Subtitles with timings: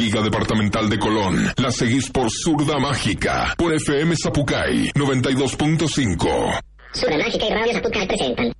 [0.00, 1.52] Liga Departamental de Colón.
[1.58, 6.58] La seguís por Zurda Mágica, por FM Zapucay 92.5.
[6.94, 8.52] Zurda Mágica y Radio Zapucay presentan.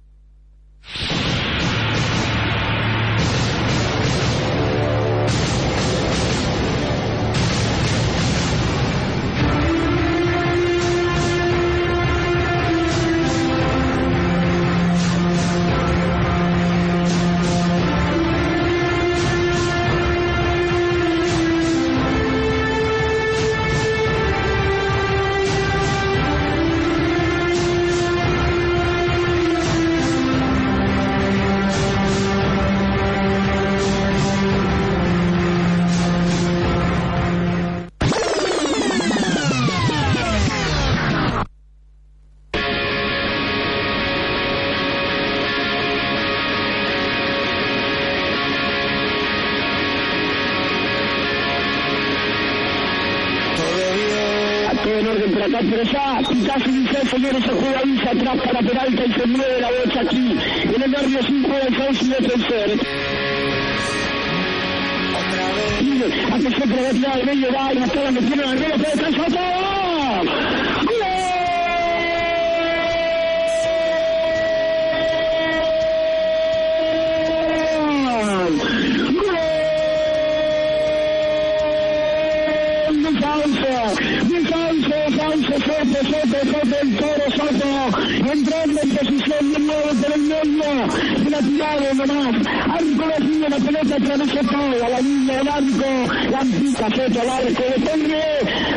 [90.89, 95.91] Se la tirado nomás, arco vacío, la pelota atravesó toda la línea del arco,
[96.31, 98.21] la pica al arco, depende,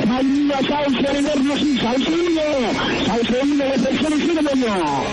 [0.07, 1.25] María Sauce, el
[1.59, 2.41] sí, Sauce 1,
[3.05, 5.03] Sauce 1, la tercera y.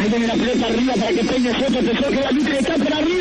[0.00, 3.19] Ahí viene la pelota arriba para que Peña soque la lucha, está por arriba.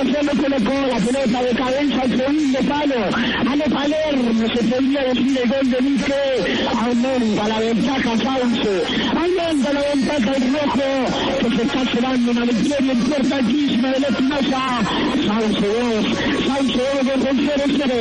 [0.00, 5.40] Hacerlo colocó la pelota de cabeza al segundo palo, a lo Palermo se podría decir
[5.42, 6.14] el gol de Mique,
[6.74, 8.82] aumenta la ventaja Sauce,
[9.16, 10.88] aumenta la ventaja el rojo,
[11.40, 14.60] que se está llevando una victoria importantísima de la Espinosa,
[15.26, 16.06] Sauce 2,
[16.46, 17.94] Sauce 2, defensor 0.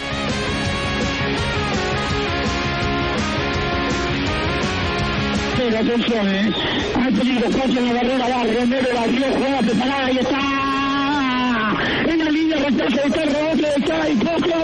[5.57, 6.53] Pero atención, ¿eh?
[6.95, 10.54] Hay peligro, pasa en la barrera, va, Romero, la dio, juega preparada, ahí está.
[12.67, 14.55] En la línea, rechazo, está el rebote, está y poco.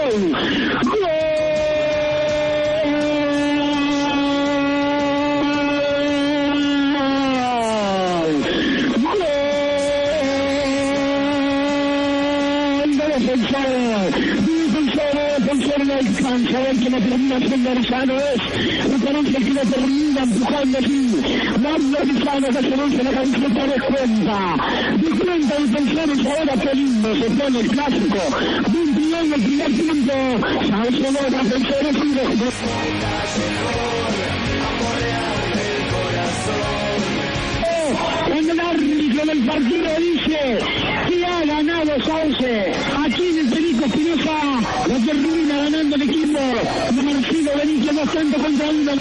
[16.02, 20.78] alcanza a ver que la termina siendo Arizano es me parece que la termina empujando
[20.78, 21.11] así
[21.72, 24.56] Mario Arizano que se vence la camiseta de cuenta
[24.98, 28.18] de cuenta defensores ahora qué lindo se pone el clásico
[28.72, 30.12] 21 el primer tiempo
[30.68, 32.54] Sauce dos defensores y dos
[38.26, 40.58] en el árbitro del partido dice
[41.08, 42.72] que ha ganado Sauce
[43.02, 44.38] aquí en el Perico Espinosa
[44.88, 48.92] lo termina ganando el equipo de Marcelo Benítez bastante contra uno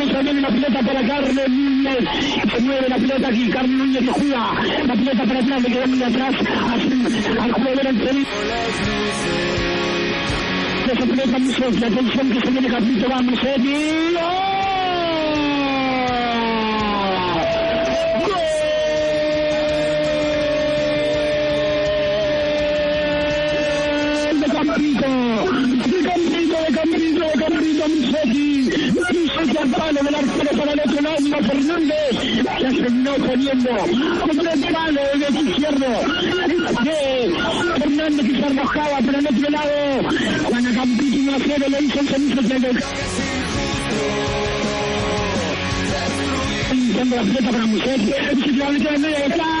[0.00, 0.16] señores.
[0.16, 1.98] Se viene la pelota para Carlos Núñez.
[2.54, 3.50] Se mueve la pelota aquí.
[3.50, 4.52] Carlos Núñez que juega.
[4.86, 5.62] La pelota para atrás.
[5.62, 6.34] Le queda muy atrás
[7.38, 8.26] al jugador anterior.
[10.92, 11.86] Esa pelota muy suelta.
[11.86, 13.08] Atención que se viene Capito.
[13.08, 14.29] Vamos, Edi.
[31.60, 33.70] Que se terminó poniendo.
[34.20, 35.86] Contra el palo del izquierdo,
[36.84, 40.08] de Fernández que se arrojaba por el otro lado,
[40.74, 42.08] Campito iba a hacer le hizo el
[48.56, 49.59] la de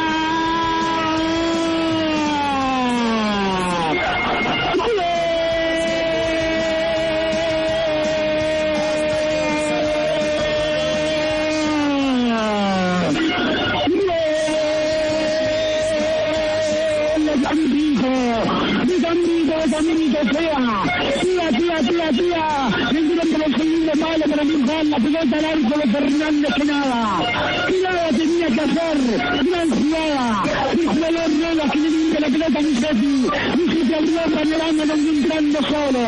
[25.00, 27.20] pelota al arco de Fernández que nada.
[27.66, 28.98] Que nada tenía que hacer.
[29.44, 30.42] Gran jugada.
[30.72, 33.26] El jugador que le limpia la pelota a Misetti.
[33.56, 36.02] Misetti abrió el panorama no entrando solo.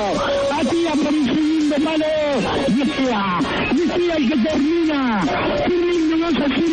[0.53, 2.06] Atía por el segundo palo.
[2.69, 3.23] Decía.
[3.73, 5.25] Decía el que termina.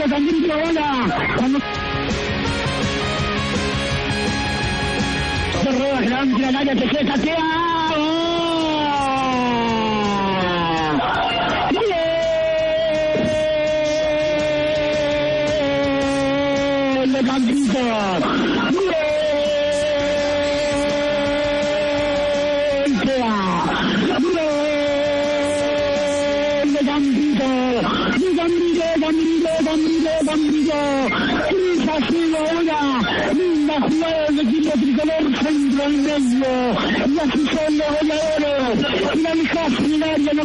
[0.09, 1.35] También ahora.
[1.37, 1.59] Cuando
[5.71, 7.58] Ruedas grande al área que se.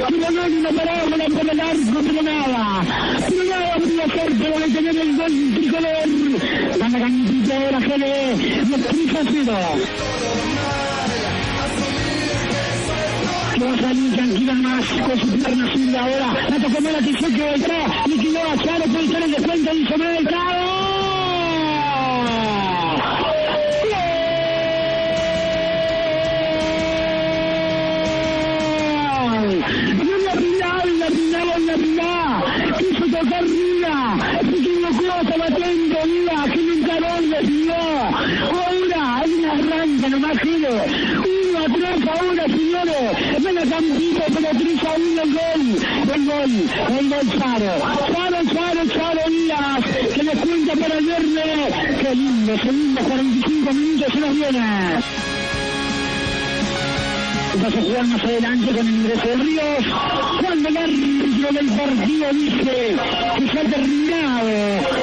[0.58, 2.82] Una parábola por el arco, pero nada.
[3.28, 6.78] Pero nada podría hacer el gol tricolor.
[6.78, 8.36] Gana Campito ahora Gene.
[8.36, 9.58] Y es Cruz cero.
[13.58, 16.48] que va a salir tranquila más con su pierna zurda ahora.
[16.50, 19.98] La tocó Mela que se quedó atrás, liquidó a Charo, puede estar en descuento, hizo
[19.98, 20.15] Mela
[52.62, 54.58] Qué lindo, segundo 45 minutos se nos viene.
[57.54, 59.84] Vamos a jugar más adelante con el ingreso de Ríos.
[60.40, 62.96] Cuando el árbitro del partido dice
[63.38, 64.48] que se ha terminado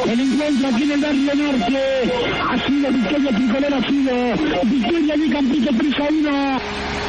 [0.06, 2.14] el encuentro aquí en el barrio norte,
[2.50, 4.14] ha sido victoria tricolor, ha sido
[4.64, 7.03] victoria de Campito 3 a 1.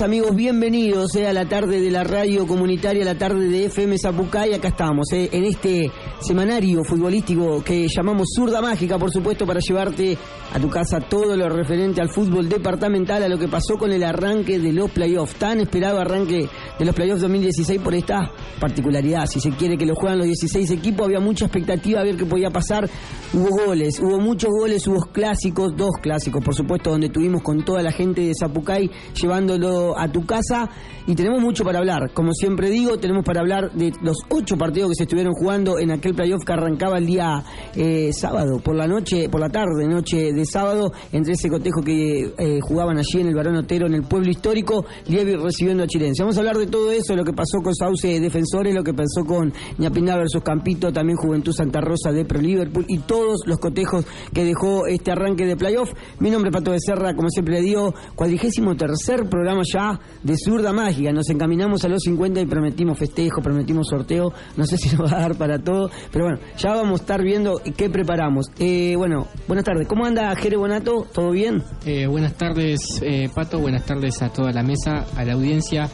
[0.00, 4.52] Amigos, bienvenidos eh, a la tarde de la radio comunitaria, la tarde de FM Zapucay.
[4.52, 10.16] Acá estamos eh, en este semanario futbolístico que llamamos Zurda Mágica, por supuesto, para llevarte
[10.52, 14.02] a tu casa todo lo referente al fútbol departamental, a lo que pasó con el
[14.02, 18.30] arranque de los playoffs, tan esperado arranque de los playoffs 2016 por esta
[18.60, 19.26] particularidad.
[19.26, 22.24] Si se quiere que lo juegan los 16 equipos, había mucha expectativa a ver qué
[22.24, 22.88] podía pasar.
[23.32, 27.82] Hubo goles, hubo muchos goles, hubo clásicos, dos clásicos, por supuesto, donde tuvimos con toda
[27.82, 30.70] la gente de Zapucay llevándolo a tu casa.
[31.06, 32.12] Y tenemos mucho para hablar.
[32.12, 35.92] Como siempre digo, tenemos para hablar de los ocho partidos que se estuvieron jugando en
[35.92, 37.42] aquel playoff que arrancaba el día
[37.74, 42.32] eh, sábado, por la noche, por la tarde, noche de sábado, entre ese cotejo que
[42.38, 46.22] eh, jugaban allí en el Barón Otero, en el pueblo histórico, Lievi recibiendo a Chilense.
[46.22, 49.24] Vamos a hablar de todo eso, lo que pasó con Sauce Defensores, lo que pasó
[49.26, 54.06] con Ñapiná versus Campito, también Juventud Santa Rosa de Pro Liverpool y todos los cotejos
[54.32, 55.90] que dejó este arranque de playoff.
[56.20, 60.72] Mi nombre es Pato Becerra, como siempre le digo, cuadrigésimo tercer programa ya de Zurda
[60.72, 61.12] Mágica.
[61.12, 64.32] Nos encaminamos a los 50 y prometimos festejo, prometimos sorteo.
[64.56, 67.22] No sé si nos va a dar para todo, pero bueno, ya vamos a estar
[67.22, 68.46] viendo qué preparamos.
[68.58, 69.86] Eh, bueno, buenas tardes.
[69.86, 71.06] ¿Cómo anda Jere Bonato?
[71.12, 71.62] ¿Todo bien?
[71.84, 73.58] Eh, buenas tardes, eh, Pato.
[73.58, 75.88] Buenas tardes a toda la mesa, a la audiencia.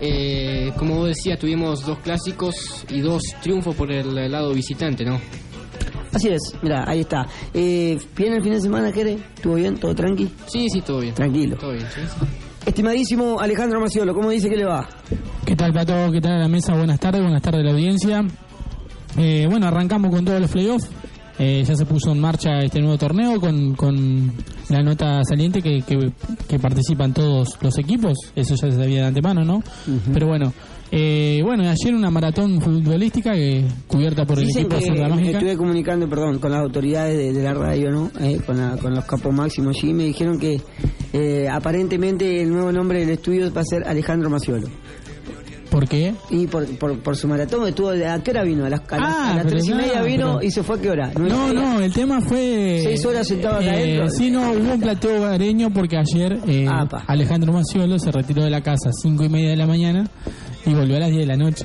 [0.00, 5.20] Eh, como vos decías, tuvimos dos clásicos y dos triunfos por el lado visitante, ¿no?
[6.12, 7.26] Así es, mira, ahí está.
[7.54, 9.18] Eh, ¿Bien el fin de semana, Jere?
[9.34, 9.78] ¿Estuvo bien?
[9.78, 10.30] ¿Todo tranqui?
[10.46, 11.14] Sí, sí, todo bien.
[11.14, 11.56] Tranquilo.
[11.56, 12.26] Todo bien, sí, sí.
[12.66, 14.88] Estimadísimo Alejandro Maciolo, ¿cómo dice que le va?
[15.44, 15.94] ¿Qué tal, Pato?
[16.12, 16.74] ¿Qué tal a la mesa?
[16.74, 18.24] Buenas tardes, buenas tardes a la audiencia.
[19.18, 20.88] Eh, bueno, arrancamos con todos los playoffs.
[21.38, 24.30] Eh, ya se puso en marcha este nuevo torneo con, con
[24.68, 26.12] la nota saliente que, que,
[26.46, 28.16] que participan todos los equipos.
[28.36, 29.62] Eso ya se sabía de antemano, ¿no?
[30.12, 30.52] Pero bueno,
[30.92, 35.38] eh, bueno, ayer una maratón futbolística que cubierta por el equipo de me Mágica.
[35.38, 38.10] estuve comunicando, perdón, con las autoridades de, de la radio, ¿no?
[38.20, 40.60] Eh, con, la- con los capos máximos allí, me dijeron que
[41.14, 44.68] eh, aparentemente el nuevo nombre del estudio va a ser Alejandro Maciolo.
[45.72, 46.14] ¿Por qué?
[46.30, 48.66] Y por, por, por su maratón estuvo, ¿a qué hora vino?
[48.66, 50.62] A las, a las- Ah, a las tres y no, media vino pero- y se
[50.62, 51.10] fue a qué hora?
[51.16, 52.76] ¿Nueve y No, no, el tema fue...
[52.78, 54.08] eh, Seis horas sentado acá adentro.
[54.10, 57.04] Sí, no, hubo un plateo hogareño porque ayer eh, Apa.
[57.08, 60.06] Alejandro Maciolo se retiró de la casa a cinco y media de la mañana
[60.66, 61.64] y volvió a las 10 de la noche.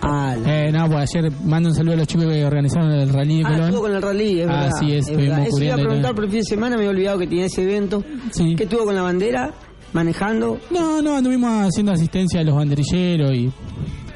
[0.00, 3.08] Ah, la- Eh, no, pues ayer mando un saludo a los chicos que organizaron el
[3.12, 3.72] rally de Ah, Colón.
[3.82, 4.70] con el rally, es verdad.
[4.74, 5.46] Así es, estuvimos verdad.
[5.48, 7.62] Eso iba a preguntar por el fin de semana, me había olvidado que tenía ese
[7.62, 8.02] evento.
[8.32, 8.54] Sí.
[8.56, 9.52] ¿Qué tuvo con la bandera?
[9.92, 10.58] ¿Manejando?
[10.70, 13.50] No, no, anduvimos haciendo asistencia a los banderilleros y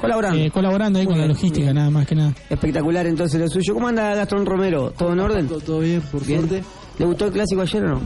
[0.01, 0.39] ¿Colaborando?
[0.39, 1.75] eh, colaborando ahí Muy con la logística, bien.
[1.75, 2.33] nada más que nada.
[2.49, 3.73] Espectacular entonces lo suyo.
[3.73, 4.91] ¿Cómo anda Gastón Romero?
[4.97, 5.47] ¿Todo en orden?
[5.47, 6.47] Todo bien, por Bien.
[6.47, 6.63] suerte.
[6.97, 8.01] ¿Le gustó el clásico ayer o no?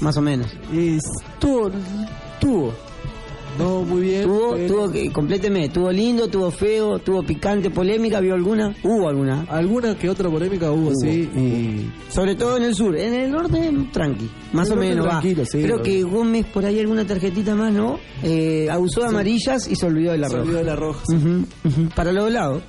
[0.00, 0.48] Más o menos.
[0.72, 0.98] Y
[1.38, 1.70] tuvo,
[2.40, 2.74] tuvo.
[3.58, 4.22] No muy bien.
[4.24, 8.74] Tuvo, pero- tuvo que, compléteme, tuvo lindo, tuvo feo, tuvo picante, polémica, ¿vio alguna?
[8.82, 9.46] Hubo alguna.
[9.48, 11.28] Alguna que otra polémica hubo, Hubo, sí.
[11.36, 15.10] Y Sobre todo en el sur, en el norte, tranqui, más o menos va.
[15.20, 17.98] tranquilo, sí, Creo que Gómez, por ahí alguna tarjetita más, ¿no?
[18.22, 20.42] Eh, abusó de amarillas y se olvidó de la se roja.
[20.44, 21.02] olvidó de la roja.
[21.08, 22.62] Ujú, ujú, Para los lados.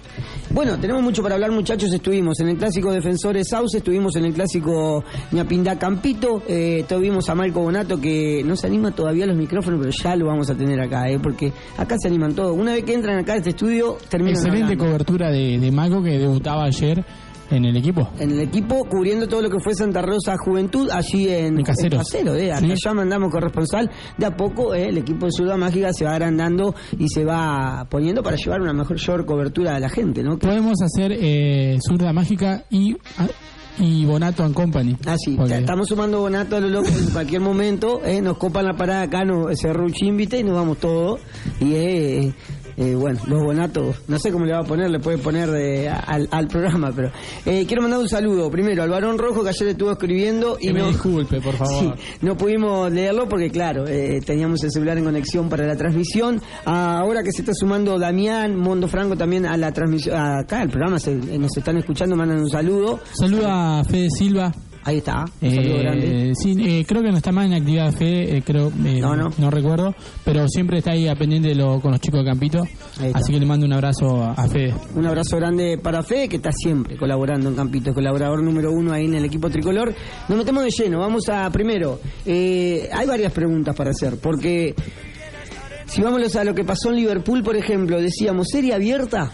[0.56, 1.92] Bueno, tenemos mucho para hablar, muchachos.
[1.92, 7.36] Estuvimos en el clásico Defensores Sauce, estuvimos en el clásico Ñapindá Campito, eh, tuvimos a
[7.36, 10.56] Marco Bonato que no se anima todavía a los micrófonos, pero ya lo vamos a
[10.56, 12.58] tener acá, eh, porque acá se animan todos.
[12.58, 14.86] Una vez que entran acá a este estudio, terminan Excelente hablando.
[14.86, 17.04] cobertura de, de Maco que debutaba ayer
[17.52, 18.10] en el equipo.
[18.20, 22.00] en el equipo cubriendo todo lo que fue Santa Rosa Juventud allí en En Caseros.
[22.00, 22.90] Casero, eh, Sí.
[22.94, 27.08] mandamos corresponsal de a poco eh, el equipo de Ciudad Mágica se va agrandando y
[27.10, 30.38] se va poniendo para llevar una mejor cobertura a la gente ¿no?
[30.38, 32.96] Que- Podemos hacer eh, Zurda Mágica y,
[33.78, 34.96] y Bonato and Company.
[35.06, 38.74] Ah, sí, estamos sumando bonato a lo loco en cualquier momento, eh, nos copan la
[38.74, 41.20] parada acá, nos cerró un chimbite y nos vamos todos.
[41.60, 42.34] Y eh,
[42.78, 45.90] eh, bueno, los bonatos, no sé cómo le va a poner, le puede poner eh,
[45.90, 47.12] al, al programa, pero
[47.46, 50.74] eh, quiero mandar un saludo primero al varón rojo que ayer estuvo escribiendo y Que
[50.74, 51.96] me no, disculpe, por favor.
[51.98, 56.42] Sí, no pudimos leerlo porque, claro, eh, teníamos el celular en conexión para la transmisión.
[56.66, 61.00] Ahora que se está sumando Damián, Mondo Franco también a la transmisión, acá el programa
[61.00, 63.00] se- eh, nos están escuchando, mandan un saludo.
[63.14, 64.52] Saluda a Fede Silva.
[64.88, 66.34] Ahí está, un saludo Eh, grande.
[66.36, 69.50] sí, eh, creo que no está más en actividad Fede, eh, creo, eh, No, no.
[69.50, 72.64] recuerdo, pero siempre está ahí a pendiente de lo, con los chicos de Campito.
[73.14, 74.76] Así que le mando un abrazo a, a Fede.
[74.96, 78.94] Un abrazo grande para Fede, que está siempre colaborando en Campito, es colaborador número uno
[78.94, 79.92] ahí en el equipo tricolor.
[80.30, 82.00] Nos metemos de lleno, vamos a primero.
[82.24, 84.76] eh, hay varias preguntas para hacer, porque
[85.88, 89.32] si vamos a lo que pasó en Liverpool, por ejemplo, decíamos, ¿serie abierta?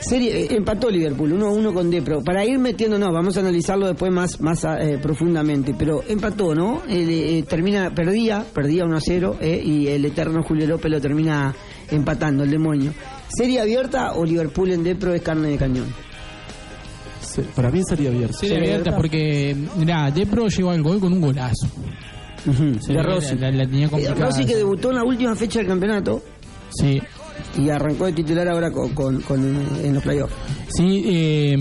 [0.00, 2.22] Serie, eh, empató Liverpool, 1 uno con Depro.
[2.22, 5.74] Para ir metiendo, no, vamos a analizarlo después más, más eh, profundamente.
[5.78, 6.82] Pero empató, ¿no?
[6.88, 11.54] Eh, termina, perdía, perdía 1 a 0, eh, y el eterno Julio López lo termina
[11.90, 12.92] empatando, el demonio.
[13.28, 15.86] ¿Serie abierta o Liverpool en Depro es carne de cañón?
[17.20, 18.38] Se- Para mí sería abierto.
[18.38, 18.96] Serie Serie abierta abierta.
[18.96, 21.66] porque, mirá, Depro llegó al gol con un golazo.
[22.80, 23.36] Se de ve, Rossi.
[23.36, 24.26] La, la tenía Eh, complicada.
[24.26, 26.22] Rossi que debutó en la última fecha del campeonato
[26.70, 27.00] Sí,
[27.56, 29.40] y arrancó de titular ahora con, con- con,
[29.84, 30.34] en los playoffs.
[30.76, 31.02] sí.
[31.06, 31.56] eh,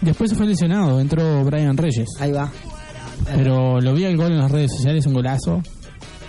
[0.00, 2.08] después se fue lesionado, entró Brian Reyes.
[2.20, 2.50] Ahí va,
[3.34, 5.62] Pero lo vi el gol en las redes sociales, un golazo.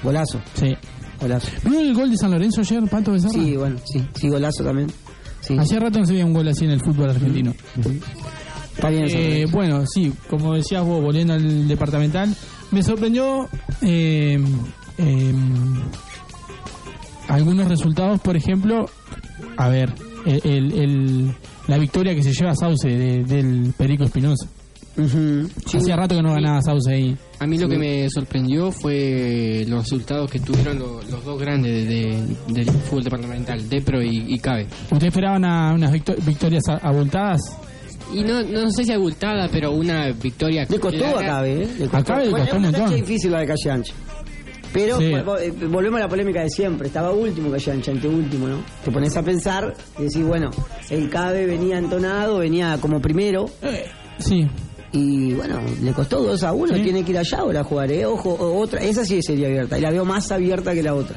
[0.04, 0.74] golazo, Sí.
[1.20, 1.50] golazo.
[1.66, 3.32] ¿Vio el gol de San Lorenzo ayer, Pato Becerra?
[3.34, 4.92] Sí, bueno, sí, sí, golazo también.
[5.42, 5.58] Sí.
[5.58, 7.54] Hacía rato no se veía un gol así en el fútbol argentino.
[8.76, 12.34] Está bien, Eh, bueno, sí, como decías vos, volviendo al departamental,
[12.72, 13.48] me sorprendió
[13.82, 14.40] eh,
[14.98, 15.34] eh,
[17.34, 18.86] algunos resultados, por ejemplo,
[19.58, 19.94] a ver,
[20.26, 21.32] el, el- el-
[21.68, 24.48] la victoria que se lleva Sauce de- del Perico Espinosa.
[24.96, 25.78] Sí.
[25.78, 27.18] Hacía rato que no ganaba Sauce ahí.
[27.40, 31.88] A mí lo que me sorprendió fue los resultados que tuvieron lo- los dos grandes
[31.88, 34.68] de- de- del fútbol departamental, Depro y, y Cabe.
[34.92, 37.42] ¿Usted esperaba una- unas victo- victorias a- abultadas?
[38.14, 41.68] Y no, no sé si abultada, pero una victoria Le costó a Cabe, ¿eh?
[41.80, 41.98] Le costó.
[41.98, 42.82] A Cabe le costó es un montón.
[42.82, 43.94] cancha difícil la de Calle Ancha.
[44.74, 45.06] Pero Sí.
[45.06, 46.88] eh, volvemos a la polémica de siempre.
[46.88, 48.64] Estaba último Calle Ancha, anteúltimo, ¿no?
[48.84, 50.50] Te pones a pensar y decís, bueno,
[50.90, 53.46] el Cabe venía entonado, venía como primero.
[54.18, 54.48] Sí.
[54.92, 56.82] Y bueno, le costó 2 a 1, Sí.
[56.84, 58.06] tiene que ir allá ahora a jugar, ¿eh?
[58.06, 61.16] Ojo, otra, esa sí sería abierta, y la veo más abierta que la otra.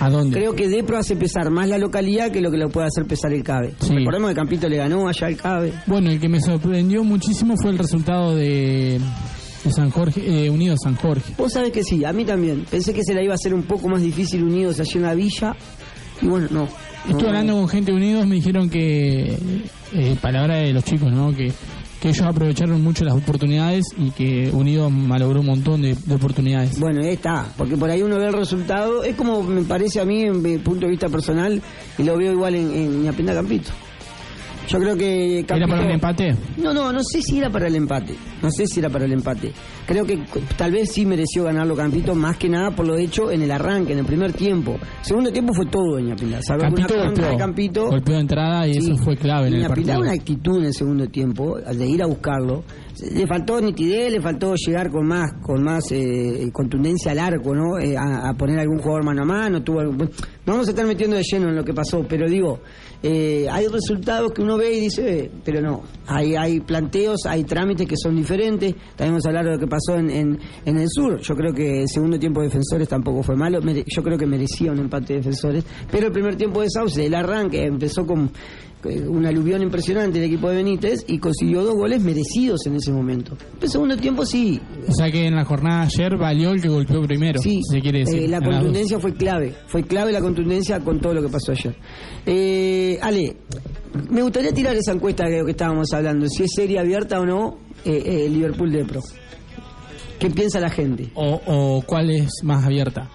[0.00, 0.36] ¿A dónde?
[0.38, 3.32] Creo que Depro hace pesar más la localidad que lo que lo puede hacer pesar
[3.32, 3.74] el Cabe.
[3.80, 3.92] Sí.
[3.96, 5.72] Recordemos que Campito le ganó allá al Cabe.
[5.86, 9.00] Bueno, el que me sorprendió muchísimo fue el resultado de,
[9.64, 11.34] de San Jorge, eh, Unido San Jorge.
[11.36, 12.64] Vos sabés que sí, a mí también.
[12.70, 15.14] Pensé que se la iba a hacer un poco más difícil unidos allá en la
[15.14, 15.56] villa.
[16.22, 16.68] Y bueno, no.
[17.06, 17.28] Estuve No.
[17.28, 19.36] hablando con gente de Unidos, me dijeron que,
[19.94, 21.34] eh, palabra de los chicos, ¿no?
[21.34, 21.52] Que,
[22.00, 26.78] que ellos aprovecharon mucho las oportunidades y que Unidos malogró un montón de, de oportunidades.
[26.78, 30.04] Bueno, ahí está, porque por ahí uno ve el resultado, es como me parece a
[30.04, 31.60] mí, en mi punto de vista personal,
[31.98, 33.70] y lo veo igual en, en Ñapinda Campito.
[34.68, 36.34] Yo creo que ¿Era para un empate?
[36.58, 38.14] No, no, no sé si era para el empate.
[38.42, 39.50] No sé si era para el empate.
[39.86, 40.18] Creo que
[40.56, 43.94] tal vez sí mereció ganarlo Campito, más que nada por lo hecho en el arranque,
[43.94, 44.76] en el primer tiempo.
[45.02, 46.40] Segundo tiempo fue todo en Ñapinda.
[46.42, 47.86] Salvo Campito contra golpeó, de Campito.
[47.88, 48.92] golpeó de entrada y Sí.
[48.92, 50.00] eso fue clave en el partido.
[50.00, 52.62] una actitud en el segundo tiempo, al de ir a buscarlo.
[53.14, 57.78] Le faltó nitidez, le faltó llegar con más con más eh, contundencia al arco, ¿no?
[57.78, 59.62] Eh, a, a poner algún jugador mano a mano.
[59.62, 60.10] Tuvo algún-
[60.44, 62.60] vamos a estar metiendo de lleno en lo que pasó, pero digo,
[63.02, 65.82] eh, hay resultados que uno ve y dice, pero no.
[66.06, 68.74] Hay, hay planteos, hay trámites que son diferentes.
[68.96, 71.20] También vamos a hablar de lo que pasó en, en, el sur.
[71.20, 73.60] Yo creo que el segundo tiempo de defensores tampoco fue malo.
[73.60, 75.64] Yo creo que merecía un empate de defensores.
[75.90, 78.32] Pero el primer tiempo de Sauce, el arranque, empezó con
[78.84, 83.36] un aluvión impresionante el equipo de Benítez y consiguió dos goles merecidos en ese momento.
[83.60, 87.02] El segundo tiempo sí, O sea que en la jornada ayer valió el que golpeó
[87.02, 87.40] primero.
[87.40, 88.22] Sí, si se quiere decir.
[88.22, 91.74] eh, la contundencia fue clave, fue clave la contundencia con todo lo que pasó ayer.
[92.26, 93.36] Eh, Ale,
[94.10, 97.26] me gustaría tirar esa encuesta de lo que estábamos hablando, si es serie abierta o
[97.26, 99.00] no eh, eh, Liverpool de Pro.
[100.18, 101.10] ¿Qué piensa la gente?
[101.14, 103.08] O, o cuál es más abierta.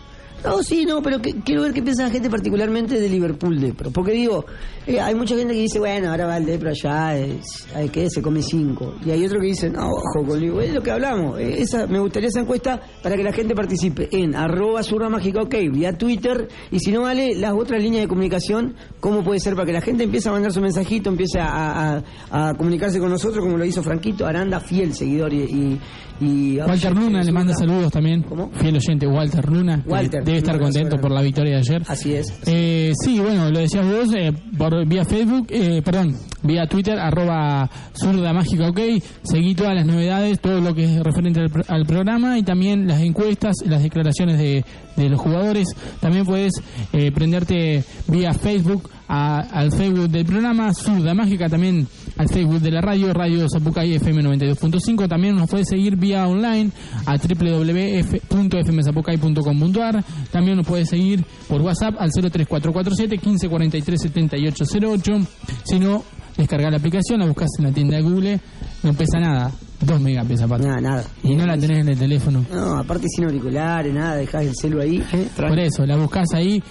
[0.44, 3.92] No, sí, no, pero que- quiero ver qué piensa la gente particularmente de Liverpool Depro.
[3.92, 4.46] Porque digo,
[4.86, 8.10] eh, hay mucha gente que dice, bueno, ahora va el Depro allá, es, hay que
[8.10, 8.96] se come cinco.
[9.06, 10.64] Y hay otro que dice, no, ojo con Liverpool.
[10.64, 11.40] Es lo que hablamos.
[11.40, 15.42] Eh, esa, me gustaría esa encuesta para que la gente participe en arroba surra mágica
[15.44, 16.48] ok, vía Twitter.
[16.72, 19.54] Y si no vale, las otras líneas de comunicación, ¿cómo puede ser?
[19.56, 23.44] Para que la gente empiece a mandar su mensajito, empiece a, a- comunicarse con nosotros,
[23.44, 25.42] como lo hizo Franquito Aranda, fiel seguidor y...
[25.44, 25.80] y,
[26.24, 28.24] y Walter Luna le manda saludos también.
[28.24, 28.50] ¿Cómo?
[28.54, 29.84] Fiel oyente, Walter Luna.
[29.86, 31.84] Walter, debe estar contento por la victoria de ayer.
[31.88, 32.34] Así es.
[32.46, 37.70] Eh, sí, bueno, lo decías vos, eh, por vía Facebook, eh, perdón, vía Twitter, arroba
[37.94, 38.80] zurda mágica, ok.
[39.24, 43.02] Seguí todas las novedades, todo lo que es referente al, al programa y también las
[43.02, 44.64] encuestas, las declaraciones de,
[44.96, 45.68] de los jugadores.
[46.00, 46.54] También puedes
[46.94, 51.88] eh, prenderte vía Facebook a- al Facebook del programa, zurda mágica, también
[52.18, 55.08] al Facebook de la radio, Radio Zapucay FM 92.5.
[55.08, 56.72] También nos puedes seguir vía online
[57.06, 60.04] a www.fmzapucay.com.ar.
[60.32, 65.28] También nos puedes seguir por WhatsApp al 03447 1543 7808.
[65.66, 66.04] Si no,
[66.38, 68.40] descarga la aplicación, la buscas en la tienda de Google.
[68.84, 70.68] No pesa nada, 2 megas pesa aparte.
[70.68, 71.04] Nada, nada.
[71.24, 72.46] Y no la tenés en el teléfono.
[72.52, 75.04] No, aparte sin auriculares, nada, dejás el celu ahí.
[75.14, 76.62] eh, Por eso, la buscas ahí,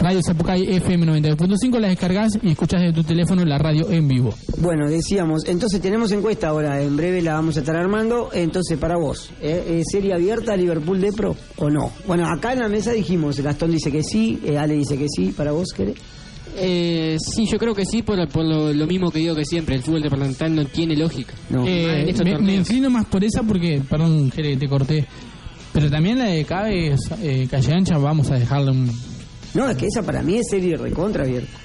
[0.00, 4.34] Radio Zapucay FM 92.5, la descargas y escuchás de tu teléfono la radio en vivo.
[4.56, 8.30] Bueno, decíamos, entonces tenemos encuesta ahora, en breve la vamos a estar armando.
[8.32, 9.62] Entonces, para vos, ¿eh?
[9.68, 11.92] Eh, ¿serie abierta Liverpool de Pro o no?
[12.06, 15.32] Bueno, acá en la mesa dijimos, Gastón dice que sí, eh, Ale dice que sí,
[15.36, 15.96] ¿para vos, querés?
[16.56, 19.76] Eh, sí, yo creo que sí, por, por lo, lo mismo que digo que siempre,
[19.76, 21.34] el fútbol departamental no tiene lógica.
[21.50, 21.66] No.
[21.66, 25.06] Eh, Más en estos me, me inclino más por esa porque, perdón, Jere, te corté.
[25.72, 28.90] Pero también la de Cabe, eh, Calle Ancha, vamos a dejarle un.
[29.54, 31.58] No, es que esa para mí es serie recontra abierta.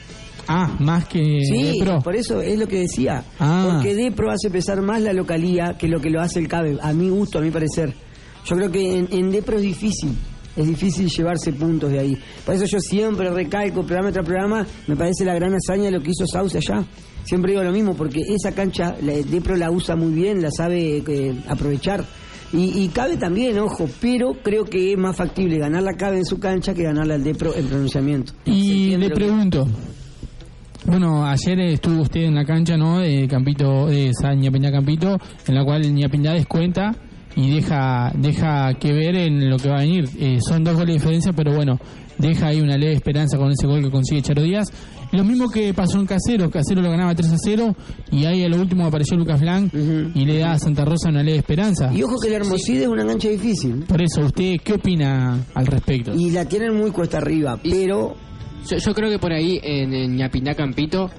[0.47, 1.39] Ah, más que.
[1.41, 3.23] Sí, por eso es lo que decía.
[3.39, 3.71] Ah.
[3.71, 6.93] Porque Depro hace pesar más la localía que lo que lo hace el CABE, a
[6.93, 7.93] mi gusto, a mi parecer.
[8.45, 10.15] Yo creo que en, en Depro es difícil,
[10.55, 12.17] es difícil llevarse puntos de ahí.
[12.45, 16.11] Por eso yo siempre recalco, programa tras programa, me parece la gran hazaña lo que
[16.11, 16.85] hizo Sauce allá.
[17.23, 21.03] Siempre digo lo mismo, porque esa cancha, la, Depro la usa muy bien, la sabe
[21.07, 22.05] eh, aprovechar.
[22.53, 26.25] Y, y cabe también, ojo, pero creo que es más factible ganar la cabe en
[26.25, 28.34] su cancha que ganarle al Depro en pronunciamiento.
[28.45, 29.67] ¿Se Y le pregunto.
[30.86, 32.99] Bueno, ayer estuvo usted en la cancha, ¿no?
[32.99, 36.95] De Campito, de San Ñapiñá Campito, en la cual Ñapiñá descuenta
[37.36, 40.08] y deja deja que ver en lo que va a venir.
[40.19, 41.79] Eh, son dos goles de diferencia, pero bueno,
[42.19, 44.71] deja ahí una leve esperanza con ese gol que consigue Charo Díaz.
[45.11, 47.75] Lo mismo que pasó en Casero, Casero lo ganaba 3 a 0
[48.11, 51.23] y ahí a lo último apareció Lucas Blanc y le da a Santa Rosa una
[51.23, 51.93] leve esperanza.
[51.93, 53.83] Y ojo que el Hermoside es una cancha difícil.
[53.87, 56.13] Por eso, ¿usted qué opina al respecto?
[56.13, 58.15] Y la tienen muy cuesta arriba, pero
[58.69, 61.09] Yo, yo creo que por ahí, en, en Ñapiná Campito,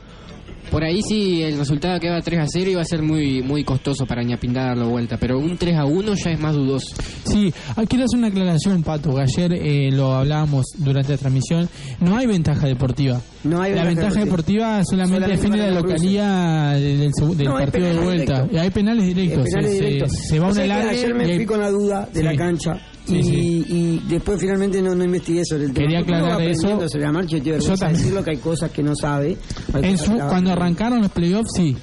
[0.71, 3.65] por ahí sí el resultado queda 3 a 0 y va a ser muy muy
[3.65, 6.97] costoso para Ñapiná darlo vuelta, pero un 3 a 1 ya es más dudoso.
[7.25, 7.53] Sí,
[7.89, 11.69] quiero hacer una aclaración, Pato, que ayer eh, lo hablábamos durante la transmisión.
[12.01, 13.21] No hay ventaja deportiva.
[13.45, 17.99] no hay la ventaja deportiva solamente, para la la localía del, del No, partido de
[17.99, 18.33] vuelta.
[18.35, 18.53] directos.
[18.53, 19.45] Y hay penales directos.
[19.45, 20.13] Penales se, se- directos.
[20.29, 20.91] se va O una sea que larga.
[20.91, 22.25] Ayer y me hay- fui con la duda de Sí.
[22.25, 22.73] la cancha
[23.07, 23.65] Sí, y, sí.
[23.69, 25.87] y después finalmente no, no investigué sobre el tema.
[25.87, 26.89] Quería aclarar eso.
[26.89, 28.03] sobre la marcha y tiene Yo vergüenza también.
[28.03, 29.37] decirlo que hay cosas que no sabe.
[29.75, 31.77] En su- cuando arrancaron los playoffs, sí.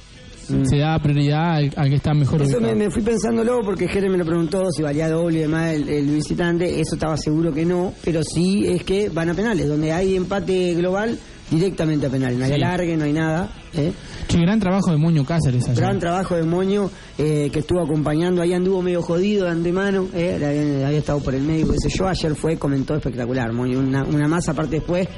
[0.64, 4.10] Se da prioridad al, al que está mejor Eso me, me fui pensándolo porque Jerez
[4.12, 6.80] me lo preguntó si valía doble y demás el, el visitante.
[6.80, 9.66] Eso estaba seguro que no, pero sí es que van a penales.
[9.66, 11.18] Donde hay empate global,
[11.50, 12.38] directamente a penales.
[12.38, 12.56] No hay Sí.
[12.62, 13.48] alargue, no hay nada.
[13.74, 13.92] ¿eh?
[14.28, 15.64] Che, gran trabajo de Moño Cáceres.
[15.76, 18.40] Gran trabajo de Moño eh, que estuvo acompañando.
[18.42, 20.08] Ahí anduvo medio jodido de antemano.
[20.14, 22.06] Eh, había, había estado por el medio, qué sé yo.
[22.08, 23.52] Ayer fue, comentó espectacular.
[23.52, 25.08] Moño, una, una más aparte después.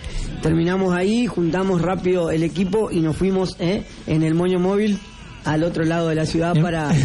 [0.43, 4.99] Terminamos ahí, juntamos rápido el equipo y nos fuimos eh, en el Moño móvil
[5.45, 6.91] al otro lado de la ciudad para.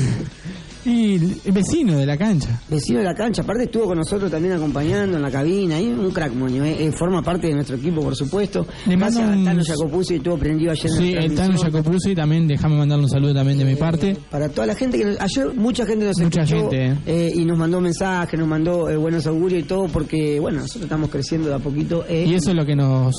[0.85, 2.59] Y el vecino de la cancha.
[2.69, 6.11] Vecino de la cancha, aparte estuvo con nosotros también acompañando en la cabina, ahí un
[6.11, 8.65] crack moño, eh, eh, forma parte de nuestro equipo por supuesto.
[8.87, 11.57] Le mando un- a Tano Jacopuzzi estuvo prendido ayer en Sí, la el Tano.
[11.57, 14.17] Jacopuzzi también, déjame mandarle un saludo también de mi parte.
[14.29, 16.97] Para toda la gente que nos- ayer mucha gente nos Mucha escuchó gente, eh.
[17.05, 20.83] eh, y nos mandó mensajes, nos mandó eh, buenos augurios y todo porque bueno, nosotros
[20.83, 22.03] estamos creciendo de a poquito.
[22.07, 23.13] eh, Y eso es lo que nos,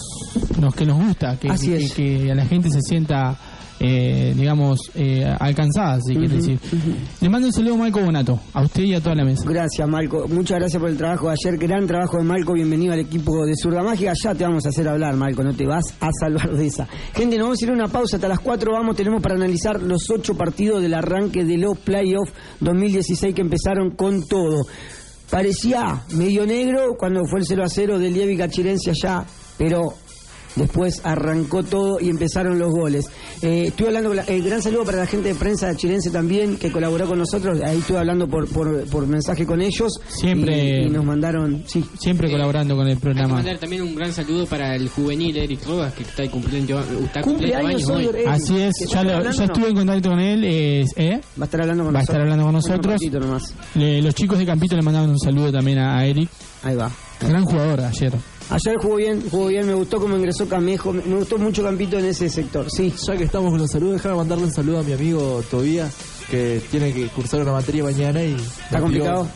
[0.61, 1.93] nos que nos gusta, que, Así que, es.
[1.95, 3.37] que a la gente se sienta
[3.85, 6.57] eh, digamos, eh, alcanzadas, si quiere decir.
[7.21, 9.43] Le mando un saludo a Marco Bonato, a usted y a toda la mesa.
[9.45, 10.29] Gracias, Marco.
[10.29, 11.59] Muchas gracias por el trabajo de ayer.
[11.59, 12.53] Gran trabajo de Marco.
[12.53, 14.13] Bienvenido al equipo de Zurda Mágica.
[14.23, 15.43] Ya te vamos a hacer hablar, Marco.
[15.43, 16.87] No te vas a salvar de esa.
[17.13, 18.19] Gente, nos vamos a ir a una pausa.
[18.19, 18.95] Hasta las 4 vamos.
[18.95, 24.29] Tenemos para analizar los ocho partidos del arranque de los playoffs 2016 que empezaron con
[24.29, 24.65] todo.
[25.29, 29.25] Parecía medio negro cuando fue el 0 a 0 del Lievi Cachirense allá,
[29.59, 29.95] pero
[30.57, 33.07] Después arrancó todo y empezaron los goles.
[33.41, 36.57] Eh, estuve hablando, con la- eh, gran saludo para la gente de prensa chilense también
[36.59, 37.61] que colaboró con nosotros.
[37.63, 39.93] Ahí estuve hablando por, por, por mensaje con ellos.
[40.09, 41.85] Siempre- Y, y nos mandaron, sí.
[41.99, 43.35] Siempre colaborando con el Hay que programa.
[43.35, 47.67] mandar también un gran saludo para el juvenil Eric Rodas, que está cumpliendo, está cumpliendo
[47.67, 48.07] años hoy.
[48.07, 48.27] Eric.
[48.29, 50.45] Así es, ¿Está ya, lo- ya estuve en contacto con él.
[50.45, 51.21] eh, ¿eh?
[51.41, 52.03] Va a estar hablando con Va a nosotros.
[52.03, 53.27] estar hablando con nosotros.
[53.27, 53.55] nomás.
[53.75, 56.29] Le- los chicos de Campito le mandaban un saludo también a, a Eric.
[56.63, 56.91] Ahí va.
[57.21, 58.13] Gran jugador ayer.
[58.53, 62.05] Ayer jugó bien, jugó bien, me gustó cómo ingresó Camejo, me gustó mucho Campito en
[62.07, 62.93] ese sector, sí.
[63.07, 65.95] Ya que estamos con los saludos, déjame mandarle un saludo a mi amigo Tobías,
[66.31, 68.35] que tiene que cursar una materia mañana y...
[68.35, 69.27] ¿Está complicado?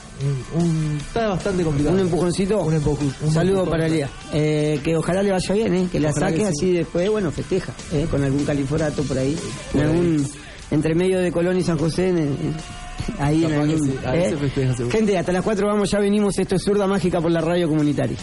[0.54, 1.94] Un, un- está bastante complicado.
[1.94, 2.60] Un empujoncito.
[2.62, 4.08] Un empujo- un Saludo para Lía.
[4.32, 6.52] Eh, que ojalá le vaya bien, eh, que la Ojalá saque que sí.
[6.58, 9.36] así después, bueno, festeja, eh, con algún califorato por ahí,
[9.72, 9.92] Por en ahí.
[9.94, 10.26] algún
[10.70, 12.56] entre medio de Colón y San José, en- en-
[13.18, 13.82] ahí en algún.
[13.86, 14.30] sí, ahí eh.
[14.30, 14.96] se festeja seguro.
[14.96, 18.16] Gente, hasta las 4 vamos, ya venimos, esto es Zurda Mágica por la radio comunitaria.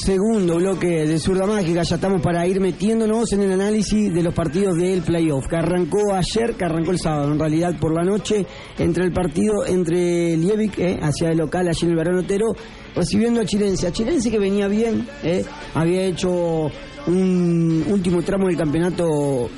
[0.05, 4.35] segundo bloque de Zurda Mágica, ya estamos para ir metiéndonos en el análisis de los
[4.35, 8.45] partidos del playoff, que arrancó ayer, que arrancó el sábado, en realidad por la noche,
[8.77, 12.55] entre el partido entre Liebig, eh, hacia el local, allí en el Barón Otero,
[12.95, 16.71] recibiendo a Chilense, a Chilense que venía bien, eh, había hecho
[17.07, 19.49] un último tramo del campeonato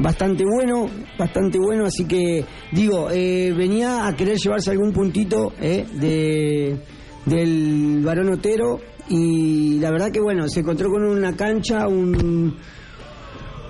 [0.00, 5.86] bastante bueno, bastante bueno, así que digo, eh, venía a querer llevarse algún puntito eh,
[5.94, 6.76] de,
[7.24, 8.80] del varón Otero
[9.12, 12.56] y la verdad que bueno, se encontró con una cancha, un,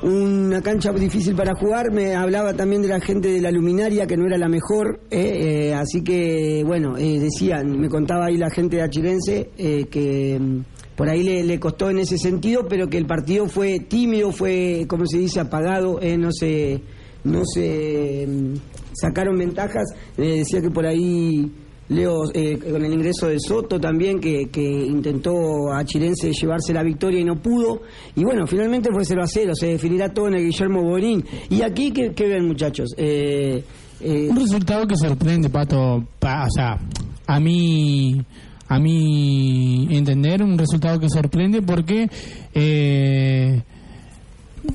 [0.03, 4.17] una cancha difícil para jugar, me hablaba también de la gente de la luminaria que
[4.17, 8.51] no era la mejor, eh, eh, así que bueno, eh, decían, me contaba ahí la
[8.51, 10.61] gente de Achirense eh, que mm,
[10.95, 14.85] por ahí le, le costó en ese sentido, pero que el partido fue tímido, fue,
[14.87, 16.81] como se dice, apagado, eh, no se,
[17.25, 18.55] no se mm,
[18.93, 21.51] sacaron ventajas, decía que por ahí
[21.89, 26.83] Leo, eh, con el ingreso de Soto también, que, que intentó a Chirense llevarse la
[26.83, 27.83] victoria y no pudo.
[28.17, 31.25] Y bueno, finalmente fue 0 a 0, se definirá todo en el Guillermo Bonín.
[31.51, 32.89] Y aquí, ¿qué, qué ven, muchachos?
[32.97, 33.63] Eh,
[34.01, 36.03] eh, Un resultado que sorprende, Pato.
[36.19, 36.79] Pa- o sea,
[37.27, 38.23] a mí,
[38.69, 42.09] a mi entender, un resultado que sorprende porque
[42.55, 43.61] eh,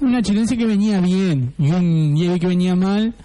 [0.01, 3.15] una chilense que venía bien y un Diego que venía mal.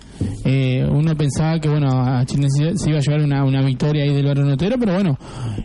[0.45, 4.15] Eh, uno pensaba que bueno a Chilense se iba a llevar una, una victoria ahí
[4.15, 5.19] del Barón Otero, pero bueno,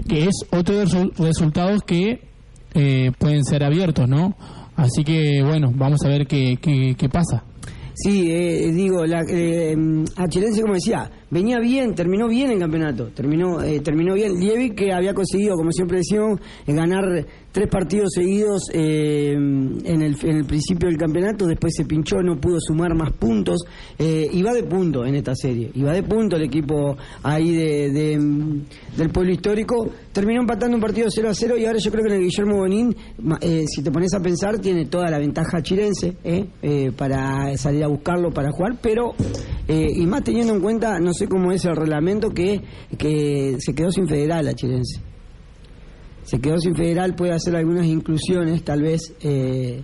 [0.07, 2.21] que es otro de los resu- resultados que
[2.73, 4.35] eh, pueden ser abiertos, ¿no?
[4.75, 7.43] Así que bueno, vamos a ver qué, qué, qué pasa.
[7.99, 9.75] Sí, eh, digo, la, eh,
[10.17, 14.33] a Chilense, como decía, venía bien, terminó bien el campeonato, terminó eh, terminó bien.
[14.39, 17.25] Lievi, que había conseguido, como siempre decíamos, eh, ganar
[17.57, 22.39] tres partidos seguidos eh, en, el, en el principio del campeonato, después se pinchó, no
[22.39, 23.63] pudo sumar más puntos,
[23.97, 27.55] eh, y va de punto en esta serie, y va de punto el equipo ahí
[27.55, 28.61] de, de,
[28.95, 29.89] del pueblo histórico.
[30.13, 32.57] Terminó empatando un partido 0 a 0 y ahora yo creo que en el Guillermo
[32.57, 32.95] Bonín,
[33.41, 37.83] eh, si te pones a pensar, tiene toda la ventaja chilense eh, eh, para salir
[37.83, 39.15] a buscarlo, para jugar, pero,
[39.67, 42.61] eh, y más teniendo en cuenta, no sé cómo es el reglamento, que,
[43.57, 45.06] se quedó sin federal a chilense.
[46.27, 49.81] Se quedó sin federal, puede hacer algunas inclusiones, tal vez, eh,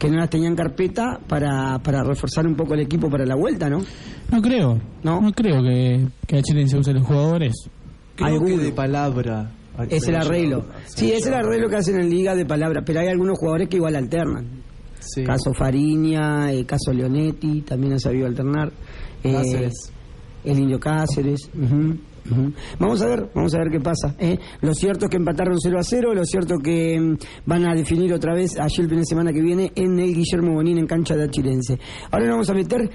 [0.00, 3.70] que no las tenían carpeta para, para reforzar un poco el equipo para la vuelta,
[3.70, 3.78] ¿no?
[4.32, 7.54] No creo, no, creo que, que a Chilense use los jugadores.
[8.16, 9.52] Creo que de palabra.
[9.88, 10.64] Es el arreglo.
[10.86, 13.76] Sí, es el arreglo que hacen en Liga de Palabra, pero hay algunos jugadores que
[13.76, 14.64] igual alternan.
[14.98, 15.22] Sí.
[15.22, 18.72] Caso Fariña, eh, caso Leonetti, también ha sabido alternar.
[19.22, 19.92] Eh, Cáceres.
[20.44, 21.48] El Indio Cáceres.
[22.78, 24.14] Vamos a ver, vamos a ver qué pasa.
[24.18, 24.38] ¿eh?
[24.62, 27.16] Lo cierto es que empataron 0 a 0, lo cierto que mm,
[27.46, 30.54] van a definir otra vez allí el fin de semana que viene en el Guillermo
[30.54, 31.78] Bonín en cancha de Achirense.
[32.10, 32.90] Ahora nos vamos a meter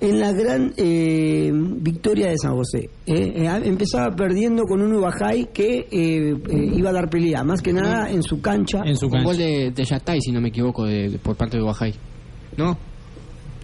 [0.00, 2.90] en la gran eh, victoria de San José.
[3.06, 3.32] ¿eh?
[3.46, 7.72] Eh, empezaba perdiendo con un Ubajay que eh, eh, iba a dar pelea, más que
[7.72, 8.82] nada en su cancha.
[9.06, 11.94] Un gol de, de Yatay, si no me equivoco, de, de- por parte de Bajay.
[12.58, 12.76] ¿No?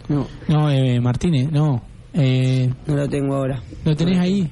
[0.09, 0.27] No.
[0.49, 1.83] No, eh, Martínez, no.
[2.15, 3.63] Eh, no lo tengo ahora.
[3.85, 4.51] ¿Lo tenés ahí?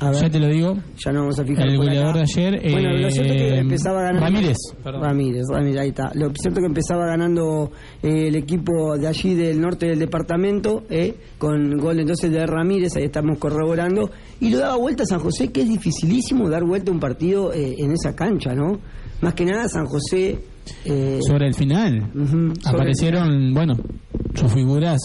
[0.00, 0.22] A ver.
[0.22, 0.76] Ya te lo digo.
[1.04, 1.66] Ya no vamos a fijar.
[1.68, 2.60] El goleador de ayer.
[2.72, 4.20] Bueno, lo cierto es que eh, empezaba ganando.
[4.20, 4.56] Ramírez.
[4.84, 6.10] Ramírez, Ramírez, ahí está.
[6.14, 7.70] Lo cierto es que empezaba ganando
[8.02, 12.96] eh, el equipo de allí del norte del departamento, eh, con gol entonces de Ramírez,
[12.96, 14.10] ahí estamos corroborando.
[14.40, 17.52] Y lo daba vuelta a San José, que es dificilísimo dar vuelta a un partido
[17.54, 18.80] eh, en esa cancha, ¿no?
[19.22, 20.38] Más que nada San José.
[20.84, 22.10] eh, Sobre el final.
[22.12, 23.74] sobre Aparecieron, bueno,
[24.34, 24.98] sus figuras,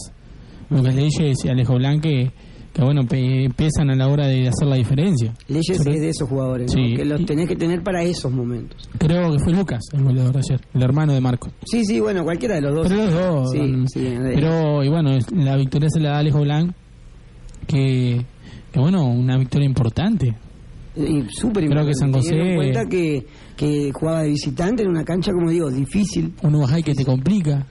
[0.70, 2.32] Lucas Leyes y Alejo Blanque,
[2.74, 5.34] que bueno, pe- pesan a la hora de hacer la diferencia.
[5.48, 8.88] Leyes Sobre- es de esos jugadores, que los tenés que tener para esos momentos.
[8.98, 11.50] Creo que fue Lucas, el goleador de ayer, el hermano de Marco.
[11.66, 12.88] Sí, sí, bueno, cualquiera de los dos.
[12.88, 13.52] Pero los dos.
[13.52, 16.72] Sí, sí, eh, pero, y bueno, la victoria se la da Alejo Blanc,
[17.68, 18.24] que,
[18.72, 20.36] que bueno, una victoria importante.
[20.96, 23.26] Y súper Creo que importante, San José- teniendo en cuenta que,
[23.56, 26.34] que jugaba de visitante en una cancha, como digo, difícil.
[26.44, 27.66] Un Ubajay que te complica.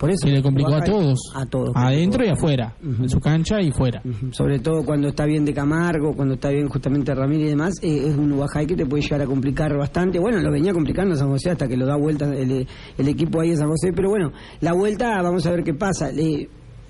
[0.00, 0.26] Por eso.
[0.26, 1.18] Se le complicó a todos.
[1.36, 1.70] A todos.
[1.74, 2.74] Adentro y afuera.
[2.82, 4.02] En su cancha y fuera.
[4.32, 8.08] Sobre todo cuando está bien de Camargo, cuando está bien justamente Ramírez y demás, eh,
[8.08, 10.18] es un Ubajay que te puede llegar a complicar bastante.
[10.18, 13.50] Bueno, lo venía complicando San José hasta que lo da vuelta el, el equipo ahí
[13.50, 14.32] de San José, pero bueno,
[14.62, 16.10] la vuelta vamos a ver qué pasa.
[16.10, 16.48] Le-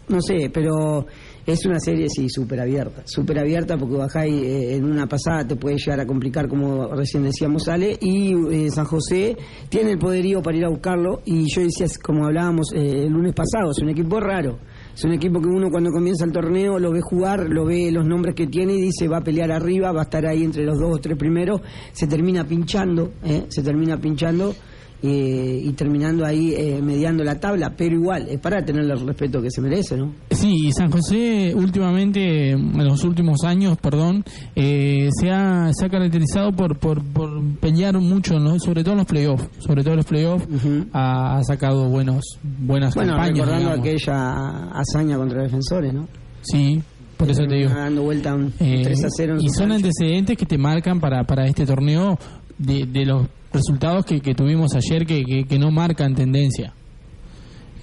[0.09, 1.07] no sé, pero
[1.53, 3.03] es una serie, sí, súper abierta.
[3.05, 7.23] Súper abierta porque Ubajay eh, en una pasada te puede llegar a complicar, como recién
[7.25, 7.97] decíamos, sale.
[8.01, 9.37] Y eh, San José
[9.69, 11.23] tiene el poderío para ir a buscarlo.
[11.25, 14.59] Y yo decía, como hablábamos eh, el lunes pasado, es un equipo raro.
[14.95, 18.05] Es un equipo que uno cuando comienza el torneo lo ve jugar, lo ve los
[18.05, 20.79] nombres que tiene y dice va a pelear arriba, va a estar ahí entre los
[20.79, 21.61] dos o tres primeros.
[21.93, 23.47] Se termina pinchando, ¿eh?
[23.49, 24.55] se termina pinchando.
[25.03, 29.41] Eh, y terminando ahí eh, mediando la tabla, pero igual, es para tenerle el respeto
[29.41, 30.13] que se merece, ¿no?
[30.31, 34.25] Sí, y San José últimamente, en los últimos años, perdón,
[34.55, 38.59] eh, se, ha, se ha caracterizado por, por, por pelear mucho, ¿no?
[38.59, 39.49] sobre todo en los playoffs.
[39.59, 40.47] Sobre todo en los playoffs
[40.93, 43.39] ha, ha sacado buenos buenas Bueno, campañas.
[43.39, 43.87] recordando digamos.
[43.87, 46.09] aquella hazaña contra defensores, ¿no?
[46.43, 46.81] Sí,
[47.17, 47.71] por eso te digo.
[47.71, 49.75] Dando vuelta un Eh, 3 a 0 en y son cancha.
[49.77, 52.19] antecedentes que te marcan para, para este torneo
[52.59, 56.73] de, de los resultados que, que tuvimos ayer que, que, que no marcan tendencia.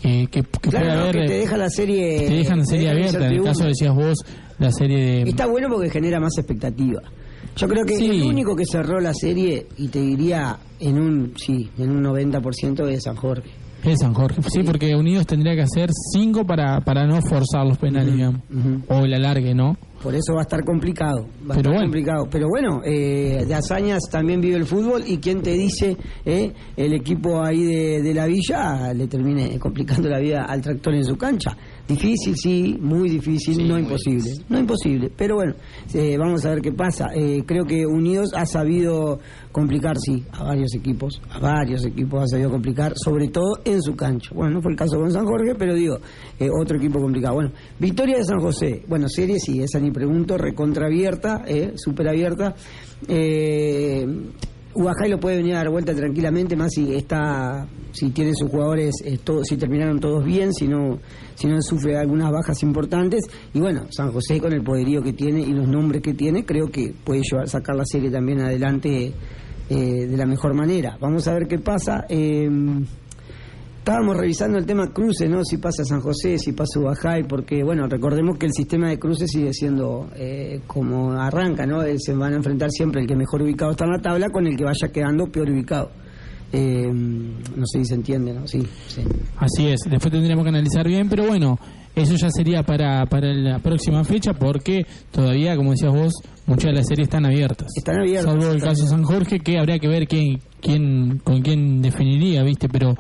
[0.02, 2.28] Que, que, Claro, no, haber, que te deja la serie.
[2.28, 3.26] te dejan la serie abierta.
[3.28, 4.18] En el caso decías vos,
[4.60, 5.22] la serie de...
[5.30, 7.02] Está bueno porque genera más expectativa.
[7.56, 8.06] Yo creo que Sí.
[8.06, 12.88] el único que cerró la serie, y te diría en un sí, en un 90%
[12.90, 13.50] es San Jorge.
[13.84, 14.42] Es San Jorge.
[14.50, 18.42] Sí, porque Unidos tendría que hacer cinco para, para no forzar los penales, digamos.
[18.90, 19.76] O el alargue, ¿no?
[20.02, 21.28] Por eso va a estar complicado.
[21.50, 21.82] Va a estar bueno.
[21.82, 22.28] complicado.
[22.30, 26.94] Pero bueno, eh, de hazañas también vive el fútbol y quién te dice, eh, el
[26.94, 31.18] equipo ahí de, de la villa le termine complicando la vida al tractor en su
[31.18, 31.58] cancha.
[31.88, 34.30] Difícil, sí, muy difícil, no imposible.
[34.50, 35.54] No imposible, pero bueno,
[35.94, 37.12] eh, vamos a ver qué pasa.
[37.16, 39.20] Eh, creo que Unidos ha sabido
[39.54, 43.96] complicar, sí, a varios equipos, a varios equipos ha sabido complicar, sobre todo en su
[43.96, 44.32] cancha.
[44.36, 45.98] Bueno, no fue el caso con San Jorge, pero digo,
[46.38, 47.36] eh, otro equipo complicado.
[47.36, 48.84] Bueno, victoria de San José.
[48.88, 52.54] Bueno, serie sí, esa ni pregunto, recontra abierta, eh, súper abierta.
[53.08, 54.06] Eh,
[54.80, 58.94] Ubajay lo puede venir a dar vuelta tranquilamente, más si está, si tiene sus jugadores,
[59.04, 61.00] eh, todo- si terminaron todos bien, si no,
[61.36, 63.24] si no sufre algunas bajas importantes.
[63.54, 66.68] Y bueno, San José con el poderío que tiene y los nombres que tiene, creo
[66.70, 69.14] que puede llevar, sacar la serie también adelante
[69.70, 70.98] eh, de la mejor manera.
[71.02, 72.06] Vamos a ver qué pasa.
[72.08, 72.48] Eh,
[73.88, 75.46] Estábamos revisando el tema cruces, ¿no?
[75.46, 79.32] Si pasa San José, si pasa Ubajay, porque, bueno, recordemos que el sistema de cruces
[79.32, 81.82] sigue siendo eh, como arranca, ¿no?
[81.84, 84.46] Eh, Se van a enfrentar siempre el que mejor ubicado está en la tabla con
[84.46, 85.90] el que vaya quedando peor ubicado.
[86.52, 88.46] Eh, no sé si se entiende, ¿no?
[88.46, 89.04] Sí, sí.
[89.38, 91.58] Así es, después tendríamos que analizar bien, pero bueno,
[91.96, 96.14] eso ya sería para, para la próxima fecha porque todavía, como decías vos,
[96.46, 97.70] muchas de las series están abiertas.
[97.78, 98.34] Están abiertas.
[98.34, 102.44] Salvo el caso de San Jorge, que habría que ver quién, quién, con quién definiría,
[102.44, 102.68] ¿viste?
[102.68, 102.94] Pero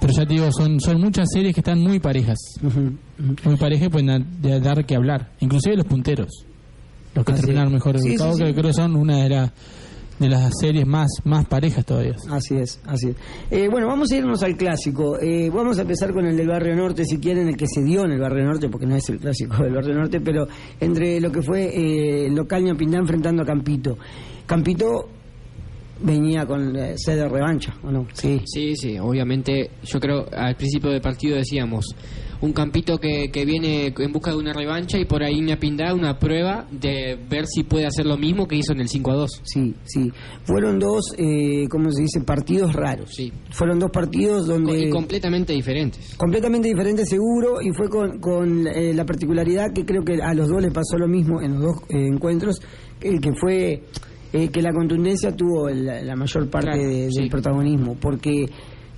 [0.00, 2.38] pero ya te digo, son, son muchas series que están muy parejas.
[3.44, 5.30] Muy parejas pueden dar, que hablar.
[5.40, 6.44] Inclusive los punteros.
[7.14, 8.48] Los que Así terminaron mejor Sí, ubicados, sí, sí.
[8.48, 9.52] que creo que son una de, las
[10.18, 12.14] de las series más, más parejas todavía.
[12.30, 13.16] Así es, así es.
[13.50, 15.18] Eh, bueno, vamos a irnos al clásico.
[15.20, 18.04] Eh, vamos a empezar con el del Barrio Norte, si quieren, el que se dio
[18.04, 20.46] en el Barrio Norte, porque no es el clásico del Barrio Norte, pero
[20.78, 21.70] entre lo que fue
[22.26, 23.96] eh, local Ñapindá enfrentando a Campito.
[24.46, 25.08] Campito
[26.00, 28.06] venía con eh, sed de revancha, ¿o no?
[28.12, 28.40] Sí.
[28.44, 29.70] Sí, sí, obviamente.
[29.84, 31.84] Yo creo al principio del partido decíamos
[32.40, 35.92] un campito que, que viene en busca de una revancha y por ahí me apinda
[35.94, 39.14] una prueba de ver si puede hacer lo mismo que hizo en el 5 a
[39.14, 39.40] 2.
[39.42, 40.12] Sí, sí.
[40.44, 42.20] Fueron dos, eh, ¿cómo se dice?
[42.20, 43.10] Partidos raros.
[43.12, 43.32] Sí.
[43.50, 44.86] Fueron dos partidos donde...
[44.86, 46.14] Y completamente diferentes.
[46.16, 50.48] completamente diferente seguro y fue con, con eh, la particularidad que creo que a los
[50.48, 52.60] dos les pasó lo mismo en los dos eh, encuentros
[53.00, 53.82] que, que fue
[54.32, 58.46] eh, que la contundencia tuvo la, la mayor parte Claro, de- del protagonismo porque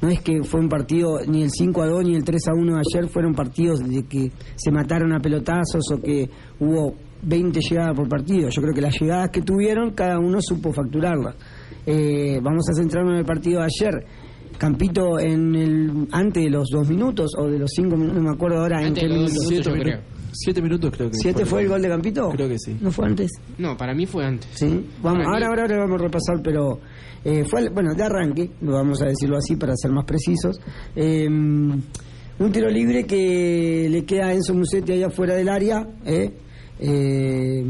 [0.02, 2.54] no es que fue un partido ni el 5 a 2 ni el 3 a
[2.54, 6.28] 1 de ayer fueron partidos de que se mataron a pelotazos o que
[6.58, 10.72] hubo 20 llegadas por partido yo creo que las llegadas que tuvieron cada uno supo
[10.72, 11.36] facturarlas
[11.86, 14.04] Eh, vamos a centrarnos en el partido de ayer
[14.58, 18.34] Campito en el antes de los dos minutos o de los cinco minutos, no me
[18.34, 19.72] acuerdo ahora en Antes qué los dos minutos.
[19.80, 20.00] creo.
[20.32, 22.28] Siete minutos creo que ¿Siete fue el gol de Campito?
[22.30, 22.76] Creo que sí.
[22.80, 23.30] ¿No fue antes?
[23.58, 24.48] No, para mí fue antes.
[24.54, 24.86] Sí.
[25.02, 26.78] Vamos, ahora, ahora, ahora vamos a repasar, pero
[27.24, 30.60] eh, fue, al- bueno, de arranque, vamos a decirlo así para ser más precisos.
[30.96, 36.32] Eh, un tiro libre que le queda a Enzo Musetti allá afuera del área, eh,
[36.78, 37.64] eh,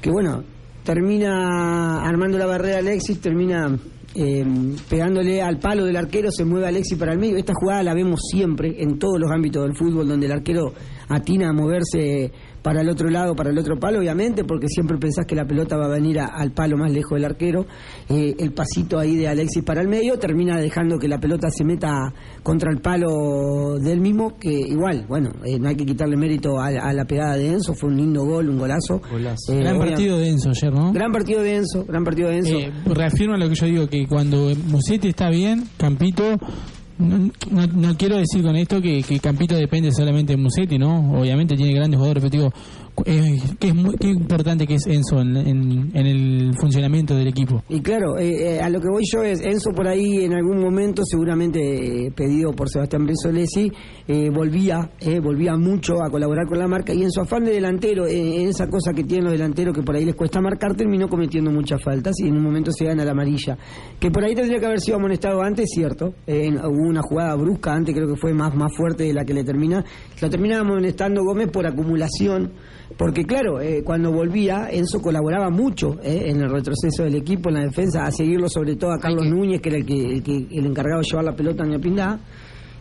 [0.00, 0.42] que bueno,
[0.82, 3.78] termina armando la barrera Alexis, termina
[4.14, 4.44] eh,
[4.88, 7.36] pegándole al palo del arquero, se mueve Alexis para el medio.
[7.36, 10.72] Esta jugada la vemos siempre en todos los ámbitos del fútbol, donde el arquero
[11.10, 12.32] atina a moverse
[12.62, 15.76] para el otro lado, para el otro palo, obviamente, porque siempre pensás que la pelota
[15.78, 17.64] va a venir a- al palo más lejos del arquero.
[18.08, 21.64] Eh, el pasito ahí de Alexis para el medio termina dejando que la pelota se
[21.64, 26.58] meta contra el palo del mismo, que igual, bueno, eh, no hay que quitarle mérito
[26.60, 29.00] a, a la pegada de Enzo, fue un lindo gol, un golazo.
[29.10, 29.52] Golazo.
[29.54, 30.92] Eh, Gran obvia- partido de Enzo ayer, ¿no?
[30.92, 32.58] Gran partido de Enzo, gran partido de Enzo.
[32.58, 36.38] Eh, reafirma lo que yo digo, que cuando Musetti está bien, Campito,
[37.00, 41.18] no, no- no quiero decir con esto que, que Campito depende solamente de Musetti, ¿no?
[41.20, 42.52] Obviamente tiene grandes jugadores, pero
[43.06, 47.62] eh, que es muy, qué importante que es Enzo en, el funcionamiento del equipo.
[47.68, 50.60] Y claro, eh, eh, a lo que voy yo es, Enzo por ahí en algún
[50.60, 53.70] momento, seguramente eh, pedido por Sebastián Bresolesi,
[54.06, 57.52] eh, volvía, eh, volvía mucho a colaborar con la marca y en su afán de
[57.52, 61.08] delantero, en esa cosa que tienen los delanteros que por ahí les cuesta marcar, terminó
[61.08, 63.56] cometiendo muchas faltas y en un momento se gana la amarilla.
[63.98, 67.94] Que por ahí tendría que haber sido amonestado antes, cierto, hubo una jugada brusca antes,
[67.94, 69.84] creo que fue más, más fuerte de la que le termina,
[70.20, 72.52] lo termina amonestando Gómez por acumulación.
[72.96, 77.54] Porque claro, eh, cuando volvía, Enzo colaboraba mucho eh, en el retroceso del equipo, en
[77.56, 80.46] la defensa, a seguirlo sobre todo a Carlos Núñez, que era el, que, el, que-
[80.50, 82.18] el encargado de llevar la pelota a Ñapindá.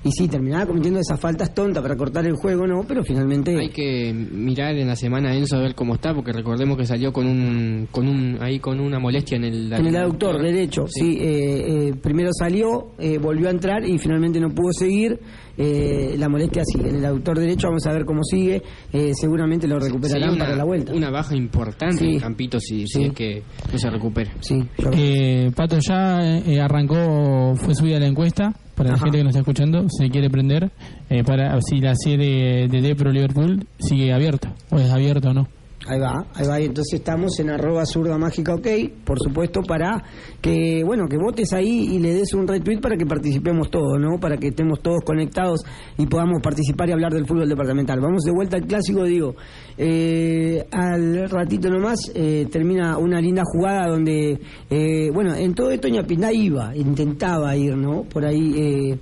[0.01, 2.83] Y sí, terminaba cometiendo esas faltas tontas para cortar el juego, ¿no?
[2.87, 3.53] Pero finalmente...
[3.59, 6.85] Hay que mirar en la semana a Enzo a ver cómo está, porque recordemos que
[6.85, 10.85] salió con un, con un, ahí con una molestia en el, En el aductor derecho,
[10.87, 11.17] sí.
[11.19, 15.19] eh, eh, primero salió, eh, volvió a entrar y finalmente no pudo seguir.
[15.57, 18.61] eh, la molestia sigue en el aductor derecho, vamos a ver cómo sigue.
[18.93, 20.93] eh, seguramente lo recuperarán una, para la vuelta.
[20.93, 22.13] Una baja importante Sí.
[22.13, 23.03] en Campito si, si Sí.
[23.07, 23.43] es que
[23.73, 24.31] no se recupera.
[24.39, 29.23] Sí, yo- Eh, Pato ya eh, arrancó, fue subida la encuesta, para la gente que
[29.25, 30.71] nos está escuchando, se quiere prender,
[31.09, 35.49] eh, para si la serie de Depro Liverpool sigue abierta, o es abierta o no.
[35.89, 36.59] Ahí va, ahí va.
[36.61, 38.67] Y entonces estamos en arroba zurda mágica ok,
[39.03, 40.03] por supuesto, para
[40.39, 44.19] que, bueno, que votes ahí y le des un retweet para que participemos todos, ¿no?
[44.19, 45.61] Para que estemos todos conectados
[45.97, 47.99] y podamos participar y hablar del fútbol departamental.
[47.99, 49.35] Vamos de vuelta al clásico, digo.
[49.79, 55.87] Eh, al ratito nomás eh, termina una linda jugada donde, eh, bueno, en todo esto
[55.87, 58.03] Ñapindá iba, intentaba ir, ¿no?
[58.03, 58.99] Por ahí...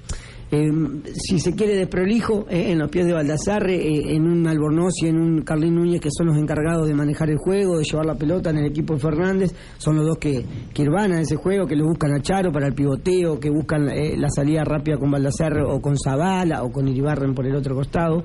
[0.50, 0.72] Eh,
[1.14, 5.08] si se quiere desprolijo, eh, en los pies de Baldassarre, eh, en un Albornoz y
[5.08, 8.16] en un Carlín Núñez que son los encargados de manejar el juego, de llevar la
[8.16, 11.76] pelota en el equipo de Fernández, son los dos que, que irvanan ese juego, que
[11.76, 15.64] lo buscan a Charo para el pivoteo, que buscan eh, la salida rápida con Baldassarre
[15.64, 18.24] o con Zavala o con Iribarren por el otro costado.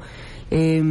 [0.55, 0.83] Eh,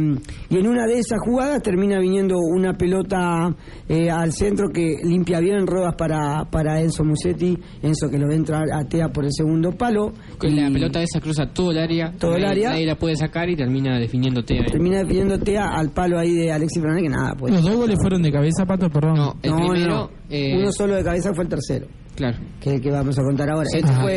[0.50, 3.54] y en una de esas jugadas termina viniendo una pelota
[3.88, 8.34] eh, al centro que limpia bien rodas para, para Enzo Musetti, Enzo que lo ve
[8.34, 10.12] entrar a Tea por el segundo palo.
[10.38, 12.70] Con la y- pelota esa cruza todo el área, Todo el área.
[12.70, 14.66] nadie la puede sacar y termina definiéndote ahí.
[14.66, 17.98] termina definiendo Tea al palo ahí de Alexis Fernández que nada pues Los dos goles
[18.00, 19.14] fueron de cabeza, Pato, perdón.
[19.14, 20.10] No, el no, primero, no.
[20.28, 21.86] eh, uno solo de cabeza fue el tercero
[22.30, 22.38] claro.
[22.60, 24.12] que, que vamos a contar ahora este fue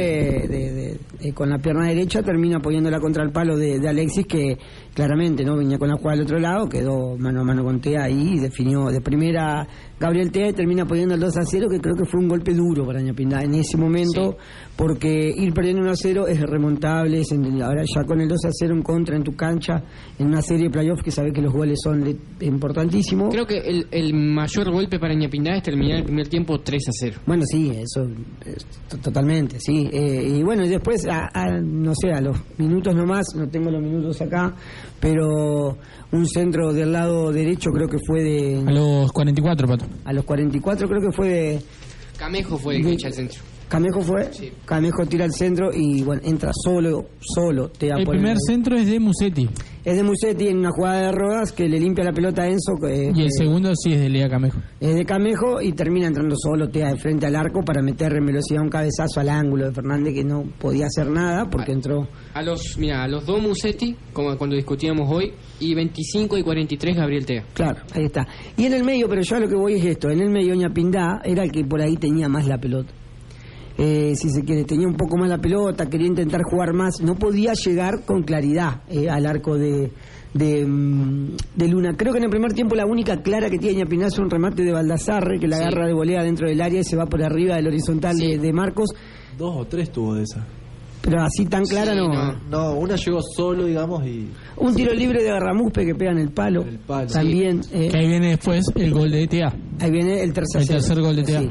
[0.48, 4.58] de- de- con la pierna derecha termina apoyándola contra el palo de, de Alexis que
[4.94, 8.04] claramente no venía con la jugada del otro lado quedó mano a mano con Tea
[8.04, 9.68] ahí y definió de primera
[10.00, 12.54] Gabriel Tea y termina apoyando el 2 a 0 que creo que fue un golpe
[12.54, 14.38] duro para Ñapindá en ese momento
[14.78, 18.46] porque ir perdiendo 1 a 0 es remontable es en- ahora ya con el 2
[18.46, 19.82] a 0 en contra en tu cancha
[20.20, 23.58] en una serie de playoffs que sabes que los goles son de- importantísimos Creo que
[23.60, 27.18] el, el mayor golpe para Ñapindá es terminar el primer tiempo 3 a 0.
[27.26, 28.08] Bueno, sí, eso
[28.46, 29.88] es to- totalmente, sí.
[29.92, 33.72] Eh, y bueno, y después, a, a- no sé, a los minutos nomás, no tengo
[33.72, 34.54] los minutos acá,
[35.00, 35.78] pero
[36.12, 38.74] un centro del lado derecho creo que fue A de...
[38.74, 39.86] los 44, Pato.
[40.04, 41.62] A los 44 creo que fue de...
[42.18, 43.42] Camejo fue el que echa el centro.
[43.76, 44.52] Camejo fue, Sí.
[44.66, 47.70] Camejo tira el centro y bueno, entra solo, solo.
[47.70, 49.50] Te da El por primer centro es de Musetti
[49.84, 52.74] Es de Musetti en una jugada de rodas que le limpia la pelota a Enzo.
[52.84, 54.60] y el segundo sí es de Lea Camejo.
[54.80, 58.26] es de Camejo y termina entrando solo, Tea de frente al arco para meter en
[58.26, 62.08] velocidad un cabezazo al ángulo de Fernández que no podía hacer nada porque entró.
[62.34, 66.96] A los, mira, a los dos Musetti, como cuando discutíamos hoy, y 25 y 43
[66.96, 67.44] Gabriel Tea.
[67.54, 68.28] Claro, ahí está.
[68.58, 70.56] Y en el medio, pero yo a lo que voy es esto, en el medio
[70.56, 72.92] Ñapindá era el que por ahí tenía más la pelota.
[73.78, 77.16] Eh, si se quiere, tenía un poco más la pelota, quería intentar jugar más, no
[77.16, 79.92] podía llegar con claridad eh, al arco de,
[80.34, 81.94] de, mm, de Luna.
[81.98, 84.64] Creo que en el primer tiempo la única clara que tiene Ñapindá es un remate
[84.64, 85.64] de Baldassarre, que la Sí.
[85.64, 88.54] agarra de volea dentro del área y se va por arriba del horizontal de, de
[88.54, 88.90] Marcos,
[89.38, 90.48] Dos o tres tuvo de esa.
[91.02, 92.08] pero así tan clara Sí, no.
[92.08, 92.34] no.
[92.50, 96.30] No, una llegó solo, digamos, y Un tiro libre de Garramuspe que pega en el
[96.32, 96.62] palo.
[96.64, 97.08] El palo.
[97.12, 97.60] También.
[97.74, 99.54] eh, Que ahí viene después el gol de ETA.
[99.82, 101.42] Ahí viene el tercer, El tercer gol de Tea.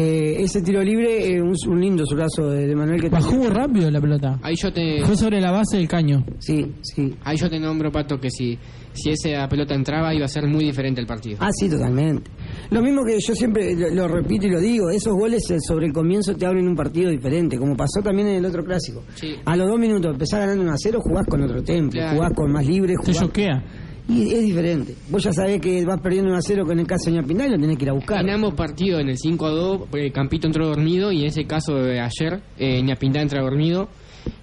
[0.00, 3.48] Eh, ese tiro libre, eh, un, un lindo zurazo de, de Manuel que Bajó muy
[3.48, 4.38] rápido la pelota.
[4.42, 6.24] Ahí yo te, Fue sobre la base del caño.
[6.38, 7.16] Sí, sí.
[7.24, 8.56] ahí yo te nombro, Pato, que si,
[8.92, 11.38] si esa pelota entraba iba a ser muy diferente el partido.
[11.40, 12.30] Ah, sí, totalmente.
[12.70, 15.86] Lo mismo que yo siempre lo, lo repito y lo digo, esos goles eh, sobre
[15.86, 19.02] el comienzo te abren un partido diferente, como pasó también en el otro clásico.
[19.16, 19.34] Sí.
[19.46, 22.14] A los dos minutos empezás ganando un a cero, jugás con otro tempo, Claro.
[22.18, 23.18] jugás con más libre, Se jugás...
[23.26, 23.64] choquea.
[24.08, 24.94] Y es diferente.
[25.10, 27.50] Vos ya sabés que vas perdiendo 1 a 0 con el caso de Ñapindá y
[27.50, 28.20] lo tenés que ir a buscar.
[28.20, 31.44] En ambos partidos, en el 5 a 2, eh, Campito entró dormido y en ese
[31.44, 33.88] caso de ayer, eh, Ñapindá entra dormido.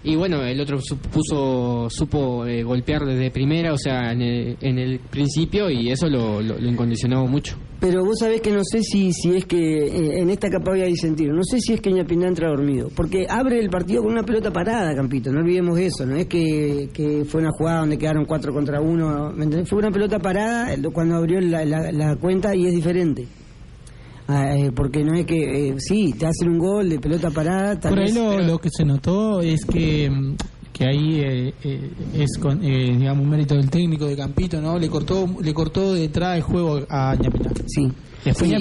[0.03, 4.57] Y bueno, el otro su- puso, supo eh, golpear desde primera, o sea, en el,
[4.61, 7.55] en el principio y eso lo, lo, incondicionó mucho.
[7.79, 10.81] Pero vos sabés que no sé si, si es que eh, en esta capa voy
[10.81, 11.29] a disentir.
[11.31, 12.89] No sé si es que Ñapindá entra dormido.
[12.95, 15.31] Porque abre el partido con una pelota parada, Campito.
[15.31, 16.05] No olvidemos eso.
[16.05, 19.33] No es que, que fue una jugada donde quedaron 4 contra 1.
[19.33, 19.69] ¿me entendés?
[19.69, 23.27] Fue una pelota parada cuando abrió la- la cuenta y es diferente.
[24.27, 27.79] Ah, eh, porque no es que, eh, sí, te hacen un gol de pelota parada.
[27.79, 30.35] tal Por ahí vez- lo, pero- lo que se notó es que, mm,
[30.73, 34.77] que ahí eh, eh, es con, eh, digamos un mérito del técnico de Campito, ¿no?
[34.79, 37.51] Le cortó le cortó de entrada el juego a Ñapindá.
[37.67, 37.87] Sí.
[38.25, 38.57] Después Sí, ya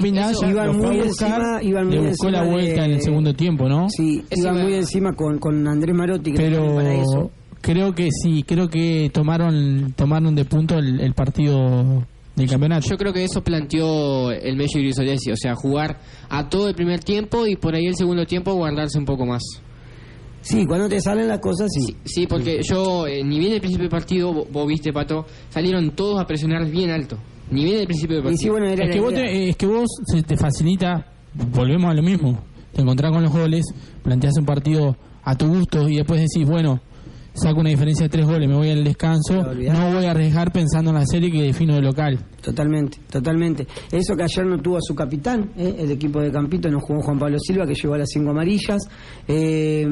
[0.47, 3.67] iban muy encima- iban le muy buscó la encima vuelta de- en el segundo tiempo,
[3.67, 3.89] ¿no?
[3.89, 7.31] Sí, iban iba- muy encima con, con Andrés Marotti, que pero también para eso.
[7.61, 12.03] creo que sí, creo que tomaron tomaron de punto el, el partido
[12.35, 12.87] del campeonato.
[12.89, 16.99] Yo creo que eso planteó el Mello Grisolesi, o sea, jugar a todo el primer
[17.03, 19.41] tiempo y por ahí el segundo tiempo guardarse un poco más.
[20.41, 21.95] Sí, cuando te salen las cosas, sí.
[22.05, 25.91] Sí, porque yo, eh, ni bien el principio del partido, vos, vos viste, Pato, salieron
[25.95, 27.17] todos a presionar bien alto.
[27.49, 28.51] Ni bien el principio del sí, partido.
[28.53, 31.11] bueno, era es que vos te- es que vos se te facilita,
[31.51, 32.39] volvemos a lo mismo,
[32.73, 33.65] te encontrás con los goles,
[34.03, 36.79] planteás un partido a tu gusto y después decís, bueno,
[37.35, 40.89] saco una diferencia de tres goles, me voy al descanso, no voy a arriesgar pensando
[40.91, 42.17] en la serie que defino de local.
[42.41, 43.67] Totalmente, totalmente.
[43.91, 45.75] Eso que ayer no tuvo a su capitán, ¿eh?
[45.79, 48.81] el equipo de Campito, no jugó Juan Pablo Silva, que llevó a las cinco amarillas.
[49.27, 49.85] Eh,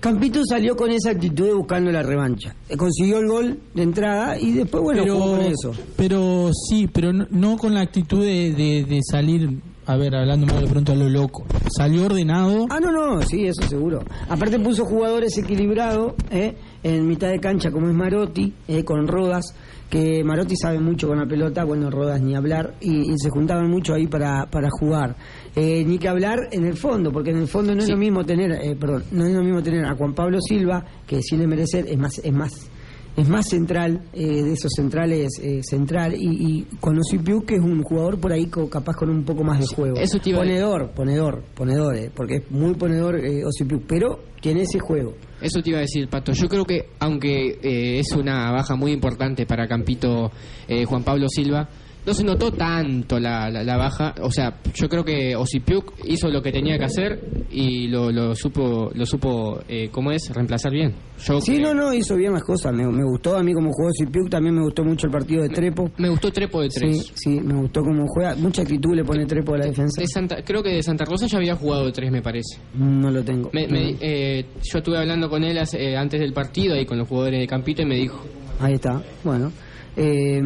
[0.00, 2.54] Campito salió con esa actitud de buscando la revancha.
[2.68, 5.72] Eh, Consiguió el gol de entrada y después, bueno, jugó con eso.
[5.96, 9.48] pero sí, pero no, no con la actitud de, de- de salir,
[9.86, 11.44] a ver, hablando más de pronto a lo loco.
[11.76, 12.66] Salió ordenado.
[12.70, 14.02] Ah, no, no, sí, eso seguro.
[14.28, 16.54] Aparte puso jugadores equilibrados ¿eh?
[16.82, 18.84] en mitad de cancha, como es Marotti, ¿eh?
[18.84, 19.54] con Rodas,
[19.90, 23.70] que Marotti sabe mucho con la pelota, bueno, Rodas ni hablar, y, y se juntaban
[23.70, 25.16] mucho ahí para, para jugar.
[25.54, 28.24] Eh, ni que hablar en el fondo, porque en el fondo no es lo mismo
[28.24, 31.86] tener, eh, perdón, no es lo mismo tener a Juan Pablo Silva, que sin merecer
[31.88, 32.70] es más, es más
[33.16, 36.26] es más central, eh, de esos centrales eh, central, y,
[36.60, 39.60] y con Osipiu, que es un jugador por ahí co- capaz con un poco más
[39.60, 39.96] de juego.
[39.98, 44.18] eso te iba a- ponedor, ponedor, ponedor, eh, porque es muy ponedor eh, Osipiu, pero
[44.40, 45.14] tiene ese juego.
[45.40, 46.32] Eso te iba a decir, Pato.
[46.32, 50.30] Yo creo que, aunque eh, es una baja muy importante para Campito
[50.68, 51.68] eh, Juan Pablo Silva,
[52.06, 54.14] no se notó tanto la, la, la baja.
[54.22, 58.34] O sea, yo creo que Osipiuk hizo lo que tenía que hacer y lo, lo
[58.34, 60.30] supo, lo supo eh, ¿cómo es?
[60.34, 60.94] Reemplazar bien.
[61.24, 63.70] Yo Sí, creo- no, no, hizo bien las cosas, me, me gustó a mí como
[63.72, 65.90] jugó Osipiu, también me gustó mucho el partido de Trepo.
[65.98, 67.06] Me gustó Trepo de tres.
[67.06, 70.00] Sí, sí, me gustó cómo juega, mucha actitud le pone Trepo a la defensa.
[70.00, 72.58] De Santa, creo que de Santa Rosa ya había jugado de tres, me parece.
[72.74, 73.50] No lo tengo.
[73.52, 76.98] Me- me- eh, yo estuve hablando con él hace- eh, antes del partido y con
[76.98, 78.20] los jugadores de Campito y me dijo,
[78.60, 79.50] Ahí está, bueno.
[79.96, 80.42] Eh,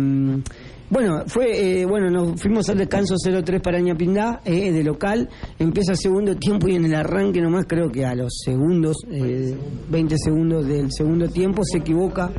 [0.91, 5.29] bueno, fue, eh, bueno, nos fuimos al descanso 0-3 para Ñapindá, eh, de local.
[5.59, 9.57] Empieza el segundo tiempo y en el arranque nomás creo que a los segundos, eh,
[9.91, 12.31] 20 segundos del segundo tiempo se equivoca.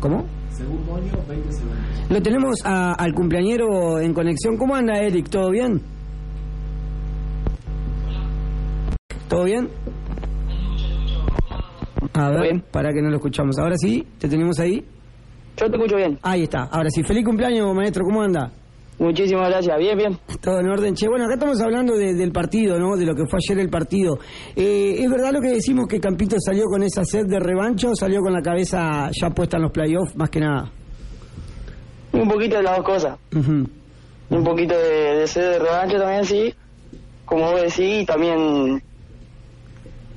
[0.00, 0.24] ¿Cómo?
[0.50, 1.78] Segundo año, 20 segundos.
[2.10, 4.56] Lo tenemos a- al cumpleañero en conexión.
[4.56, 5.28] ¿Cómo anda, Eric?
[5.28, 5.80] ¿Todo bien?
[9.28, 9.68] ¿Todo bien?
[12.12, 13.58] A ver, para que no lo escuchamos.
[13.58, 14.84] Ahora sí, ¿te tenemos ahí?
[15.56, 16.18] Yo te escucho bien.
[16.22, 16.64] Ahí está.
[16.64, 18.04] Ahora sí, feliz cumpleaños, maestro.
[18.04, 18.50] ¿Cómo anda?
[18.98, 19.76] Muchísimas gracias.
[19.78, 20.18] Bien, bien.
[20.40, 20.94] Todo en orden.
[20.94, 22.96] Che, bueno, acá estamos hablando de- del partido, ¿no?
[22.96, 24.18] De lo que fue ayer el partido.
[24.54, 27.94] Eh, ¿Es verdad lo que decimos que Campito salió con esa sed de revancha o
[27.96, 30.70] salió con la cabeza ya puesta en los playoffs, más que nada?
[32.12, 33.18] Un poquito de las dos cosas.
[33.34, 33.68] Ujú.
[34.30, 36.54] Un poquito de, de sed de revancha también, sí.
[37.24, 38.80] Como vos decís, y también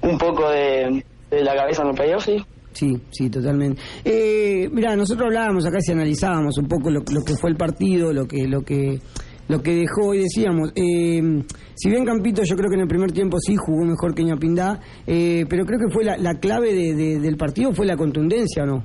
[0.02, 2.46] un poco de, de la cabeza en los playoffs, sí.
[2.78, 3.82] Sí, sí, totalmente.
[4.06, 8.14] Eh, mira, nosotros hablábamos acá y analizábamos un poco lo, lo que fue el partido,
[8.14, 9.00] lo que, lo que,
[9.48, 10.72] lo que dejó y decíamos.
[10.76, 14.24] Eh, si bien Campito, yo creo que en el primer tiempo sí jugó mejor que
[14.24, 17.98] Ñapindá, eh, pero creo que fue la, la clave de- de- del partido fue la
[17.98, 18.84] contundencia, ¿o no?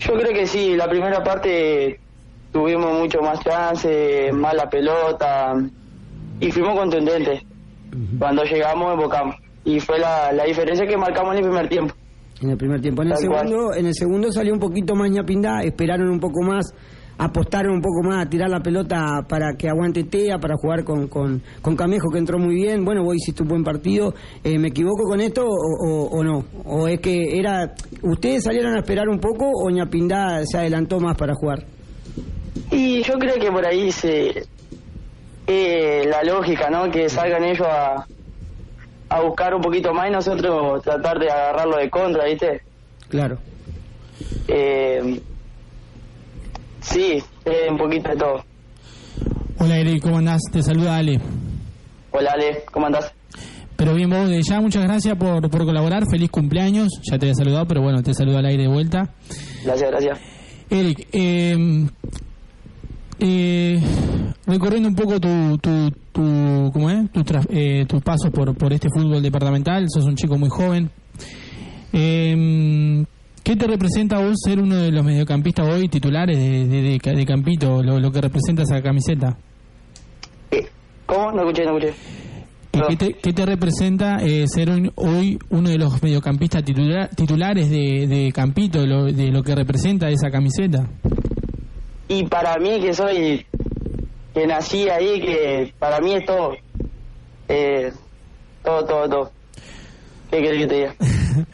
[0.00, 1.98] Yo creo que sí, la primera parte
[2.52, 5.54] tuvimos mucho más chance, más la pelota
[6.38, 7.42] y fuimos contundentes.
[8.18, 9.36] Cuando llegamos, evocamos.
[9.66, 11.94] Y fue la, la diferencia que marcamos en el primer tiempo.
[12.40, 13.02] En el primer tiempo.
[13.02, 13.48] En el Tal cual.
[13.48, 16.72] segundo, en el segundo salió un poquito más Ñapindá, esperaron un poco más,
[17.18, 21.08] apostaron un poco más a tirar la pelota para que aguante Tea, para jugar con,
[21.08, 22.84] con, con Camejo que entró muy bien.
[22.84, 24.14] Bueno, vos hiciste un buen partido.
[24.44, 26.44] Eh, ¿Me equivoco con esto o, o- o no?
[26.64, 31.16] ¿O es que era ustedes salieron a esperar un poco o Ñapindá se adelantó más
[31.16, 31.64] para jugar?
[32.70, 34.44] Y yo creo que por ahí se
[35.46, 36.90] eh, la lógica, ¿no?
[36.90, 38.06] Que salgan ellos a,
[39.08, 42.62] a buscar un poquito más y nosotros tratar de agarrarlo de contra, ¿viste?
[43.08, 43.38] Claro.
[44.48, 45.20] Eh,
[46.80, 48.44] sí, eh, un poquito de todo.
[49.58, 50.42] Hola Eric, ¿cómo andás?
[50.52, 51.20] Te saluda Ale.
[52.10, 53.12] Hola Ale, ¿cómo andás?
[53.76, 56.04] Pero bien, vos de ya, muchas gracias por, por colaborar.
[56.10, 56.88] Feliz cumpleaños.
[57.10, 59.10] Ya te había saludado, pero bueno, te saludo al aire de vuelta.
[59.64, 60.18] Gracias, gracias.
[60.70, 61.86] Eric, eh,
[63.18, 63.80] eh,
[64.46, 67.10] recorriendo un poco tu, tu, tu, ¿cómo es?
[67.12, 70.90] Tu, eh, tu paso por, por este fútbol departamental, sos un chico muy joven.
[71.92, 73.04] Eh,
[73.42, 77.24] ¿Qué te representa vos ser uno de los mediocampistas hoy titulares de, de, de- de
[77.26, 79.36] Campito, lo, lo que representa esa camiseta?
[81.06, 81.30] ¿Cómo?
[81.30, 81.94] No escuché, no escuché.
[82.72, 87.08] ¿Y ¿Qué te, qué te representa eh, ser un- hoy uno de los mediocampistas titular-
[87.14, 90.88] titulares de, de Campito, lo- de lo que representa esa camiseta?
[92.08, 93.46] Y para mí que soy,
[94.32, 96.54] que nací ahí, que para mí es todo.
[97.48, 97.92] Eh,
[98.62, 99.32] todo, todo, todo.
[100.30, 100.94] ¿Qué querés que te diga?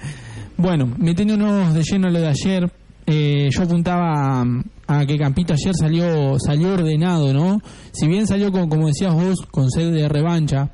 [0.62, 2.70] Bueno, metiéndonos de lleno lo de ayer,
[3.06, 4.44] eh, yo apuntaba
[4.92, 7.60] a, que Campito ayer salió salió ordenado, ¿no?
[7.92, 10.70] Si bien salió, con, como decías vos, con sed de revancha,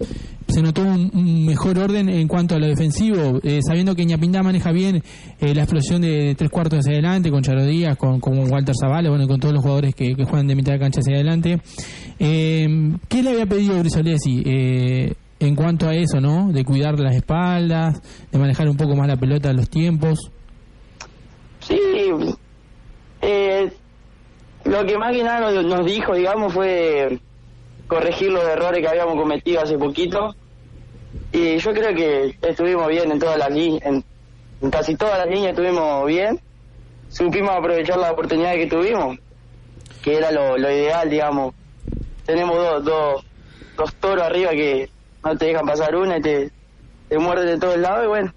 [0.48, 4.72] se notó un, mejor orden en cuanto a lo defensivo, eh, sabiendo que Ñapindá maneja
[4.72, 5.02] bien
[5.40, 9.26] eh, la explosión de tres cuartos hacia adelante, con Charo Díaz, con, Walter Zavales, bueno,
[9.26, 11.60] con todos los jugadores que, juegan de mitad de cancha hacia adelante.
[12.18, 12.66] Eh,
[13.08, 14.42] ¿Qué le había pedido Brisolesi?
[14.44, 16.52] Eh, en cuanto a eso, ¿no?
[16.52, 18.00] De cuidar las espaldas,
[18.30, 20.30] de manejar un poco más la pelota los tiempos.
[21.60, 21.78] Sí,
[23.22, 23.72] eh,
[24.68, 27.18] lo que más que nada nos, dijo, digamos, fue
[27.86, 30.34] corregir los errores que habíamos cometido hace poquito.
[31.32, 34.04] Y yo creo que estuvimos bien en todas las en,
[34.60, 36.38] en casi todas las líneas estuvimos bien.
[37.08, 39.18] Supimos aprovechar la oportunidad que tuvimos,
[40.02, 41.54] que era lo, lo ideal, digamos.
[42.26, 43.24] Tenemos dos, dos,
[43.76, 44.90] dos toros arriba que
[45.24, 46.52] no te dejan pasar una y te,
[47.08, 48.34] te muerden de todos lados y bueno,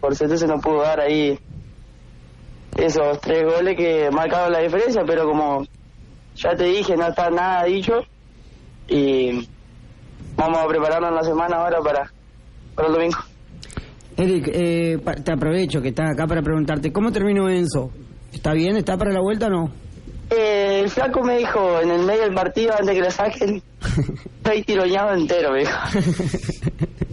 [0.00, 1.38] por suerte se nos pudo dar ahí
[2.76, 5.64] esos tres goles que marcaron la diferencia, pero como
[6.36, 8.00] ya te dije, no está nada dicho
[8.88, 9.48] y
[10.36, 12.10] vamos a prepararnos en la semana ahora para,
[12.74, 13.18] para el domingo.
[14.16, 17.90] Eric, eh, te aprovecho que estás acá para preguntarte, ¿cómo terminó Enzo?
[18.32, 18.76] ¿Está bien?
[18.76, 19.72] ¿Está para la vuelta o no?
[20.30, 23.62] Eh, el flaco me dijo en el medio del partido, antes que lo saquen,
[24.36, 25.78] estoy tiroñado entero, me dijo.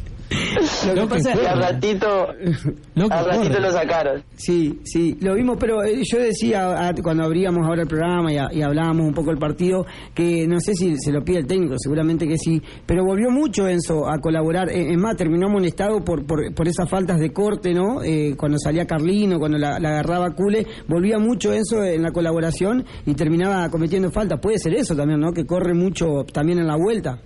[0.88, 4.24] Lo que pasa al ratito, al ratito lo sacaron.
[4.36, 8.38] Sí, sí, lo vimos, pero eh, yo decía ah, cuando abríamos ahora el programa y,
[8.38, 11.48] a- y hablábamos un poco del partido, que no sé si se lo pide el
[11.48, 14.70] técnico, seguramente que sí, pero volvió mucho Enzo a colaborar.
[14.70, 18.02] Eh, Es más, terminó amonestado por, por, por esas faltas de corte, ¿no?
[18.04, 22.86] Eh, cuando salía Carlino, cuando la, la agarraba Cule, volvía mucho Enzo en la colaboración
[23.06, 24.40] y terminaba cometiendo faltas.
[24.40, 25.32] Puede ser eso también, ¿no?
[25.34, 27.20] Que corre mucho también en la vuelta.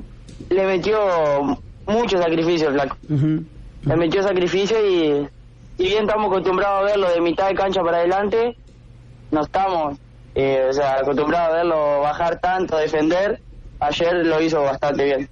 [0.50, 0.98] Le metió
[1.88, 2.98] mucho sacrificio flaco.
[3.10, 5.28] Le metió sacrificio y
[5.78, 8.56] si bien estamos acostumbrados a verlo de mitad de cancha para adelante,
[9.32, 9.98] no estamos
[10.34, 13.40] eh, o sea, acostumbrados a verlo bajar tanto, defender.
[13.80, 15.30] Ayer lo hizo bastante bien.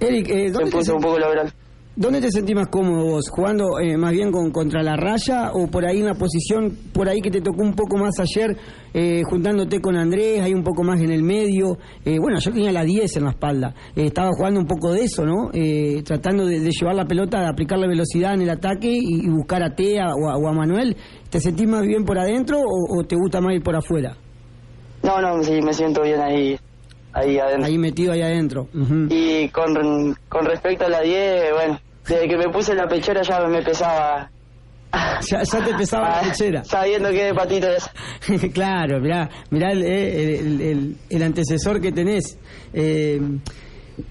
[0.00, 1.52] Eric, eh, Se ¿dónde te, puso un poco lograr.
[1.96, 3.26] ¿Dónde te sentís más cómodo vos?
[3.30, 7.08] ¿Jugando eh, más bien con, contra la raya o por ahí en la posición, por
[7.08, 8.56] ahí que te tocó un poco más ayer,
[8.92, 11.78] eh, juntándote con Andrés, ahí un poco más en el medio?
[12.04, 13.74] Eh, bueno, yo tenía la 10 en la espalda.
[13.94, 15.50] Eh, estaba jugando un poco de eso, ¿no?
[15.52, 19.62] Eh, tratando de, llevar la pelota, de aplicar la velocidad en el ataque y, buscar
[19.62, 20.96] a Tea o a, o a Manuel.
[21.30, 24.16] ¿Te sentís más bien por adentro o, o te gusta más ir por afuera?
[25.02, 26.56] No, no, sí, me siento bien ahí,
[27.14, 27.64] ahí adentro.
[27.66, 28.68] Ahí metido ahí adentro.
[29.10, 33.40] Y con, con respecto a la 10, bueno, desde que me puse la pechera ya
[33.46, 34.30] me pesaba.
[35.28, 36.62] Ya, ya te pesaba la pechera.
[36.64, 37.90] Sabiendo que de patito es.
[38.52, 42.38] claro, mirá, mirá el, eh, el- el- el antecesor que tenés.
[42.72, 43.20] Eh,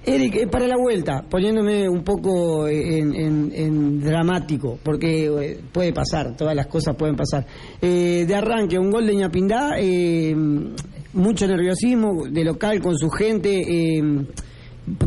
[0.05, 5.93] Eric, eh, para la vuelta, poniéndome un poco en, en- en dramático, porque eh, puede
[5.93, 7.45] pasar, todas las cosas pueden pasar.
[7.81, 10.33] Eh, de arranque, un gol de Ñapindá, eh,
[11.13, 13.61] mucho nerviosismo de local con su gente.
[13.61, 14.25] eh,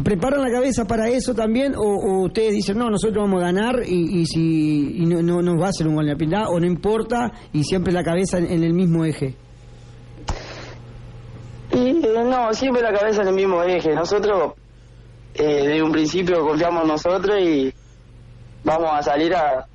[0.02, 3.82] ¿Preparan la cabeza para eso también o, o ustedes dicen, no, nosotros vamos a ganar
[3.86, 6.64] y, si y no, no nos va a hacer un gol de Ñapindá o no
[6.66, 9.34] importa y siempre la cabeza en, en el mismo eje?
[11.72, 13.94] Y no, siempre la cabeza en el mismo eje.
[13.94, 14.54] Nosotros,
[15.34, 17.70] eh, un principio, confiamos en nosotros y
[18.64, 19.66] vamos a salir a,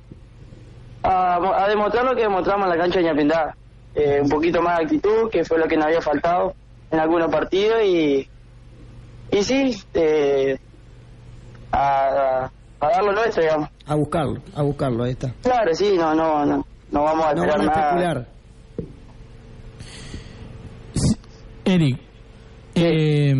[1.04, 3.56] a, a demostrar lo que demostramos en la cancha de Ñapindá.
[3.94, 6.54] Eh, un poquito más de actitud, que fue lo que nos había faltado
[6.90, 8.26] en algunos partidos y,
[9.30, 10.58] y sí, eh,
[11.72, 13.68] a, a dar lo nuestro, digamos.
[13.86, 15.34] A buscarlo, a buscarlo, ahí está.
[15.42, 18.26] Claro, sí, no, no, no, no vamos a No esperar van a especular.
[21.64, 21.98] Eric,
[22.74, 23.34] eh,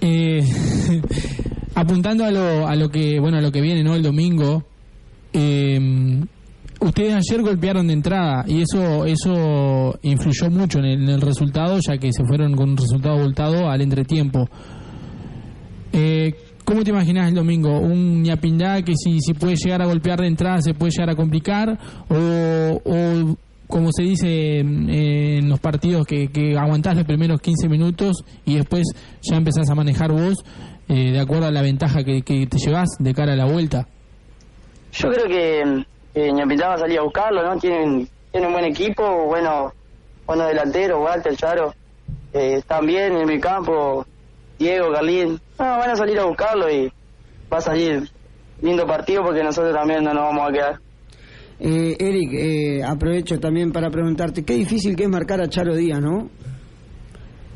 [0.00, 0.42] eh,
[1.74, 4.62] apuntando a lo, a lo que bueno a lo que viene no el domingo,
[5.32, 5.78] eh,
[6.80, 12.12] Ustedes ayer golpearon de entrada y eso eso influyó mucho en el, resultado, ya que
[12.12, 14.48] se fueron con un resultado voltado al entretiempo.
[15.92, 17.78] Eh, ¿Cómo te imaginas el domingo?
[17.78, 21.14] ¿Un ñapindá que si, si puede llegar a golpear de entrada se puede llegar a
[21.14, 21.78] complicar?
[22.08, 28.24] ¿O, o como se dice en los partidos, que, que aguantás los primeros 15 minutos
[28.44, 28.84] y después
[29.22, 30.36] ya empezás a manejar vos
[30.88, 33.88] eh, de acuerdo a la ventaja que, que te llevas de cara a la vuelta?
[34.92, 35.84] Yo creo que,
[36.14, 37.58] que Ñapintá va a buscarlo, ¿no?
[37.58, 39.72] Tienen, tienen un buen equipo, bueno,
[40.26, 41.74] buenos delanteros, Walter, Charo,
[42.32, 44.06] eh, están bien en mi campo,
[44.58, 46.92] Diego, Carlín, no, van a salir a buscarlo y
[47.52, 48.08] va a salir
[48.62, 50.80] lindo partido porque nosotros también no nos vamos a quedar.
[51.60, 56.00] Eh, Eric, eh, aprovecho también para preguntarte, qué difícil que es marcar a Charo Díaz,
[56.00, 56.30] ¿no?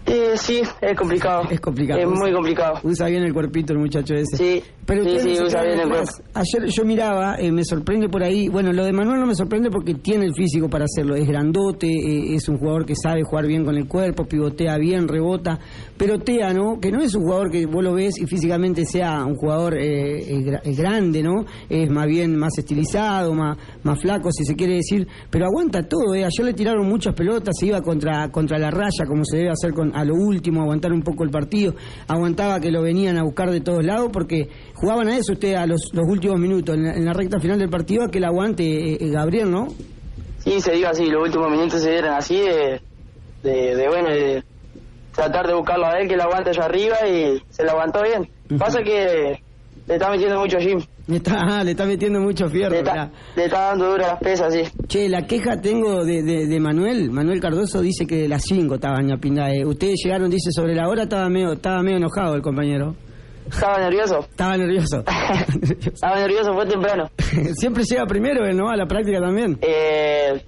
[0.09, 1.43] Eh, sí, es complicado.
[1.51, 2.01] Es complicado.
[2.01, 2.81] Es muy complicado.
[2.83, 4.37] Usa bien el cuerpito el muchacho ese.
[4.37, 6.23] Sí, Pero sí, sí, usa bien el atrás.
[6.35, 8.49] Ayer yo miraba, eh, me sorprende por ahí.
[8.49, 11.15] Bueno, lo de Manuel no me sorprende porque tiene el físico para hacerlo.
[11.15, 15.09] Es grandote, eh, es un jugador que sabe jugar bien con el cuerpo, pivotea bien,
[15.09, 15.59] rebota.
[15.99, 16.79] Pero Tea, ¿no?
[16.81, 20.19] Que no es un jugador que vos lo ves y físicamente sea un jugador eh,
[20.19, 21.45] eh, eh, grande, ¿no?
[21.69, 25.09] Es más bien más estilizado, más, más flaco, si se quiere decir.
[25.29, 26.25] Pero aguanta todo, ¿eh?
[26.25, 29.73] Ayer le tiraron muchas pelotas, se iba contra, contra la raya, como se debe hacer
[29.73, 31.75] con, a lo último, aguantar un poco el partido.
[32.07, 35.67] Aguantaba que lo venían a buscar de todos lados porque jugaban a eso usted a
[35.67, 38.25] los, los últimos minutos, en la, en la recta final del partido, a que el
[38.25, 39.67] aguante eh, eh, Gabriel, ¿no?
[40.39, 42.81] Sí, se dio así, los últimos minutos se dieron así de,
[43.43, 44.45] de, de, bueno, de
[45.19, 48.31] tratar de buscarlo a él, que lo aguante allá arriba y se lo aguantó bien.
[48.59, 49.43] Pasa que
[49.87, 52.71] le está metiendo mucho gym, Le está, ah, le está metiendo mucho fierro.
[52.71, 54.63] le está, le está dando duro a las pesas, sí.
[54.87, 57.11] Che, la queja tengo de, de, de Manuel.
[57.11, 59.53] Manuel Cardoso dice que de las 5 estaba Ñapindá.
[59.53, 62.95] Eh, ustedes llegaron, dice, sobre la hora, estaba medio, estaba medio enojado el compañero.
[63.51, 65.03] Estaba nervioso, Estaba nervioso.
[65.93, 67.11] estaba nervioso, fue temprano.
[67.57, 68.69] Siempre llega primero él, ¿no?
[68.69, 69.59] A la práctica también.
[69.63, 70.45] Eh,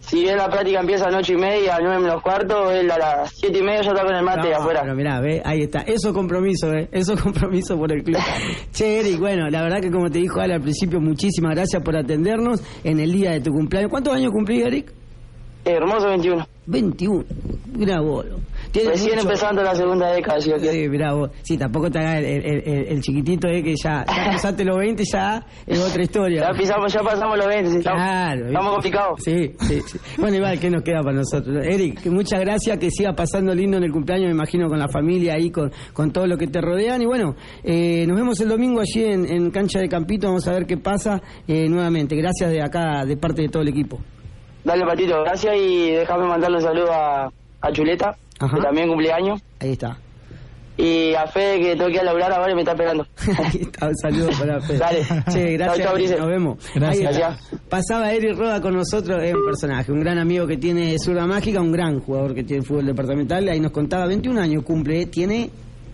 [0.00, 2.90] si bien la práctica empieza a las ocho y media, a nueve menos cuarto, él
[2.90, 4.80] a las siete y media ya está con el mate No, afuera.
[4.82, 5.80] Pero mirá, ve, ahí está.
[5.80, 6.88] Eso compromiso, ¿eh?
[6.90, 8.18] Eso compromiso por el club.
[8.72, 11.96] che, Eric, bueno, la verdad que como te dijo Ale al principio, muchísimas gracias por
[11.96, 13.90] atendernos en el día de tu cumpleaños.
[13.90, 14.92] ¿Cuántos años cumplís, Eric?
[15.64, 16.46] Hermoso 21.
[16.66, 17.24] 21.
[17.76, 18.26] Mirá vos.
[18.72, 20.40] Tiene Recién mucho- empezando la segunda década.
[20.40, 21.30] Sí, mirá vos.
[21.42, 23.62] Sí, tampoco te hagas el, el- el- el chiquitito, ¿eh?
[23.62, 26.42] Que ya, ya pasaste los 20, ya es otra historia.
[26.52, 28.46] Ya, pisamos, ya pasamos los 20, sí, Claro.
[28.46, 29.20] estamos complicados.
[29.24, 29.98] Sí, sí, sí.
[30.18, 31.64] Bueno, igual, ¿qué nos queda para nosotros?
[31.66, 35.34] Eric, muchas gracias, que siga pasando lindo en el cumpleaños, me imagino, con la familia
[35.34, 37.02] ahí, con, con todo lo que te rodean.
[37.02, 40.52] Y bueno, eh, nos vemos el domingo allí en, en Cancha de Campito, vamos a
[40.52, 42.14] ver qué pasa eh, nuevamente.
[42.14, 43.98] Gracias de acá, de parte de todo el equipo.
[44.64, 47.30] Dale, Patito, gracias y déjame mandarle un saludo a,
[47.62, 48.56] a Chuleta, Ajá.
[48.56, 49.40] que también cumpleaños.
[49.60, 49.96] Ahí está.
[50.76, 53.06] Y a Fede, que tengo que ir a laburar ahora y me está esperando.
[53.44, 54.78] Ahí está, un saludo para Fede.
[54.78, 55.04] Dale.
[55.30, 56.16] Che, gracias, Chau, chau, Brice.
[56.16, 56.70] nos vemos.
[56.74, 57.38] Gracias.
[57.68, 61.60] Pasaba Eric Roda con nosotros, es un personaje, un gran amigo que tiene Zurda Mágica,
[61.60, 65.50] un gran jugador que tiene fútbol departamental, ahí nos contaba, 21 años cumple, tiene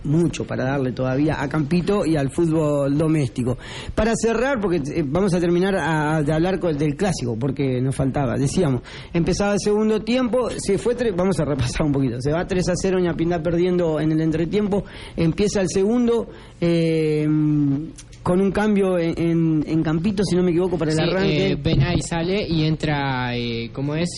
[0.06, 3.58] mucho para darle todavía a Campito y al fútbol doméstico.
[3.94, 7.94] Para cerrar, porque eh, vamos a terminar a- de hablar con- del clásico, porque nos
[7.94, 8.82] faltaba, decíamos,
[9.12, 12.68] empezaba el segundo tiempo, se fue, tre- vamos a repasar un poquito, se va 3
[12.68, 14.84] a 0, Ñapindá perdiendo en el entretiempo,
[15.16, 16.28] empieza el segundo,
[16.60, 17.26] eh,
[18.22, 21.50] con un cambio en, en- en Campito, si no me equivoco, para el Sí, arranque.
[21.52, 24.08] eh, Benay sale y entra, eh, ¿cómo es?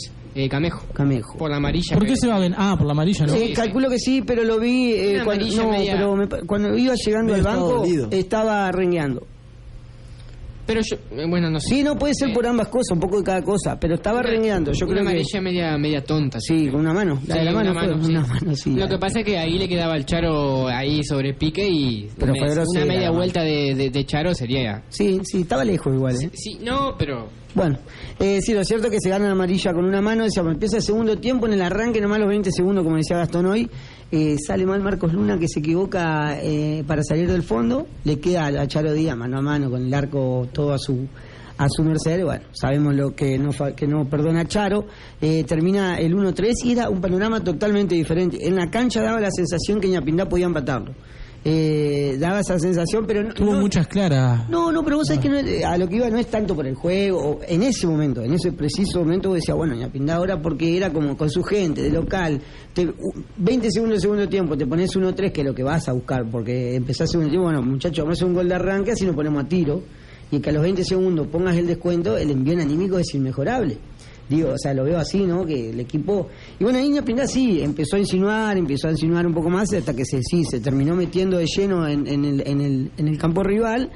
[0.41, 0.84] Eh, Camejo.
[0.93, 1.36] Camejo.
[1.36, 1.97] Por la amarilla.
[1.97, 2.55] ¿Por qué se va a ver?
[2.57, 3.32] Ah, por la amarilla, ¿no?
[3.32, 3.53] Sí, sí.
[3.55, 7.34] calculo que sí, pero lo vi eh, cuando, no, media- pero me cuando iba llegando
[7.34, 8.07] al banco dolido.
[8.12, 9.26] estaba rengueando.
[10.68, 11.76] Pero yo, eh, bueno, no sé.
[11.76, 14.22] Sí, no puede ser Eh, por ambas cosas, un poco de cada cosa, pero estaba
[14.22, 14.70] rengueando.
[14.72, 16.38] Yo una creo que amarilla media, media tonta.
[16.40, 17.20] sí, con una mano.
[17.26, 18.10] La de Sí, la mano una mano, sí.
[18.10, 18.70] una mano, sí.
[18.76, 22.32] Lo que pasa es que ahí le quedaba el Charo ahí sobre pique y Pero
[22.34, 24.84] me- una media vuelta de, de, de Charo sería...
[24.90, 26.30] Sí, sí, estaba lejos igual, ¿eh?
[26.34, 27.30] Sí, no, pero...
[27.54, 27.78] Bueno,
[28.20, 30.76] eh, sí, lo cierto es que se gana la amarilla con una mano, decíamos, empieza
[30.76, 33.68] el segundo tiempo en el arranque, nomás los 20 segundos, como decía Gastón hoy,
[34.11, 38.46] eh, sale mal Marcos Luna que se equivoca eh, para salir del fondo, le queda
[38.46, 41.06] a Charo Díaz mano a mano con el arco todo a su
[41.59, 44.86] a su merced, bueno, sabemos lo que no que no perdona Charo,
[45.20, 48.46] eh, termina el 1-3 y era un panorama totalmente diferente.
[48.46, 50.94] En la cancha daba la sensación que Ñapindá podía empatarlo.
[51.45, 54.49] Eh, daba esa sensación, pero no, Tuvo no- muchas claras.
[54.51, 56.55] no, no, pero vos sabés que no es- a lo que iba no es tanto
[56.55, 60.43] por el juego, en ese momento, en ese preciso momento vos decías, bueno, Ñapindá ahora
[60.43, 62.41] porque era como con su gente, de local,
[62.74, 62.95] te- u-
[63.36, 66.28] 20 segundos de segundo tiempo, te pones 1-3, que es lo que vas a buscar,
[66.28, 69.14] porque empezás segundo tiempo, bueno, muchachos, vamos a hacer un gol de arranque, así nos
[69.14, 69.80] ponemos a tiro,
[70.30, 73.78] y que a los 20 segundos pongas el descuento, el envío anímico es inmejorable.
[74.29, 75.47] Digo, o sea, lo veo así, ¿no?
[75.47, 76.29] Que el equipo...
[76.59, 80.05] Y bueno, Ñapindá sí, empezó a insinuar, empezó a insinuar un poco más, hasta que
[80.05, 83.43] se, sí, se terminó metiendo de lleno en, en el, en, el, en el campo
[83.43, 83.91] rival.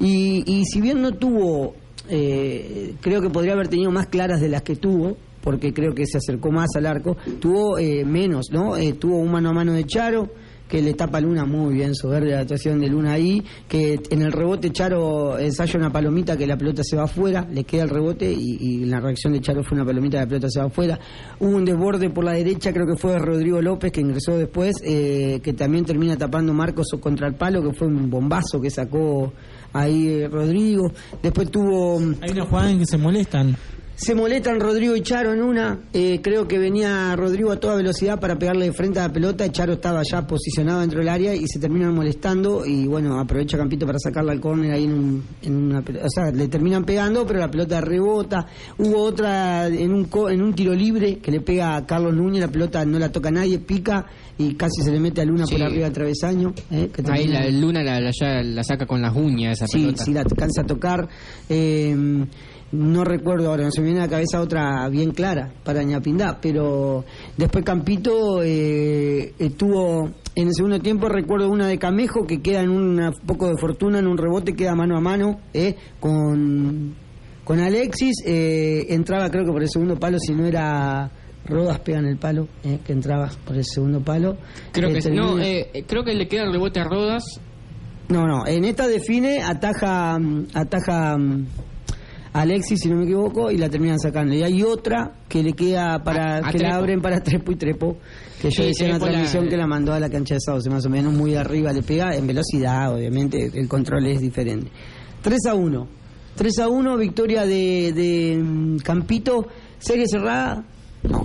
[0.00, 1.74] Y, y si bien no tuvo
[2.08, 6.06] eh, creo que podría haber tenido más claras de las que tuvo, porque creo que
[6.06, 7.16] se acercó más al arco.
[7.40, 8.76] Tuvo eh, menos, ¿no?
[8.76, 10.28] Eh, tuvo un mano a mano de Charo
[10.68, 14.32] que le tapa Luna muy bien, soberbia la actuación de Luna ahí, que en el
[14.32, 18.30] rebote Charo ensaya una palomita que la pelota se va afuera, le queda el rebote
[18.30, 20.98] y, la reacción de Charo fue una palomita, la pelota se va afuera.
[21.40, 25.40] Hubo un desborde por la derecha, creo que fue Rodrigo López, que ingresó después, eh,
[25.42, 29.32] que también termina tapando Marcos contra el palo, que fue un bombazo que sacó
[29.72, 30.90] ahí eh, Rodrigo.
[31.22, 31.98] Después tuvo...
[32.20, 33.56] Hay una jugada que se molestan.
[34.00, 35.80] Se molestan Rodrigo y Charo en una.
[35.92, 39.44] eh, creo que venía Rodrigo a toda velocidad para pegarle de frente a la pelota.
[39.44, 42.64] y Charo estaba ya posicionado dentro del área y se terminan molestando.
[42.64, 45.80] Y bueno, aprovecha Campito para sacarla al córner ahí en, un, en una.
[45.80, 48.46] O sea, le terminan pegando, pero la pelota rebota.
[48.78, 52.40] Hubo otra en un, co- en un tiro libre que le pega a Carlos Núñez.
[52.40, 54.06] La pelota no la toca nadie, pica
[54.38, 55.56] y casi se le mete a Luna Sí.
[55.56, 56.54] por arriba del travesaño.
[56.70, 59.78] eh, que Ahí la Luna la, la- ya la saca con las uñas esa sí,
[59.80, 60.04] pelota.
[60.04, 61.08] sí, la alcanza a tocar.
[61.48, 62.24] Eh,
[62.72, 66.38] no recuerdo ahora, no se me viene a la cabeza otra bien clara para Ñapindá,
[66.40, 67.04] pero
[67.36, 72.70] después Campito eh, estuvo en el segundo tiempo, recuerdo una de Camejo que queda en
[72.70, 76.94] un poco de fortuna, en un rebote, queda mano a mano eh, con,
[77.44, 81.10] con Alexis, eh, entraba creo que por el segundo palo, si no era...
[81.48, 84.36] Rodas pega en el palo, eh, que entraba por el segundo palo.
[84.72, 87.22] Creo que no, eh, eh, creo que le queda el rebote a Rodas.
[88.08, 91.46] no, no, en esta define, ataja, mm, ataja mm,
[92.32, 94.34] Alexis, si no me equivoco, y la terminan sacando.
[94.34, 97.56] Y hay otra que le queda para A- a que la abren para Trepo y
[97.56, 97.96] Trepo,
[98.40, 100.68] que yo Sí, decía en la transmisión que la mandó a la cancha de Sauce,
[100.70, 104.70] más o menos muy arriba le pega, en velocidad, obviamente, el control es diferente.
[105.22, 105.88] 3 a 1.
[106.36, 109.46] 3 a 1, victoria de, de mm, Campito,
[109.78, 110.64] serie cerrada.
[111.02, 111.24] No,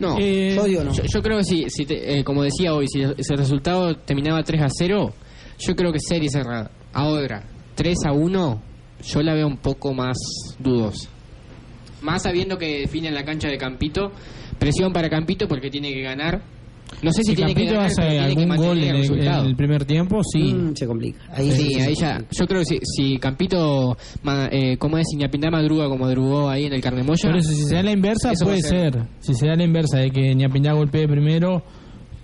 [0.00, 0.92] No, Eh, yo digo no.
[0.92, 4.42] yo, yo creo que si, si te- eh, como decía hoy, si ese resultado terminaba
[4.42, 5.12] 3 a 0,
[5.58, 6.70] yo creo que serie cerrada.
[6.94, 7.42] Ahora,
[7.74, 8.62] 3 a 1,
[9.02, 10.16] yo la veo un poco más
[10.58, 11.08] dudosa.
[12.02, 14.10] Más sabiendo que define en la cancha de Campito,
[14.58, 16.42] presión para Campito porque tiene que ganar.
[17.02, 18.88] No sé si, Si tiene que Campito ganar, hace pero que algún gol mantener en
[18.88, 19.42] el el, resultado.
[19.42, 20.54] en el primer tiempo, sí.
[20.54, 21.18] Mm, se complica.
[21.32, 22.14] Ahí Sí, ahí ya.
[22.14, 22.34] complica.
[22.38, 26.64] Yo creo que si, si Campito, ma- eh, como es, Iñapindá madruga como madrugó ahí
[26.64, 27.22] en el Carnemoya.
[27.30, 28.92] Por eso, si se da la inversa, puede ser.
[28.94, 29.02] ser.
[29.20, 31.62] Si se da la inversa de que Ñapindá golpee primero,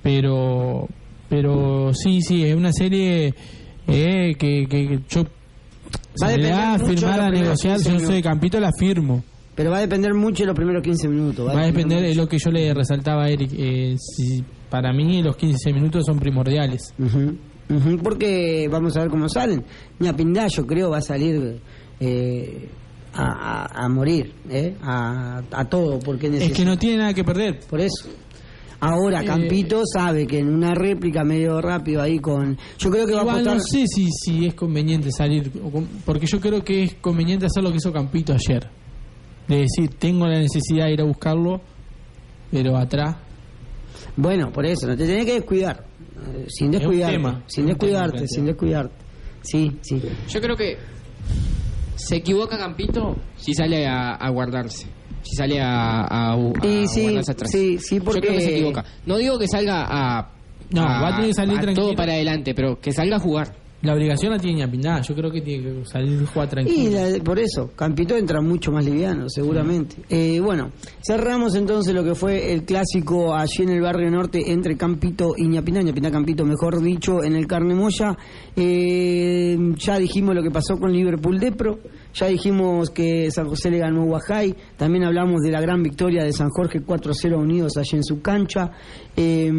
[0.03, 0.89] pero
[1.29, 3.35] pero sí, sí, es una serie
[3.89, 5.25] eh, que, que, que yo.
[6.23, 8.23] Va a a depender mucho de firmar a negociar, 15 si yo soy.
[8.23, 9.25] Campito, la firmo.
[9.55, 11.49] Pero va a depender mucho de los primeros 15 minutos.
[11.49, 13.51] Va a depender, es lo que yo le resaltaba a Eric.
[13.57, 16.93] eh, si para mí los 15 minutos son primordiales.
[16.99, 17.37] Ujú,
[17.71, 19.65] ujú, porque vamos a ver cómo salen.
[19.99, 21.61] Ñapindá, yo creo, va a salir
[22.01, 22.69] eh,
[23.15, 24.75] a, a- a morir, ¿eh?
[24.83, 26.57] a, a todo, porque Es necesita.
[26.59, 27.61] que no tiene nada que perder.
[27.71, 28.09] Por eso.
[28.81, 32.57] Ahora, Eh, Campito sabe que en una réplica medio rápido ahí con.
[32.79, 33.55] Yo creo que va a apostar.
[33.57, 35.51] no sé si, si es conveniente salir,
[36.05, 38.69] porque yo creo que es conveniente hacer lo que hizo Campito ayer.
[39.49, 41.61] De decir, tengo la necesidad de ir a buscarlo,
[42.51, 43.17] pero atrás.
[44.17, 45.85] Bueno, por eso, no te tenés que descuidar.
[46.35, 47.17] eh, sin Es un descuidarte.
[47.17, 48.95] tema, sin es un descuidarte, tema sin descuidarte.
[49.43, 50.03] Sí, sí.
[50.29, 50.77] Yo creo que
[51.95, 54.87] se equivoca Campito si sale a, a guardarse.
[55.29, 57.51] Si sale a, a, a Y sí, atrás.
[57.51, 58.85] sí, sí, Yo creo que se equivoca.
[59.07, 60.31] No digo que salga a.
[60.71, 61.87] No, va a tener que salir a tranquilo.
[61.89, 63.55] todo para adelante, pero que salga a jugar.
[63.83, 66.91] La obligación la tiene Ñapindá, yo creo que tiene que salir y jugar Y tranquilo.
[67.19, 69.97] la- por eso, Campito entra mucho más liviano, seguramente.
[70.09, 70.73] Eh, bueno,
[71.07, 75.47] cerramos entonces lo que fue el clásico allí en el barrio norte entre Campito y
[75.47, 78.17] Ñapindá, Ñapindá Campito, mejor dicho, en el Carne Moya.
[78.57, 81.79] Eh, ya dijimos lo que pasó con Liverpool Depro,
[82.17, 86.25] ya dijimos que San José le ganó a Guajay, también hablamos de la gran victoria
[86.25, 88.71] de San Jorge 4-0 unidos allí en su cancha.
[89.15, 89.53] Eh,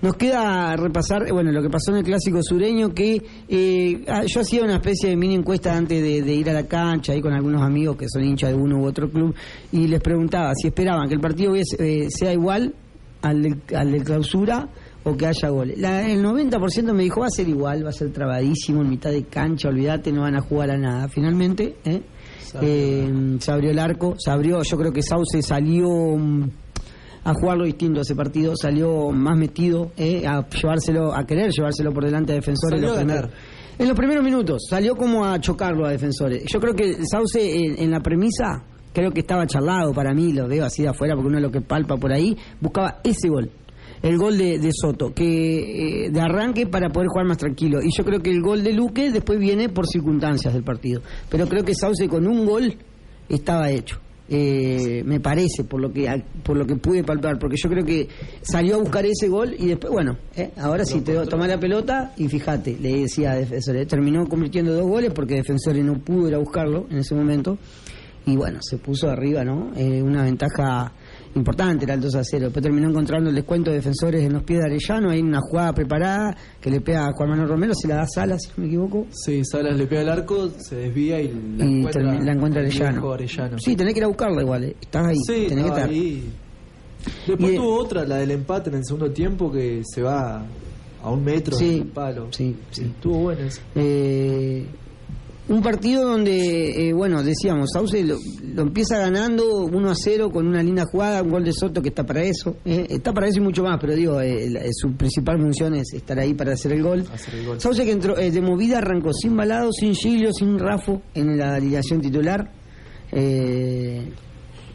[0.00, 4.40] nos queda repasar, bueno, lo que pasó en el clásico sureño, que eh, ah, yo
[4.40, 7.62] hacía una especie de mini encuesta antes de, ir a la cancha, ahí con algunos
[7.62, 9.34] amigos que son hinchas de uno u otro club,
[9.72, 12.74] y les preguntaba si esperaban que el partido eh, sea igual
[13.22, 14.68] al de, al de clausura
[15.04, 15.78] o que haya goles.
[15.78, 19.10] La- el 90% me dijo va a ser igual, va a ser trabadísimo en mitad
[19.10, 21.08] de cancha, olvídate, no van a jugar a nada.
[21.08, 22.02] Finalmente, ¿eh?
[22.62, 26.50] Eh, se abrió el arco, se abrió, yo creo que Sauce salió mm,
[27.24, 32.04] a jugarlo distinto ese partido, salió más metido, eh, a llevárselo, a querer llevárselo por
[32.04, 32.80] delante a defensores.
[32.80, 33.30] Salió los
[33.78, 36.44] En los primeros minutos, salió como a chocarlo a defensores.
[36.52, 40.46] Yo creo que Sauce en, en la premisa, creo que estaba charlado para mí, lo
[40.46, 43.50] veo así de afuera porque uno es lo que palpa por ahí, buscaba ese gol.
[44.04, 47.80] El gol de, de Soto, que eh, de arranque para poder jugar más tranquilo.
[47.82, 51.00] Y yo creo que el gol de Luque después viene por circunstancias del partido.
[51.30, 52.76] Pero creo que Sauce con un gol
[53.30, 53.98] estaba hecho.
[54.28, 58.08] eh, me parece, por lo que por lo que pude palpar, porque yo creo que
[58.42, 62.12] salió a buscar ese gol y después, bueno, eh, ahora sí, te toma la pelota
[62.16, 66.34] y fíjate, le decía a Defensores, terminó convirtiendo dos goles porque Defensores no pudo ir
[66.34, 67.58] a buscarlo en ese momento
[68.26, 69.72] y bueno, se puso arriba, ¿no?
[69.76, 70.92] Eh, una ventaja
[71.34, 72.44] importante, era el 2 a 0.
[72.46, 75.72] Después terminó encontrando el descuento de defensores en los pies de Arellano, hay una jugada
[75.72, 78.66] preparada que le pega a Juan Manuel Romero, se la da Salas, si no me
[78.66, 79.06] equivoco.
[79.10, 82.66] Sí, Salas le pega el arco, se desvía y la y encuentra, la encuentra el
[82.68, 83.12] Arellano.
[83.12, 83.58] Arellano.
[83.58, 84.76] Sí, tenés que ir a buscarla igual, eh.
[84.80, 85.90] estás ahí, Sí, tenés que estaba estar.
[85.90, 86.32] ahí.
[87.26, 90.42] Después Y- tuvo otra, la del empate en el segundo tiempo, que se va
[91.02, 92.28] a un metro Sí, del palo.
[92.30, 92.84] sí, sí.
[92.84, 93.60] Estuvo bueno ese.
[93.74, 94.64] Eh,
[95.46, 98.16] un partido donde, eh, bueno, decíamos, Sauce lo,
[98.54, 101.90] lo empieza ganando 1 a 0 con una linda jugada, un gol de Soto que
[101.90, 102.56] está para eso.
[102.64, 105.92] eh, está para eso y mucho más, pero digo, eh, la- su principal función es
[105.92, 107.04] estar ahí para hacer el gol.
[107.12, 107.60] Hacer el gol.
[107.60, 111.56] Sauce que entró eh, de movida arrancó sin balado, sin Giglio, sin Rafo en la
[111.56, 112.50] alineación titular.
[113.12, 114.08] Eh,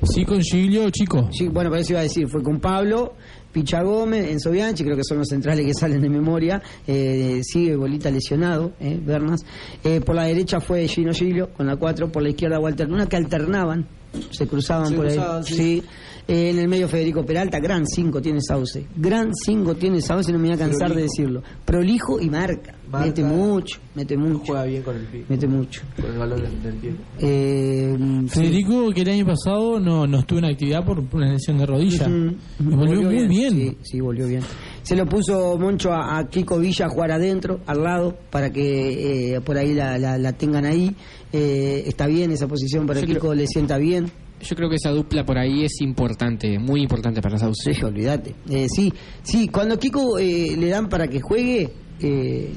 [0.02, 1.28] Sí, con Giglio, chico.
[1.30, 3.16] Sí, bueno, para eso iba a decir, fue con Pablo,
[3.52, 7.76] Picha Gómez, Enzo Bianchi, creo que son los centrales que salen de memoria, eh, sigue
[7.76, 9.42] Bolita lesionado, eh, Bernas.
[9.84, 13.08] Eh, por la derecha fue Gino Giglio con la 4, por la izquierda Walter Luna,
[13.08, 13.88] que alternaban,
[14.32, 15.54] se cruzaban Se por cruzaban, ahí.
[15.54, 15.84] sí.
[16.30, 20.38] Eh, en el medio Federico Peralta, gran 5 tiene Sauce, gran 5 tiene Sauce, no
[20.38, 21.42] me voy a cansar de decirlo.
[21.66, 23.08] Prolijo y marca, Marca.
[23.08, 25.82] mete mucho, mete mucho, Juega bien con el pie, mete mucho.
[26.00, 26.92] con el balón del, del pie.
[27.20, 28.40] Eh, sí.
[28.40, 32.08] Federico, que el año pasado no, no estuvo en actividad por una lesión de rodilla.
[32.08, 33.52] Y volvió, muy bien.
[33.52, 34.42] Sí, sí, volvió bien.
[34.84, 39.34] Se lo puso Moncho a, a Kiko Villa a jugar adentro, al lado, para que
[39.36, 40.96] eh, por ahí la, la- la tengan ahí.
[41.34, 44.12] Eh, está bien esa posición para Yo Kiko, creo- le sienta bien.
[44.42, 47.74] Yo creo que esa dupla por ahí es importante, muy importante para Sauce.
[47.74, 48.36] Sí, olvídate.
[48.50, 51.70] Eh, sí, sí, cuando Kiko eh, le dan para que juegue,
[52.00, 52.52] eh,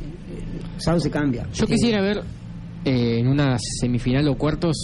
[0.78, 1.47] Sauce cambia.
[1.53, 2.22] Yo Eh, quisiera ver
[2.85, 4.76] eh, en una semifinal o cuartos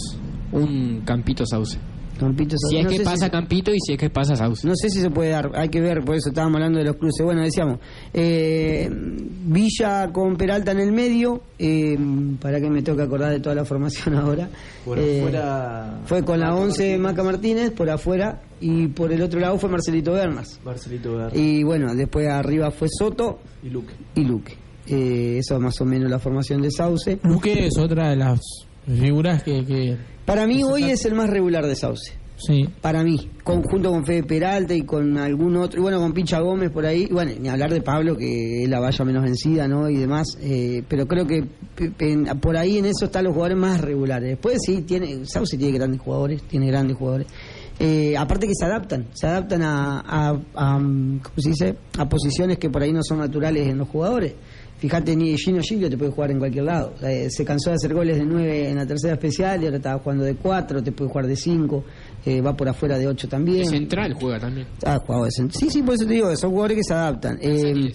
[0.51, 1.77] un Campito Sauce.
[2.19, 4.67] Campito, Si es no que pasa si- Campito y si es que pasa Sauce.
[4.67, 6.95] No sé si se puede dar, hay que ver, por eso estábamos hablando de los
[6.97, 7.25] cruces.
[7.25, 7.79] Bueno, decíamos,
[8.13, 11.97] eh, Villa con Peralta en el medio, eh,
[12.41, 14.49] para que me toque acordar de toda la formación ahora.
[14.85, 16.01] Por Eh, afuera.
[16.05, 19.57] Fue con la Maca 11 Martínez, Maca Martínez, por afuera, y por el otro lado
[19.57, 20.59] fue Marcelito Bernas.
[20.65, 23.93] Marcelito Verde Y bueno, después arriba fue Soto y Luque.
[24.15, 24.53] y Luque.
[24.87, 27.19] Eh, eso es más o menos la formación de Sauce.
[27.23, 28.39] Luque es otra de las
[28.85, 29.63] figuras que...
[29.65, 29.97] que
[30.29, 32.13] Para mí hoy es el más regular de Sauce.
[32.37, 32.69] sí.
[32.81, 36.69] para mí, conjunto con Fede Peralta y con algún otro, y bueno, con Pincha Gómez
[36.71, 39.89] por ahí, y bueno, ni hablar de Pablo, que es la valla menos vencida, ¿no?
[39.89, 41.43] Y demás, eh, pero creo que
[41.75, 44.29] pe- por ahí en eso están los jugadores más regulares.
[44.29, 47.27] Después sí, tiene, Sauce tiene grandes jugadores, tiene grandes jugadores.
[47.81, 51.75] Eh, aparte que se adaptan, se adaptan a, a, a, ¿cómo se dice?
[51.97, 54.33] A posiciones que por ahí no son naturales en los jugadores.
[54.79, 56.93] Fíjate, ni Gino Giglio te puede jugar en cualquier lado.
[57.03, 59.99] Eh, se cansó de hacer goles de 9 en la tercera especial y ahora estaba
[59.99, 61.83] jugando de 4, te puede jugar de 5,
[62.45, 63.59] va por afuera de 8 también.
[63.61, 64.67] El central juega también.
[64.85, 67.37] Ah, jugado de cent- Sí, sí, por eso te digo, son jugadores que se adaptan.
[67.41, 67.91] Eh,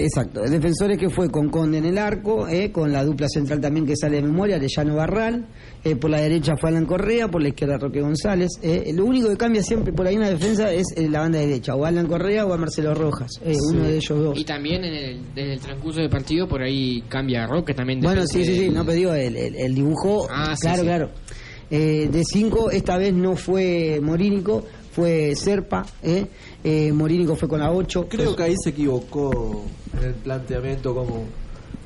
[0.00, 3.86] exacto, defensores que fue con Conde en el arco, eh, con la dupla central también
[3.86, 5.46] que sale de memoria, Arellano Barral,
[5.84, 8.50] eh, por la derecha fue Alan Correa, por la izquierda Roque González.
[8.62, 11.38] eh, lo único que cambia siempre por ahí en la defensa es eh, la banda
[11.38, 14.38] derecha, o Alan Correa o a Marcelo Rojas, eh, uno de ellos dos.
[14.38, 18.00] Y también en el, en el transcurso del partido por ahí cambia Roque también.
[18.00, 20.84] Bueno, sí, sí, sí, del- no, pero digo, el, el- el dibujo, Ah, claro, sí.
[20.86, 21.10] claro.
[21.70, 24.62] Eh, de 5, esta vez no fue Morínico,
[24.92, 26.26] fue Serpa, eh,
[26.64, 28.06] eh, Morínico fue con la 8.
[28.08, 29.64] Creo que ahí se equivocó
[29.98, 31.26] en el planteamiento como...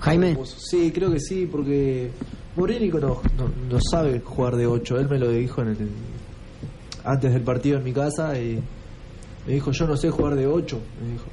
[0.00, 0.34] Jaime.
[0.34, 0.46] como.
[0.46, 2.10] Sí, creo que sí, porque
[3.00, 4.98] no, no, no sabe jugar de 8.
[4.98, 5.90] Él me lo dijo en el,
[7.04, 8.60] antes del partido en mi casa y
[9.46, 10.80] me dijo, yo no sé jugar de 8.
[11.02, 11.24] Me dijo.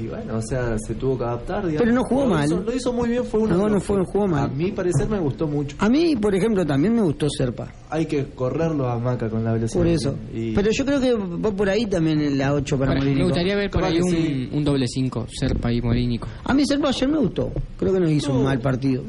[0.00, 1.66] Y bueno, o sea, se tuvo que adaptar.
[1.66, 1.80] digamos.
[1.82, 2.46] Pero no jugó Lo mal.
[2.46, 4.44] hizo- lo hizo muy bien, fue uno No, de no los fue- jugó mal.
[4.44, 5.76] A mi parecer me gustó mucho.
[5.78, 9.52] A mí, por ejemplo, también me gustó Serpa, Hay que correrlo a Maca con la
[9.52, 9.80] velocidad.
[9.80, 10.16] por eso.
[10.32, 13.06] Y- Pero yo creo que va por ahí también en la 8 para, Para- me
[13.06, 13.28] Morínico.
[13.28, 14.48] gustaría ver por ahí un, sí.
[14.52, 16.28] un doble 5, Serpa y Morínico.
[16.44, 18.44] A mí Serpa ayer me gustó, creo que no hizo un No.
[18.44, 19.02] mal partido.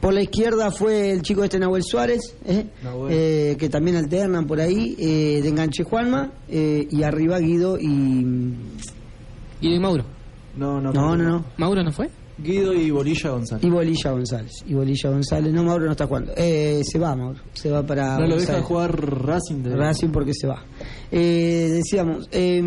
[0.00, 3.12] Por la izquierda fue el chico este Nahuel Suárez, eh, Nahuel.
[3.12, 8.24] eh, que también alternan por ahí, eh, de enganche Juanma, eh, y arriba Guido y...
[9.60, 10.04] ¿Y de Mauro?
[10.56, 11.44] No, no, No, no, no.
[11.56, 12.08] ¿Mauro no fue?
[12.40, 13.64] Guido y Bolilla González.
[13.64, 14.52] Y Bolilla González.
[14.66, 15.52] Y Bolilla González.
[15.52, 16.32] No, Mauro no está jugando.
[16.36, 17.40] Eh, se va, Mauro.
[17.52, 18.14] Se va para.
[18.14, 20.62] no lo Buenos deja jugar Racing de Racing porque se va.
[21.10, 22.62] Eh, decíamos, eh,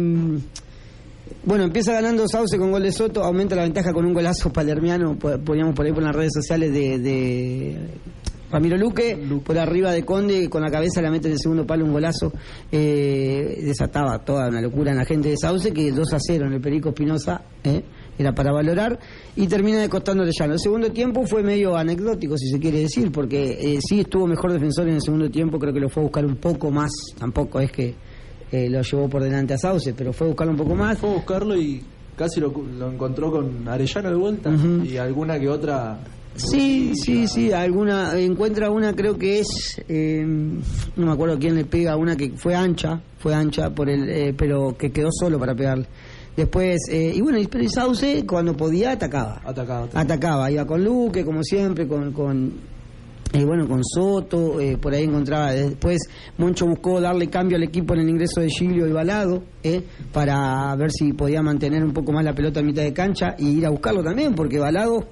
[1.46, 5.18] bueno, empieza ganando Sauce con gol de Soto, aumenta la ventaja con un golazo palermiano,
[5.18, 7.78] po- poníamos por ahí por las redes sociales de, de
[8.52, 11.86] Ramiro Luque, por arriba de Conde, con la cabeza la mete en el segundo palo
[11.86, 12.34] un golazo,
[12.72, 16.54] eh, desataba toda una locura en la gente de Sauce, que 2 a 0 en
[16.54, 17.82] el Perico Espinosa, eh,
[18.18, 19.00] era para valorar,
[19.38, 20.54] y termina de costando Arellano.
[20.54, 24.52] El segundo tiempo fue medio anecdótico, si se quiere decir, porque eh, sí estuvo mejor
[24.52, 27.60] defensor en el segundo tiempo, creo que lo fue a buscar un poco más, tampoco
[27.60, 27.96] es que
[28.52, 30.98] lo llevó por delante a Sauce, pero fue a buscarlo un poco más.
[30.98, 31.82] Fue a buscarlo y
[32.18, 34.52] casi lo, lo encontró con Arellano de vuelta
[34.84, 35.98] y alguna que otra.
[36.36, 41.66] Sí, sí, sí, alguna encuentra una creo que es eh, no me acuerdo quién le
[41.66, 45.54] pega una que fue ancha, fue ancha por el eh, pero que quedó solo para
[45.54, 45.88] pegarle.
[46.36, 49.42] Después eh, y bueno, y Sauce cuando podía atacaba.
[49.44, 49.90] Atacaba.
[49.94, 52.54] Atacaba, iba con Luque como siempre, con con
[53.34, 55.54] eh, bueno, con Soto, eh, por ahí encontraba.
[55.54, 56.00] Después
[56.38, 59.82] Moncho buscó darle cambio al equipo en el ingreso de Giglio y Balado, eh,
[60.12, 63.50] para ver si podía mantener un poco más la pelota a mitad de cancha y
[63.52, 65.08] ir a buscarlo también, porque Balado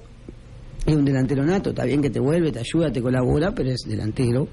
[0.86, 3.80] es un delantero nato, está bien que te vuelve, te ayuda, te colabora, pero es
[3.86, 4.48] delantero.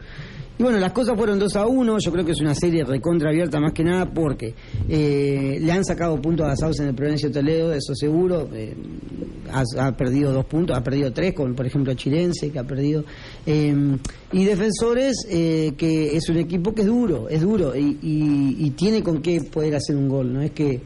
[0.59, 3.29] Y bueno, las cosas fueron 2 a 1, yo creo que es una serie recontra
[3.29, 4.55] abierta más que nada porque
[4.89, 8.75] eh, le han sacado puntos a Sauce en el Provencio Toledo, eso seguro, eh,
[9.53, 13.03] ha, perdido dos puntos, ha perdido tres, con por ejemplo Chirense, que ha perdido,
[13.45, 13.75] eh,
[14.31, 18.69] y Defensores, eh, que es un equipo que es duro, es duro, y, y- y
[18.71, 20.81] tiene con qué poder hacer un gol, no es que...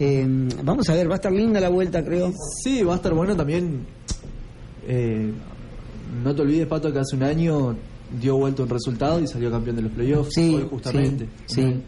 [0.00, 0.26] eh,
[0.64, 2.32] vamos a ver, va a estar linda la vuelta, creo.
[2.64, 3.86] Sí, va a estar bueno también.
[4.86, 5.32] Eh,
[6.24, 7.76] no te olvides, Pato, que hace un año
[8.20, 10.34] dio vuelta un resultado y salió campeón de los playoffs.
[10.34, 11.28] Sí, hoy justamente.
[11.46, 11.82] sí, sí.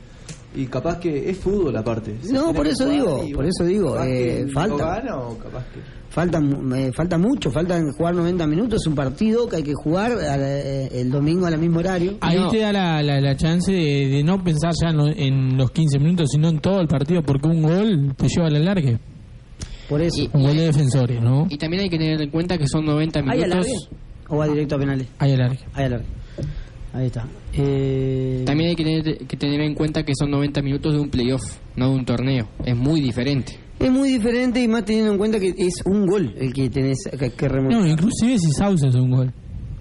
[0.56, 2.16] Y capaz que es fútbol aparte.
[2.22, 4.86] Se No, por eso digo, y por eso digo, capaz que eh, falta.
[5.00, 5.80] gana o capaz que.
[6.10, 6.38] Falta,
[6.76, 10.36] eh, falta mucho, faltan jugar 90 minutos, es un partido que hay que jugar a
[10.36, 12.18] la- eh, el domingo al mismo horario.
[12.20, 15.56] Ahí te da la, la, la chance de, de no pensar ya en, lo- en
[15.58, 19.00] los 15 minutos, sino en todo el partido, porque un gol te lleva al alargue.
[19.88, 20.22] Por eso.
[20.32, 21.46] Un gol de defensores, ¿no?
[21.50, 23.52] Y también hay que tener en cuenta que son 90 ¿Hay minutos.
[23.52, 23.72] alargue?
[24.28, 25.06] ¿O va directo a penales?
[25.18, 25.58] Hay alargue.
[25.74, 26.06] Hay alargue.
[26.94, 27.26] Ahí está.
[27.52, 31.08] Eh, También hay que tener, que tener en cuenta que son 90 minutos de un
[31.10, 31.42] playoff,
[31.76, 32.48] no de un torneo.
[32.64, 33.58] Es muy diferente.
[33.80, 36.98] Es muy diferente y más teniendo en cuenta que es un gol el que tenés
[37.18, 37.80] que, que remontar.
[37.80, 39.32] No, inclusive si Sauce hace un gol.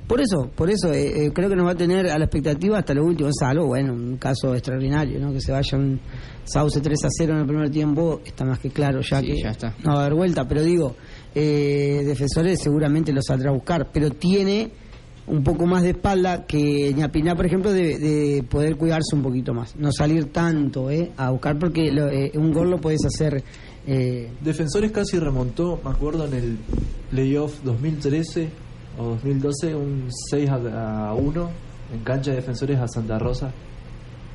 [0.08, 2.80] Por eso, por eso eh, eh, creo que nos va a tener a la expectativa
[2.80, 5.32] hasta lo último, salvo, bueno, un caso extraordinario, ¿no?
[5.32, 6.00] Que se vaya un
[6.46, 9.42] Sauce 3 a 0 en el primer tiempo, está más que claro ya Sí, que
[9.42, 9.74] ya está.
[9.84, 10.96] no va a haber vuelta, pero digo,
[11.34, 14.72] eh, Defensores seguramente lo saldrá a buscar, pero tiene
[15.26, 19.54] un poco más de espalda que Ñapiná, por ejemplo, de, de poder cuidarse un poquito
[19.54, 23.42] más, no salir tanto eh, a buscar, porque lo- eh, un gol lo puedes hacer...
[23.88, 26.58] Eh, Defensores casi remontó, me acuerdo, en el
[27.10, 28.50] playoff 2013
[28.98, 31.50] o 2012, un 6 a, a 1
[31.94, 33.52] en cancha de Defensores a Santa Rosa,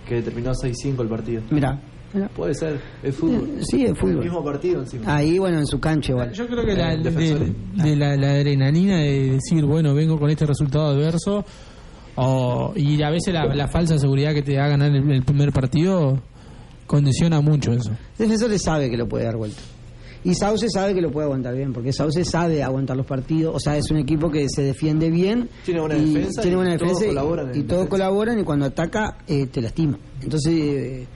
[0.07, 1.43] que terminó 6-5 el partido.
[1.51, 1.81] mira,
[2.35, 3.59] Puede ser, es fútbol.
[3.63, 4.19] Sí, es fútbol.
[4.19, 5.15] El mismo partido encima.
[5.17, 6.33] ahí bueno, en su cancha igual.
[6.33, 7.53] Yo creo que la, Eh, de,
[7.85, 11.45] de la, la adrenalina de decir, bueno, vengo con este resultado adverso,
[12.17, 15.53] o, y a veces la, la falsa seguridad que te da ganar el, el primer
[15.53, 16.19] partido
[16.87, 17.91] condiciona mucho eso.
[18.19, 19.61] Defensores sabe que lo puede dar vuelta.
[20.25, 23.55] Y Sauce sabe que lo puede aguantar bien, porque Sauce sabe aguantar los partidos.
[23.55, 25.49] O sea, es un equipo que se defiende bien.
[25.65, 27.89] Tiene buena y defensa Tiene y buena todos defensa y- colaboran y, todos defensa.
[27.89, 29.97] colaboran y cuando ataca eh, te lastima.
[30.21, 31.07] Entonces, eh,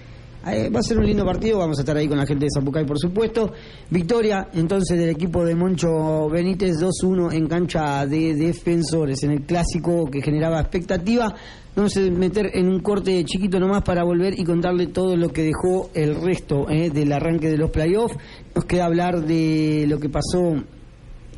[0.46, 1.58] eh, va a ser un lindo partido.
[1.58, 3.52] Vamos a estar ahí con la gente de Zapucay, por supuesto.
[3.90, 10.06] Victoria, entonces, del equipo de Moncho Benítez 2-1 en cancha de defensores, en el clásico
[10.10, 11.34] que generaba expectativa.
[11.74, 15.42] Vamos a meter en un corte chiquito nomás para volver y contarle todo lo que
[15.42, 18.16] dejó el resto eh, del arranque de los playoffs.
[18.54, 20.54] Nos queda hablar de lo que pasó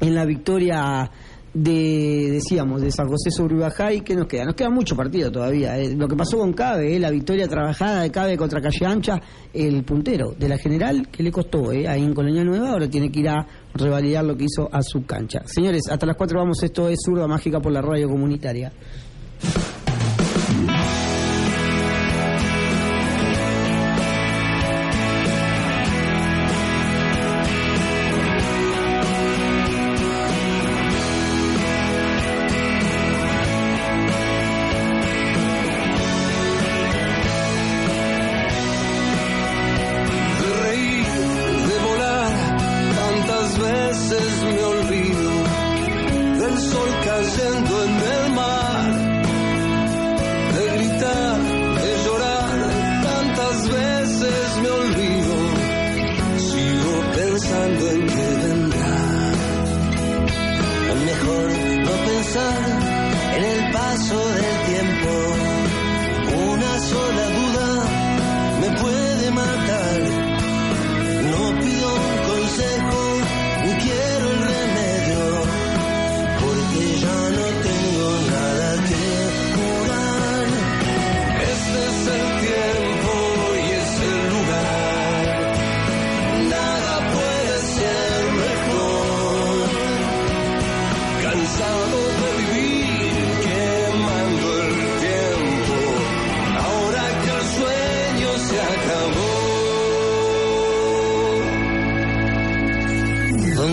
[0.01, 1.11] en la victoria
[1.55, 4.01] de, decíamos, de San José sobre Ubajay.
[4.01, 4.45] ¿Qué nos queda?
[4.45, 5.79] Nos queda mucho partido todavía.
[5.79, 5.95] eh.
[5.97, 9.21] Lo que pasó con Cabe, eh, la victoria trabajada de Cabe contra Calle Ancha,
[9.53, 13.11] el puntero de la general, que le costó eh, ahí en Colonia Nueva, ahora tiene
[13.11, 15.43] que ir a revalidar lo que hizo a su cancha.
[15.47, 18.73] Señores, hasta las 4 vamos, esto es Zurda Mágica por la radio comunitaria.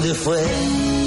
[0.01, 1.00] donde fue.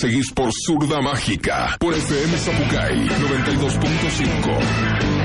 [0.00, 5.19] seguís por Zurda Mágica, por FM Zapucay 92.5.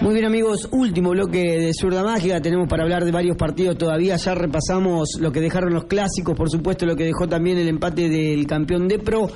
[0.00, 4.16] Muy bien amigos, último bloque de Zurda Mágica, tenemos para hablar de varios partidos todavía,
[4.16, 8.08] ya repasamos lo que dejaron los clásicos, por supuesto lo que dejó también el empate
[8.08, 9.28] del campeón de Pro,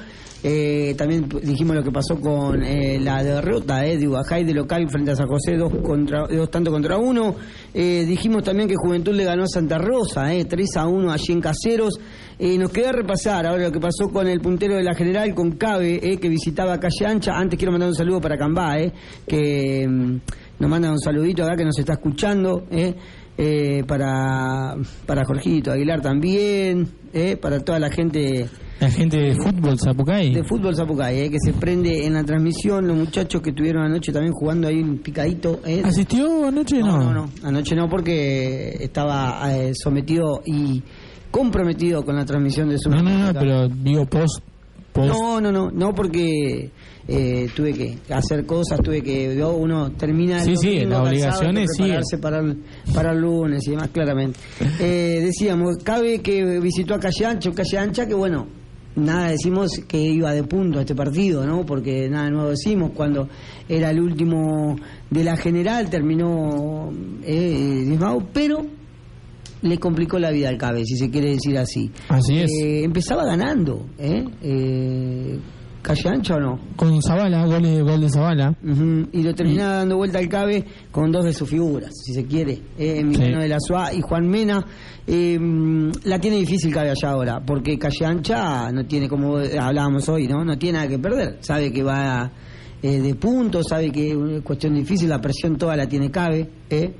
[0.46, 4.86] eh, también dijimos lo que pasó con eh, la derrota eh, de Ubajay de local
[4.90, 7.34] frente a San José, dos, contra, dos tanto contra uno.
[7.72, 11.32] Eh, dijimos también que Juventud le ganó a Santa Rosa, eh, 3 a 1 allí
[11.32, 11.98] en Caseros.
[12.38, 15.52] Eh, nos queda repasar ahora lo que pasó con el puntero de la General, con
[15.52, 17.32] Cabe, que visitaba Calle Ancha.
[17.32, 18.76] Antes quiero mandar un saludo para Cambá,
[19.26, 20.16] que mm,
[20.58, 22.66] nos manda un saludito acá que nos está escuchando.
[23.88, 24.76] para,
[25.06, 26.86] para Jorgito Aguilar también,
[27.40, 28.46] para toda la gente
[28.80, 30.34] la gente de fútbol Zapucay.
[30.34, 32.86] De fútbol Zapucay, eh, que se prende en la transmisión.
[32.86, 35.60] Los muchachos que estuvieron anoche también jugando ahí un picadito.
[35.64, 35.82] Eh.
[35.84, 36.80] ¿Asistió anoche?
[36.80, 40.82] No, no, no, no, Anoche no, porque estaba eh, sometido y
[41.30, 42.90] comprometido con la transmisión de su.
[42.90, 44.42] No, no, no, pero digo post.
[44.96, 46.70] No, no, no, no, porque
[47.08, 49.42] eh, tuve que hacer cosas, tuve que.
[49.42, 50.42] Uno termina.
[50.42, 52.16] El sí, sí, las obligaciones sí.
[52.18, 52.62] Para, el,
[52.94, 54.38] para lunes y demás, claramente.
[54.80, 58.63] Eh, decíamos, cabe que visitó a Calle Ancha, Calle Ancha, que bueno
[58.96, 61.64] nada decimos que iba de punto a este partido, ¿no?
[61.66, 63.28] Porque nada nuevo decimos cuando
[63.68, 64.76] era el último
[65.10, 66.90] de la general terminó
[67.22, 67.98] eh,
[68.32, 68.66] pero
[69.62, 71.90] le complicó la vida al Cabe, si se quiere decir así.
[72.08, 72.50] Así es.
[72.62, 74.24] Eh, empezaba ganando, ¿eh?
[74.42, 75.38] Eh,
[75.84, 76.58] Calle Ancha o no?
[76.76, 78.56] Con Zavala, gol de, gol de Zavala.
[79.12, 82.54] Y lo terminaba dando vuelta al Cabe con dos de sus figuras, si se quiere.
[82.78, 83.42] Eh, Emiliano Sí.
[83.42, 84.64] de la Suá y Juan Mena.
[85.06, 85.38] Eh,
[86.04, 90.42] la tiene difícil Cabe allá ahora, porque Calle Ancha no tiene, como hablábamos hoy, ¿no?
[90.44, 91.36] No tiene nada que perder.
[91.40, 92.32] Sabe que va
[92.82, 96.94] eh, de puntos, sabe que es cuestión difícil, la presión toda la tiene Cabe, ¿eh?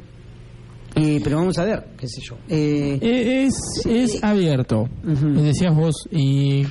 [0.97, 2.36] Eh, pero vamos a ver, qué sé yo.
[2.48, 5.40] Eh, Eh, Es, es abierto, Ujú.
[5.43, 6.65] decías vos, y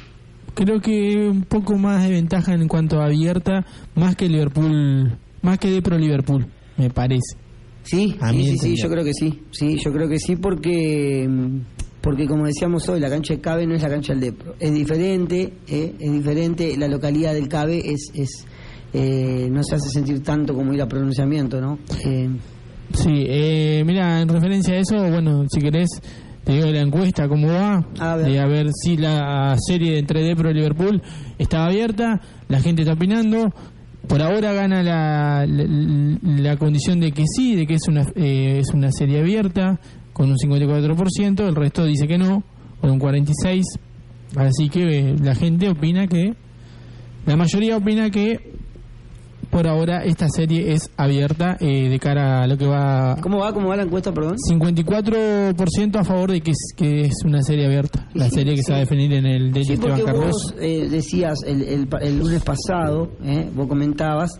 [0.54, 3.66] creo que un poco más de ventaja en cuanto a abierta,
[3.96, 6.46] más que Liverpool, más que de pro Liverpool,
[6.78, 7.38] me parece.
[7.84, 9.42] Sí, A sí, mi sí, sí, yo creo que sí.
[9.52, 11.60] Sí, yo creo que sí porque mm,
[12.02, 14.56] porque como decíamos hoy, la cancha de Cabe no es la cancha del Depro.
[14.60, 15.94] Es diferente, ¿eh?
[16.00, 16.76] es diferente.
[16.78, 18.46] La localidad del Cabe es es
[18.94, 21.80] eh, no se hace sentir tanto como ir a pronunciamiento, ¿no?
[22.06, 22.30] Eh,
[22.94, 25.90] Sí, eh, mira, en referencia a eso, bueno, si querés,
[26.44, 28.28] te digo la encuesta, cómo va, A ver.
[28.28, 31.02] de a ver si la serie entre Depro y Liverpool
[31.38, 33.54] estaba abierta, la gente está opinando,
[34.08, 38.60] por ahora gana la, la, la condición de que sí, de que es una, eh,
[38.60, 39.80] es una serie abierta,
[40.12, 42.44] con un 54%, el resto dice que no,
[42.82, 43.64] con un 46%,
[44.36, 46.34] así que eh, la gente opina que,
[47.26, 48.54] la mayoría opina que
[49.54, 53.54] por ahora esta serie es abierta eh, de cara a lo que va ¿Cómo va?
[53.54, 54.36] ¿Cómo va la encuesta, perdón?
[54.50, 58.62] 54% a favor de que es, que es una serie abierta, la Sí, serie que
[58.62, 58.64] sí.
[58.66, 60.32] se va a definir en el de Sí, Esteban porque Carlos.
[60.32, 64.32] vos eh, decías el, el, el lunes pasado, eh, vos comentabas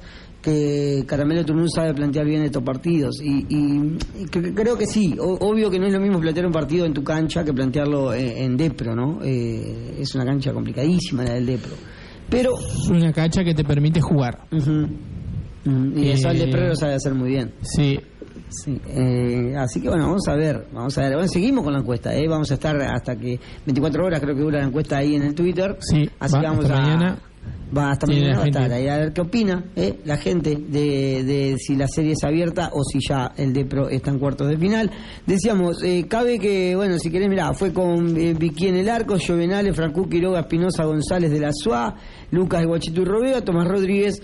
[0.42, 5.16] que Caramelo Turnú sabe plantear bien estos partidos y, y- y cre- creo que sí,
[5.18, 8.14] O- obvio que no es lo mismo plantear un partido en tu cancha que plantearlo
[8.14, 9.20] en, en Depro, ¿no?
[9.24, 11.72] Eh, es una cancha complicadísima la del Depro.
[12.34, 14.48] Pero, Es una cancha que te permite jugar.
[14.52, 17.54] y eso el Eh, Depro lo sabe hacer muy bien.
[17.62, 18.00] Sí,
[18.50, 21.14] Sí, eh, así que bueno, vamos a ver, vamos a ver.
[21.14, 22.28] Bueno, seguimos con la encuesta, ¿eh?
[22.28, 25.34] vamos a estar hasta que 24 horas creo que dura la encuesta ahí en el
[25.34, 25.76] Twitter.
[25.80, 27.20] Sí, así va que vamos hasta a mañana.
[27.76, 28.76] Va mañana a estar gente.
[28.76, 30.00] ahí a ver qué opina ¿eh?
[30.06, 34.12] la gente de, de si la serie es abierta o si ya el Depro está
[34.12, 34.92] en cuartos de final.
[35.26, 39.16] Decíamos, eh, cabe que, bueno, si querés, mirá, fue con eh, Vicky en el arco,
[39.20, 41.96] Jovenales, Francu Quiroga, Espinosa, González de la SUA,
[42.32, 44.22] Lucas y Robeo, Tomás Rodríguez,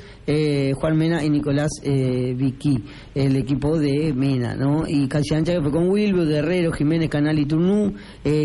[0.75, 4.83] Juan Mena y Nicolás Vicky, el equipo de Mena, ¿no?
[4.87, 7.93] Y Casi Ancha que fue con Wilber, Guerrero, Jiménez, Canal y Turnú,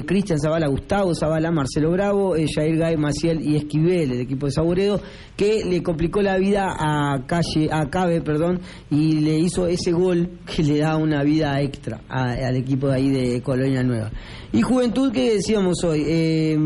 [0.06, 4.93] Cristian Zavala, Gustavo Zavala, Marcelo Bravo, Jair Gay, Maciel y Esquivel, el equipo de Saboredo,
[5.36, 8.60] que le complicó la vida a Calle, a Cabe, perdón,
[8.90, 13.08] y le hizo ese gol que le da una vida extra al equipo de ahí
[13.10, 14.10] de Colonia Nueva.
[14.52, 16.56] Y Juventud, que decíamos hoy, eh,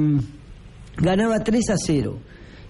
[0.96, 2.18] ganaba 3 a 0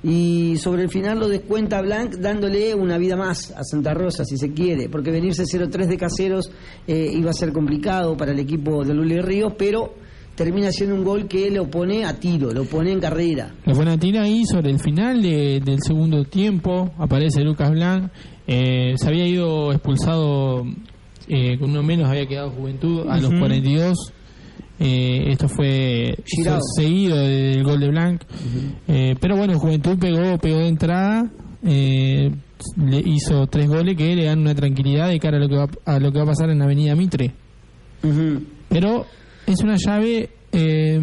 [0.02, 4.36] y sobre el final lo descuenta Blanc dándole una vida más a Santa Rosa si
[4.36, 6.50] se quiere porque venirse 0-3 de caseros
[6.86, 9.94] eh, iba a ser complicado para el equipo de Luli Ríos pero
[10.38, 13.98] termina siendo un gol que lo pone a tiro lo pone en carrera la buena
[13.98, 18.10] tira ahí sobre el final de- del segundo tiempo, aparece Lucas Blanc,
[18.46, 20.64] eh, se había ido expulsado
[21.26, 23.40] eh, con uno menos, había quedado Juventud a los Ujú.
[23.40, 24.12] 42.
[24.80, 26.14] Eh, esto fue
[26.76, 28.22] seguido del gol de Blanc.
[28.86, 31.30] Eh, pero bueno, Juventud pegó, pegó de entrada,
[31.64, 32.30] eh,
[32.76, 35.66] le hizo tres goles que le dan una tranquilidad de cara a lo que va,
[35.84, 37.32] a lo que va a pasar en Avenida Mitre.
[38.68, 39.04] Pero
[39.52, 41.00] es una llave, eh,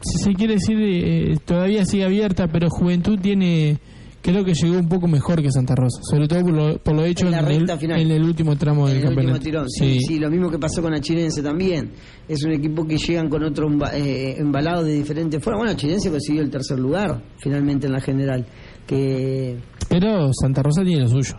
[0.00, 3.78] si se quiere decir, eh, todavía sigue abierta, pero Juventud tiene,
[4.22, 7.04] creo que llegó un poco mejor que Santa Rosa, sobre todo por lo, por lo
[7.04, 8.00] hecho En el, final.
[8.00, 10.82] en el último tramo del En el último tirón, sí, sí, lo mismo que pasó
[10.82, 11.90] con Achirense también.
[12.28, 15.60] Es un equipo que llegan con otro emba- eh, embalado de diferentes formas.
[15.60, 18.46] Bueno, Achirense consiguió el tercer lugar finalmente en la general.
[18.86, 19.56] Que
[19.88, 21.34] Pero Santa Rosa tiene lo suyo.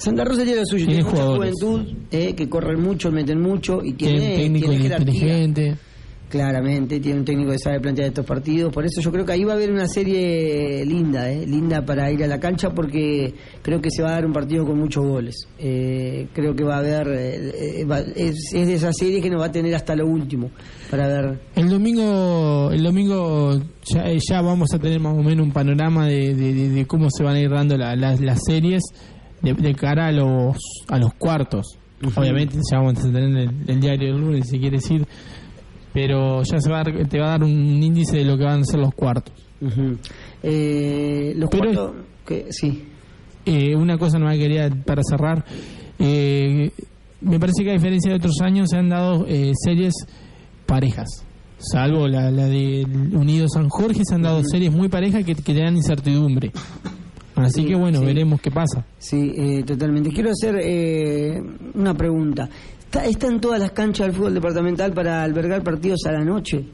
[0.00, 1.54] Santa Rosa tiene lo suyo, Tiene mucha jugadores.
[1.60, 5.76] juventud, eh, que corren mucho, meten mucho y Tiene tiene, un técnico tiene inteligente.
[6.28, 8.72] Claramente, tiene un técnico que sabe plantear estos partidos.
[8.72, 12.08] Por eso yo creo que ahí va a haber una serie linda, eh, linda para
[12.12, 15.04] ir a la cancha porque creo que se va a dar un partido con muchos
[15.04, 15.34] goles.
[15.58, 19.40] Eh, creo que va a haber, eh, va- es, es de esa serie que nos
[19.42, 20.50] va a tener hasta lo último
[20.88, 21.40] para ver.
[21.56, 23.60] El domingo, el domingo
[23.92, 26.86] ya, eh, ya vamos a tener más o menos un panorama de, de- de- de
[26.86, 28.82] cómo se van a ir dando la- las- las series
[29.42, 30.56] de, de cara a los
[30.88, 31.76] a los cuartos.
[32.16, 35.06] Obviamente ya vamos a tener el, el diario del lunes, si quiere decir.
[35.92, 38.60] pero ya se va a te va a dar un índice de lo que van
[38.60, 39.34] a ser los cuartos.
[40.42, 41.92] Eh, los Pero- cuartos,
[42.26, 42.84] que, sí.
[43.44, 45.44] Eh, una cosa no me quería para cerrar.
[45.98, 46.70] Eh,
[47.22, 49.94] me parece que a diferencia de otros años se han dado eh, series
[50.66, 51.08] parejas.
[51.58, 55.52] Salvo la, la de Unido San Jorge, se han dado series muy parejas que, que
[55.54, 56.52] te dan incertidumbre.
[57.46, 58.04] Así Sí, que bueno, sí.
[58.06, 58.84] veremos qué pasa.
[58.98, 60.10] Sí, eh, totalmente.
[60.10, 61.40] Quiero hacer eh,
[61.74, 62.48] una pregunta.
[62.80, 66.64] ¿Está, ¿Están todas las canchas del fútbol departamental para albergar partidos a la noche?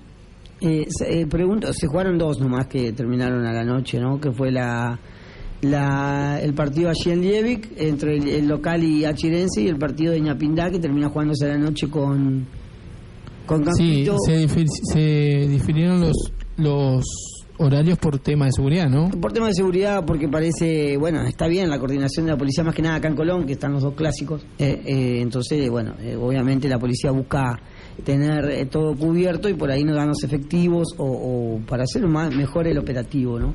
[0.60, 4.18] Eh, eh, pregunto, se jugaron dos nomás que terminaron a la noche, ¿no?
[4.18, 4.98] Que fue la,
[5.62, 10.12] la el partido allí en Liebig entre el, el local y Achirense y el partido
[10.12, 12.46] de Ñapindá que termina jugándose a la noche con
[13.44, 14.16] con Sí, Campito.
[14.26, 17.04] se, difi- se difirieron los, los
[17.58, 19.10] horarios por tema de seguridad, ¿no?
[19.10, 22.74] Por tema de seguridad, porque parece, bueno, está bien la coordinación de la policía, más
[22.74, 24.44] que nada acá en Colón, que están los dos clásicos.
[24.58, 27.58] Eh, eh, entonces, bueno, eh, obviamente la policía busca
[28.04, 32.06] tener eh, todo cubierto y por ahí no dan los efectivos o, o para hacer
[32.06, 33.54] más, mejor el operativo, ¿no?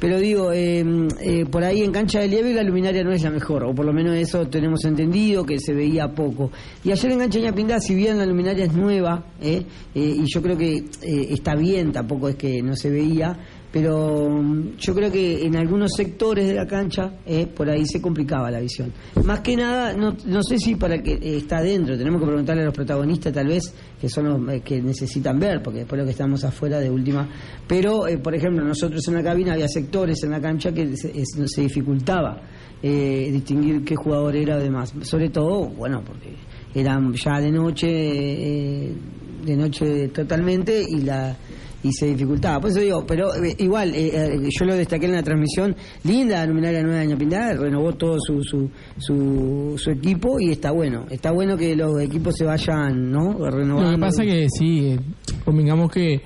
[0.00, 0.82] Pero digo, eh,
[1.20, 3.84] eh, por ahí en cancha de Lieve la luminaria no es la mejor, o por
[3.84, 6.50] lo menos eso tenemos entendido, que se veía poco.
[6.82, 9.62] Y ayer en cancha de Ñapindá, si bien la luminaria es nueva, eh,
[9.94, 13.36] eh, y yo creo que eh, está bien, tampoco es que no se veía,
[13.72, 18.00] pero mm, yo creo que en algunos sectores de la cancha eh, por ahí se
[18.00, 18.92] complicaba la visión.
[19.24, 22.62] Más que nada, no, no sé si para que eh, está adentro, tenemos que preguntarle
[22.62, 26.04] a los protagonistas tal vez, que son los eh, que necesitan ver, porque después lo
[26.04, 27.28] que estamos afuera de última.
[27.66, 31.12] Pero, eh, por ejemplo, nosotros en la cabina había sectores en la cancha que se,
[31.24, 32.42] se dificultaba
[32.82, 34.94] distinguir qué jugador era o demás.
[35.02, 36.34] Sobre todo, bueno, porque
[36.74, 41.36] eran ya de noche, de noche totalmente y la
[41.82, 42.60] y se dificultaba.
[42.60, 45.74] Por eso digo, pero eh, igual, eh, eh, yo lo destaqué en la transmisión,
[46.04, 50.70] linda la luminaria nueva de Ñapindá, renovó todo su, su, su, su equipo y está
[50.72, 51.06] bueno.
[51.10, 53.32] Está bueno que los equipos se vayan, ¿no?
[53.50, 53.90] Renovando.
[53.92, 55.00] Lo que pasa que sí, eh,
[55.44, 56.20] convengamos que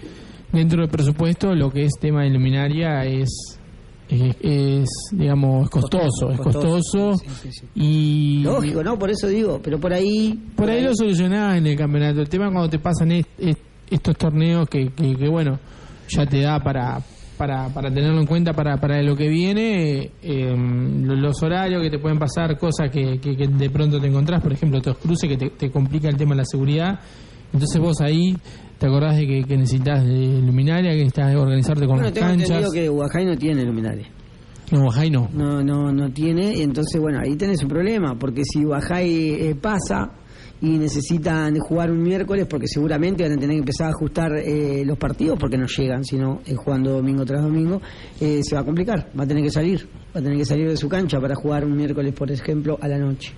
[0.52, 3.58] dentro del presupuesto lo que es tema de luminaria es,
[4.08, 7.66] es, es, digamos, costoso, es costoso Sí, sí, sí.
[7.74, 8.98] y Lógico, ¿no?
[8.98, 10.38] Por eso digo, pero por ahí...
[10.56, 12.20] por ahí lo solucionás en el campeonato.
[12.20, 13.60] El tema es cuando te pasan est- est-
[13.90, 15.58] estos torneos que, que, que, bueno,
[16.08, 17.00] ya te da para
[17.36, 21.90] para, para tenerlo en cuenta para, para lo que viene, eh, lo- los horarios que
[21.90, 25.28] te pueden pasar, cosas que, que, que de pronto te encontrás, por ejemplo, estos cruces
[25.28, 27.00] que te, te complica el tema de la seguridad.
[27.52, 28.36] Entonces vos ahí
[28.78, 32.28] te acordás de que, que necesitas de luminaria, que necesitas organizarte con Bueno, las tengo
[32.28, 32.70] canchas.
[32.72, 34.06] que Guajay no tiene luminaria.
[34.70, 35.28] No, Bajay no.
[35.34, 40.08] No, no, no tiene, entonces bueno, ahí tenés un problema, porque si Bajay eh, pasa
[40.64, 44.82] y necesitan jugar un miércoles, porque seguramente van a tener que empezar a ajustar eh,
[44.82, 47.82] los partidos, porque no llegan, sino eh, jugando domingo tras domingo,
[48.18, 49.86] eh, se va a complicar, va a tener que salir,
[50.16, 52.88] va a tener que salir de su cancha para jugar un miércoles, por ejemplo, a
[52.88, 53.34] la noche.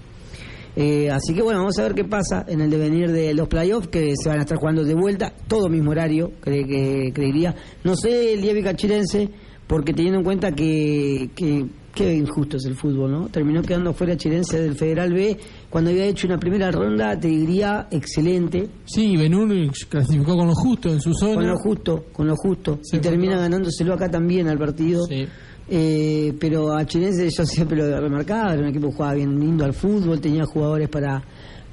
[0.76, 3.88] Eh, así que bueno, vamos a ver qué pasa en el devenir de los playoffs,
[3.88, 7.56] que se van a estar jugando de vuelta, todo mismo horario, cree que creería.
[7.82, 9.30] No sé el Lievi Cachirense,
[9.66, 11.66] porque teniendo en cuenta que, que
[11.96, 13.28] qué injusto es el fútbol, ¿no?
[13.28, 15.36] Terminó quedando fuera Chirense del Federal B
[15.70, 18.68] cuando había hecho una primera ronda, te diría, excelente.
[18.84, 19.48] Sí, Benur
[19.88, 21.34] clasificó con lo justo en su zona.
[21.36, 22.78] Con lo justo, con lo justo.
[22.82, 25.06] Se y termina ganándoselo acá también al partido.
[25.06, 25.26] Sí.
[25.68, 29.64] Eh, pero a Chirense yo siempre lo remarcaba, era un equipo que jugaba bien lindo
[29.64, 31.24] al fútbol, tenía jugadores para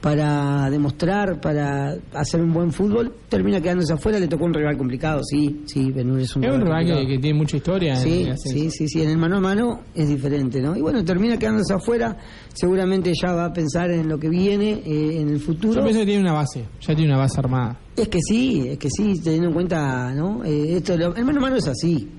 [0.04, 5.22] para demostrar, para hacer un buen fútbol, termina quedándose afuera, le tocó un rival complicado,
[5.24, 7.96] sí, sí, Benur es un Es un rival que, que tiene mucha historia.
[7.96, 10.76] Sí, sí, sí, sí, en el mano a mano es diferente, ¿no?
[10.76, 12.18] Y bueno, termina quedándose afuera,
[12.54, 15.76] seguramente ya va a pensar en lo que viene, eh, en el futuro.
[15.76, 17.80] Yo pienso que tiene una base, ya tiene una base armada.
[17.96, 20.44] Es que sí, es que sí, teniendo en cuenta, ¿no?
[20.44, 22.10] Eh, esto, lo- el mano a mano es así.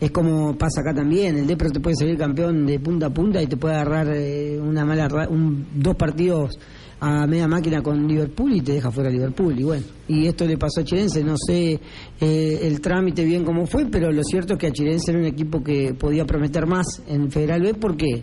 [0.00, 3.42] Es como pasa acá también, el Depro te puede salir campeón de punta a punta
[3.42, 6.58] y te puede agarrar eh, una mala ra- un, dos partidos
[7.00, 10.58] a media máquina con Liverpool y te deja fuera Liverpool y bueno, y esto le
[10.58, 11.80] pasó a Chirense, no sé
[12.20, 15.26] eh, el trámite bien cómo fue, pero lo cierto es que a Chirense era un
[15.26, 18.22] equipo que podía prometer más en Federal B porque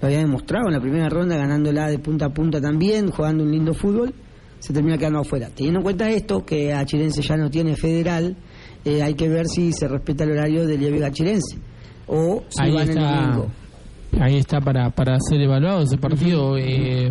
[0.00, 3.50] lo había demostrado en la primera ronda ganándola de punta a punta también, jugando un
[3.50, 4.12] lindo fútbol
[4.58, 5.48] se termina quedando afuera.
[5.54, 8.36] Teniendo en cuenta esto, que a Chirense ya no tiene federal,
[8.84, 11.56] eh, hay que ver si se respeta el horario del Liga Chirense
[12.06, 13.46] o si Ahí van el está, domingo.
[14.20, 16.58] ahí está para, para ser evaluado ese partido.
[16.58, 17.10] eh,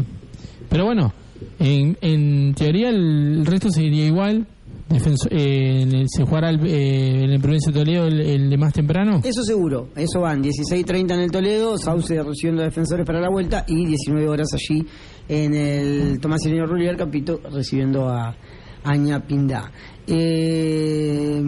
[0.69, 1.13] pero bueno,
[1.59, 4.47] en, en teoría el resto seguiría igual.
[4.89, 8.57] Defenso- eh, en el- se jugará el, eh, en el Provincia de Toledo el, de
[8.57, 9.21] más temprano.
[9.23, 13.85] Eso seguro, eso van, 16.30 en el Toledo, Sauce recibiendo defensores para la vuelta y
[13.85, 14.83] 19 horas allí
[15.27, 18.35] en el Tomás Ireneo Rullier Capito recibiendo a
[18.83, 19.71] Aña Pindá.
[20.07, 21.41] Eh,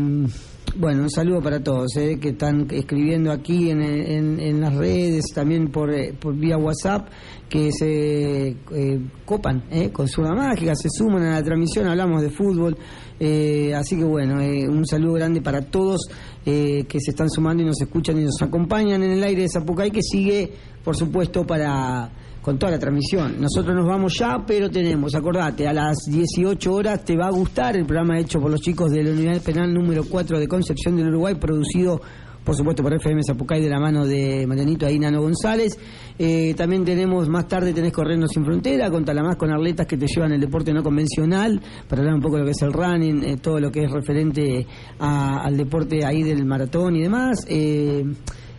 [0.74, 5.26] Bueno, un saludo para todos eh, que están escribiendo aquí en, en- en las redes,
[5.36, 7.10] también por, eh, por vía WhatsApp,
[7.52, 12.30] que se eh, copan eh, con Zurda Mágica, se suman a la transmisión, hablamos de
[12.30, 12.78] fútbol.
[13.20, 16.00] eh, así que bueno, eh, un saludo grande para todos
[16.46, 19.50] eh, que se están sumando y nos escuchan y nos acompañan en el aire de
[19.50, 20.50] Zapucay, que sigue,
[20.82, 22.10] por supuesto, para
[22.42, 23.36] con toda la transmisión.
[23.40, 27.76] Nosotros nos vamos ya, pero tenemos, acordate, a las 18 horas te va a gustar
[27.76, 31.10] el programa hecho por los chicos de la Unidad Penal número 4 de Concepción del
[31.10, 32.02] Uruguay, producido
[32.44, 35.78] por supuesto por FM Zapucay de la mano de Marianito Ainano González.
[36.18, 40.08] Eh, también tenemos, más tarde tenés Corriendo Sin Frontera, con Talamás, con Arletas que te
[40.08, 43.24] llevan el deporte no convencional, para hablar un poco de lo que es el running,
[43.24, 44.66] eh, todo lo que es referente
[45.00, 47.46] al deporte ahí del maratón y demás.
[47.48, 48.04] Eh,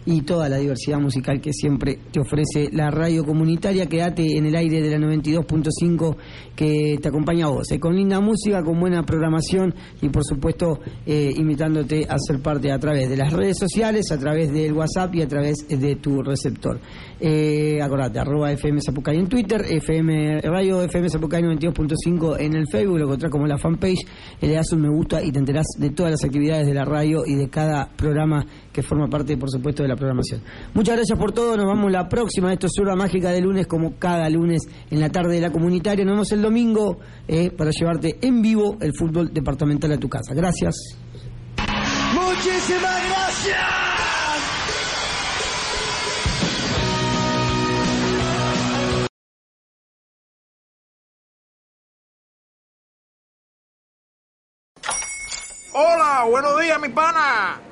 [0.05, 3.87] y toda la diversidad musical que siempre te ofrece la radio comunitaria.
[3.87, 6.17] Quédate en el aire de la 92.5
[6.57, 10.81] que te acompaña a vos, eh, con linda música, con buena programación y por supuesto
[11.07, 15.15] eh, invitándote a ser parte a través de las redes sociales, a través del WhatsApp
[15.15, 16.81] y a través de tu receptor.
[17.21, 22.99] Eh, acordate, arroba FM Zapucay en Twitter, FM Radio FM Zapucay 92.5 en el Facebook,
[22.99, 24.05] lo encontrás como la fanpage,
[24.41, 27.23] le das un me gusta y te enterás de todas las actividades de la radio
[27.25, 30.41] y de cada programa que forma parte, por supuesto, de la programación.
[30.75, 33.97] Muchas gracias por todo, nos vamos la próxima, esto es Surda Mágica de lunes, como
[33.99, 38.19] cada lunes en la tarde de la comunitaria, nos vemos el domingo eh, para llevarte
[38.21, 40.35] en vivo el fútbol departamental a tu casa.
[40.35, 40.75] Gracias.
[42.15, 43.93] Muchísimas gracias.
[55.75, 57.72] Hola, buenos días, mi pana.